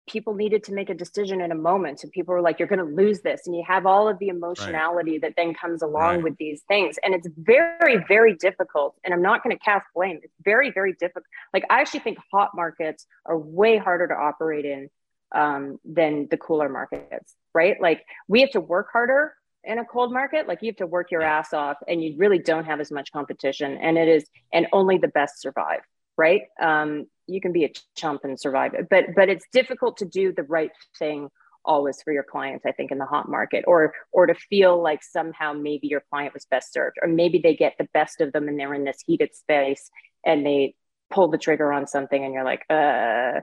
[0.08, 2.00] people needed to make a decision in a moment.
[2.00, 3.48] So people were like, you're going to lose this.
[3.48, 6.24] And you have all of the emotionality that then comes along Right.
[6.24, 6.98] with these things.
[7.04, 8.96] And it's very, very difficult.
[9.04, 10.20] And I'm not going to cast blame.
[10.22, 11.26] It's very, very difficult.
[11.54, 14.90] Like, I actually think hot markets are way harder to operate in
[15.34, 17.80] um, than the cooler markets, right?
[17.80, 20.48] Like, we have to work harder in a cold market.
[20.48, 23.12] Like, you have to work your ass off and you really don't have as much
[23.12, 23.78] competition.
[23.78, 25.82] And it is, and only the best survive
[26.18, 30.06] right um, you can be a chump and survive it but but it's difficult to
[30.06, 31.30] do the right thing
[31.64, 35.04] always for your clients i think in the hot market or or to feel like
[35.04, 38.48] somehow maybe your client was best served or maybe they get the best of them
[38.48, 39.90] and they're in this heated space
[40.26, 40.76] and they
[41.12, 43.40] pull the trigger on something and you're like uh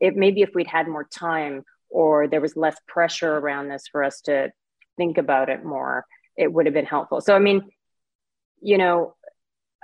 [0.00, 4.04] it maybe if we'd had more time or there was less pressure around this for
[4.04, 4.50] us to
[4.96, 6.04] think about it more
[6.36, 7.62] it would have been helpful so i mean
[8.60, 9.14] you know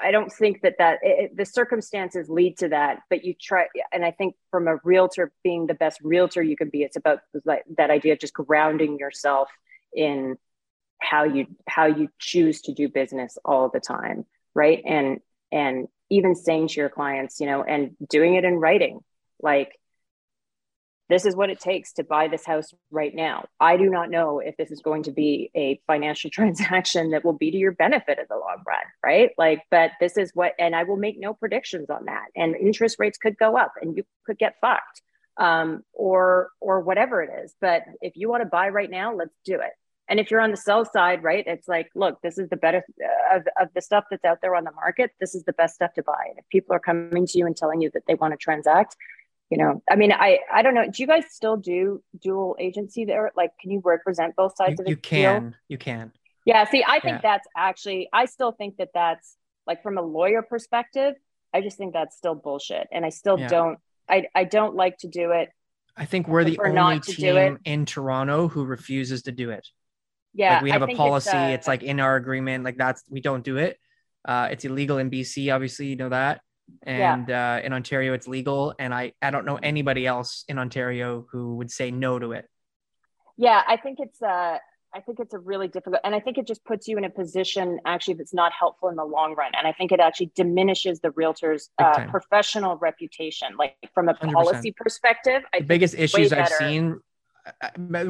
[0.00, 3.66] I don't think that that it, the circumstances lead to that, but you try.
[3.92, 7.20] And I think from a realtor being the best realtor you can be, it's about
[7.44, 9.48] like that idea of just grounding yourself
[9.92, 10.36] in
[11.00, 14.24] how you how you choose to do business all the time,
[14.54, 14.82] right?
[14.86, 15.20] And
[15.50, 19.00] and even saying to your clients, you know, and doing it in writing,
[19.42, 19.72] like
[21.08, 23.46] this is what it takes to buy this house right now.
[23.58, 27.32] I do not know if this is going to be a financial transaction that will
[27.32, 29.30] be to your benefit in the long run, right?
[29.38, 32.26] Like, but this is what, and I will make no predictions on that.
[32.36, 35.02] And interest rates could go up and you could get fucked
[35.38, 37.54] um, or, or whatever it is.
[37.60, 39.72] But if you want to buy right now, let's do it.
[40.10, 42.82] And if you're on the sell side, right, it's like, look, this is the better
[43.02, 45.10] uh, of, of the stuff that's out there on the market.
[45.20, 46.24] This is the best stuff to buy.
[46.30, 48.96] And if people are coming to you and telling you that they want to transact,
[49.50, 53.04] you know i mean i i don't know do you guys still do dual agency
[53.04, 55.02] there like can you represent both sides You, of a you deal?
[55.02, 56.12] can, you can.
[56.44, 57.20] yeah see i think Yeah.
[57.22, 61.14] that's actually i still think that that's like from a lawyer perspective
[61.54, 63.48] i just think that's still bullshit and i still Yeah.
[63.48, 65.50] don't i i don't like to do it
[66.00, 69.66] I think we're the only team in Toronto who refuses to do it.
[70.32, 71.36] yeah like we have a a policy.
[71.36, 72.62] It's, like in our agreement.
[72.62, 73.80] Like that's we don't do it.
[74.24, 76.40] Uh, it's illegal in BC, obviously, you know that.
[76.86, 77.14] Yeah.
[77.14, 78.74] And uh, in Ontario, it's legal.
[78.78, 82.46] And I I don't know anybody else in Ontario who would say no to it.
[83.36, 84.56] yeah i think it's uh
[84.94, 87.10] i think it's a really difficult and i think it just puts you in a
[87.10, 90.98] position actually that's not helpful in the long run and i think it actually diminishes
[91.00, 94.32] the realtor's uh, professional reputation like from a 100%.
[94.32, 97.00] policy perspective i The think biggest issues I've seen.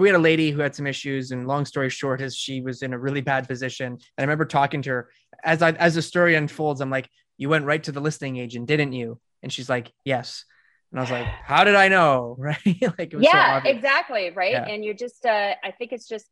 [0.00, 2.82] We had a lady who had some issues, and long story short, is she was
[2.82, 3.86] in a really bad position.
[3.92, 5.10] And I remember talking to her
[5.44, 6.80] as I as the story unfolds.
[6.80, 7.08] I'm like,
[7.38, 10.44] "You went right to the listing agent, didn't you?" And she's like, "Yes."
[10.90, 12.58] And I was like, "How did I know?" Right?
[12.98, 13.76] like it was so yeah obvious.
[13.76, 14.64] exactly right Yeah.
[14.66, 16.26] and you're just uh i think it's just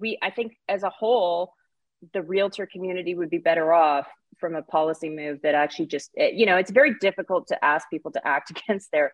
[0.00, 1.52] we i think as a whole
[2.12, 4.06] the realtor community would be better off
[4.40, 7.88] from a policy move that actually just it- you know it's very difficult to ask
[7.90, 9.12] people to act against their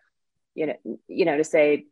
[0.53, 0.75] you know
[1.07, 1.85] you know to say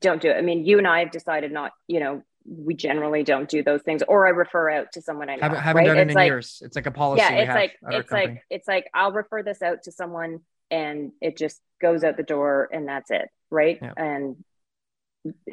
[0.00, 3.22] don't do it i mean you and i have decided not you know we generally
[3.22, 5.86] don't do those things or i refer out to someone i know haven't, haven't right?
[5.86, 6.62] done it it's in like, years.
[6.64, 7.22] It's like a policy.
[7.22, 10.40] yeah it's like it's like it's like i'll refer this out to someone
[10.70, 13.92] and it just goes out the door and that's it right Yeah.
[13.96, 14.36] and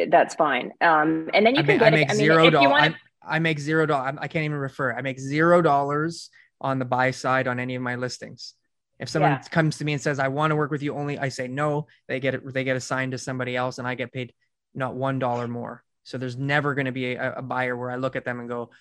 [0.09, 2.17] that's fine um and then you I, can ma- I get make it, I mean,
[2.17, 2.69] zero if you dollars.
[2.71, 4.15] want I, I make zero dollars.
[4.19, 4.93] I can't even refer.
[4.93, 6.29] I make zero dollars
[6.61, 8.53] on the buy side on any of my listings.
[8.97, 9.41] If someone Yeah.
[9.51, 11.87] comes to me and says, "I want to work with you only," I say no.
[12.07, 12.53] They get it.
[12.53, 14.33] They get assigned to somebody else, and I get paid
[14.73, 15.83] not one dollar more.
[16.03, 18.47] So there's never going to be a, a buyer where I look at them and
[18.47, 18.71] go,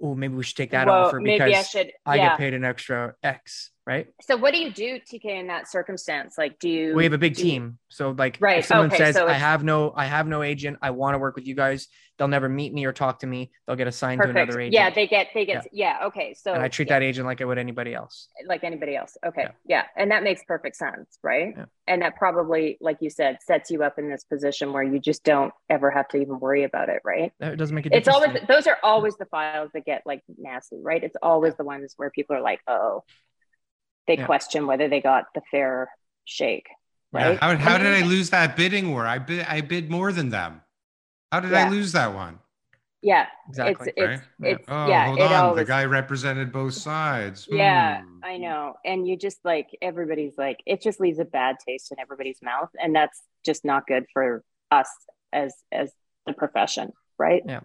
[0.00, 2.64] "Oh, maybe we should take that well, offer because i should I get paid an
[2.64, 4.06] extra X." Right?
[4.20, 6.36] so what do you do tk in that circumstance?
[6.38, 7.78] Like do you we have a big team.
[7.88, 10.78] So like Right, if someone okay, says so i have no i have no agent
[10.82, 11.88] i want to work with you guys
[12.18, 13.50] they'll never meet me or talk to me.
[13.66, 16.62] They'll get assigned to another agent yeah they get they get yeah, okay so and
[16.62, 18.28] i treat yeah, that agent like i would anybody else.
[18.46, 19.50] Like anybody else okay Yeah.
[19.66, 19.84] yeah.
[19.96, 21.54] and that makes perfect sense right?
[21.56, 21.64] Yeah.
[21.88, 25.24] and that probably like you said sets you up in this position where you just
[25.24, 27.32] don't ever have to even worry about it right?
[27.40, 30.22] It doesn't make a difference it's always those are always the files that get like
[30.38, 31.02] nasty right?
[31.02, 33.02] It's always the ones where people are like oh
[34.06, 34.26] they Yeah.
[34.26, 35.88] question whether they got the fair
[36.24, 36.68] shake
[37.14, 39.06] Yeah, right How, how did I lose that bidding war?
[39.06, 40.62] I bid I bid more than them.
[41.30, 42.38] How did I lose that one?
[43.04, 44.14] yeah exactly it's right?
[44.14, 44.48] it's Yeah.
[44.52, 45.44] it's Oh, yeah hold on.
[45.44, 47.48] always The guy represented both sides.
[47.50, 48.18] Yeah, Hmm.
[48.24, 48.74] I know.
[48.84, 52.70] And you just like everybody's like it just leaves a bad taste in everybody's mouth
[52.80, 54.88] and that's just not good for us
[55.32, 55.90] as as
[56.26, 57.42] the profession, right?
[57.44, 57.60] Yeah.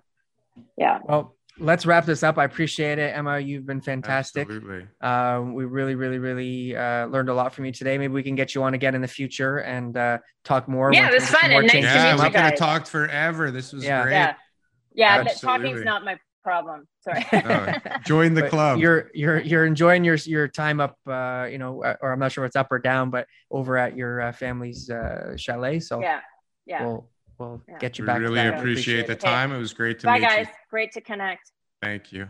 [0.76, 1.00] Yeah.
[1.04, 2.38] well let's wrap this up.
[2.38, 3.40] I appreciate it, Emma.
[3.40, 4.44] You've been fantastic.
[4.50, 4.88] Absolutely.
[5.02, 7.98] Uh, we really, really, really uh, learned a lot from you today.
[7.98, 10.94] Maybe we can get you on again in the future and uh, talk more.
[10.94, 12.28] Yeah, it was we get some fun and nice changes to meet come we you
[12.28, 12.32] up.
[12.34, 12.60] could have guys.
[12.60, 13.52] talked forever.
[13.52, 14.04] This was Yeah.
[14.04, 14.14] great.
[14.14, 14.34] Yeah.
[14.94, 16.88] Yeah, but talking's not my problem.
[17.02, 17.26] Sorry.
[17.34, 17.74] Oh,
[18.06, 18.80] join the But club.
[18.80, 22.44] You're you're you're enjoying your your time up, uh, you know, or I'm not sure
[22.44, 25.80] what's up or down, but over at your uh, family's uh, chalet.
[25.82, 26.22] So yeah.
[26.66, 26.84] Yeah.
[26.86, 27.78] we'll we'll Yeah.
[27.80, 28.18] get you we back.
[28.18, 28.54] to really that.
[28.54, 29.20] I appreciate the it.
[29.20, 29.52] Time.
[29.52, 30.48] It was great to Bye, meet guys.
[30.48, 30.54] you.
[30.70, 31.52] Great to connect.
[31.82, 32.30] Thank you.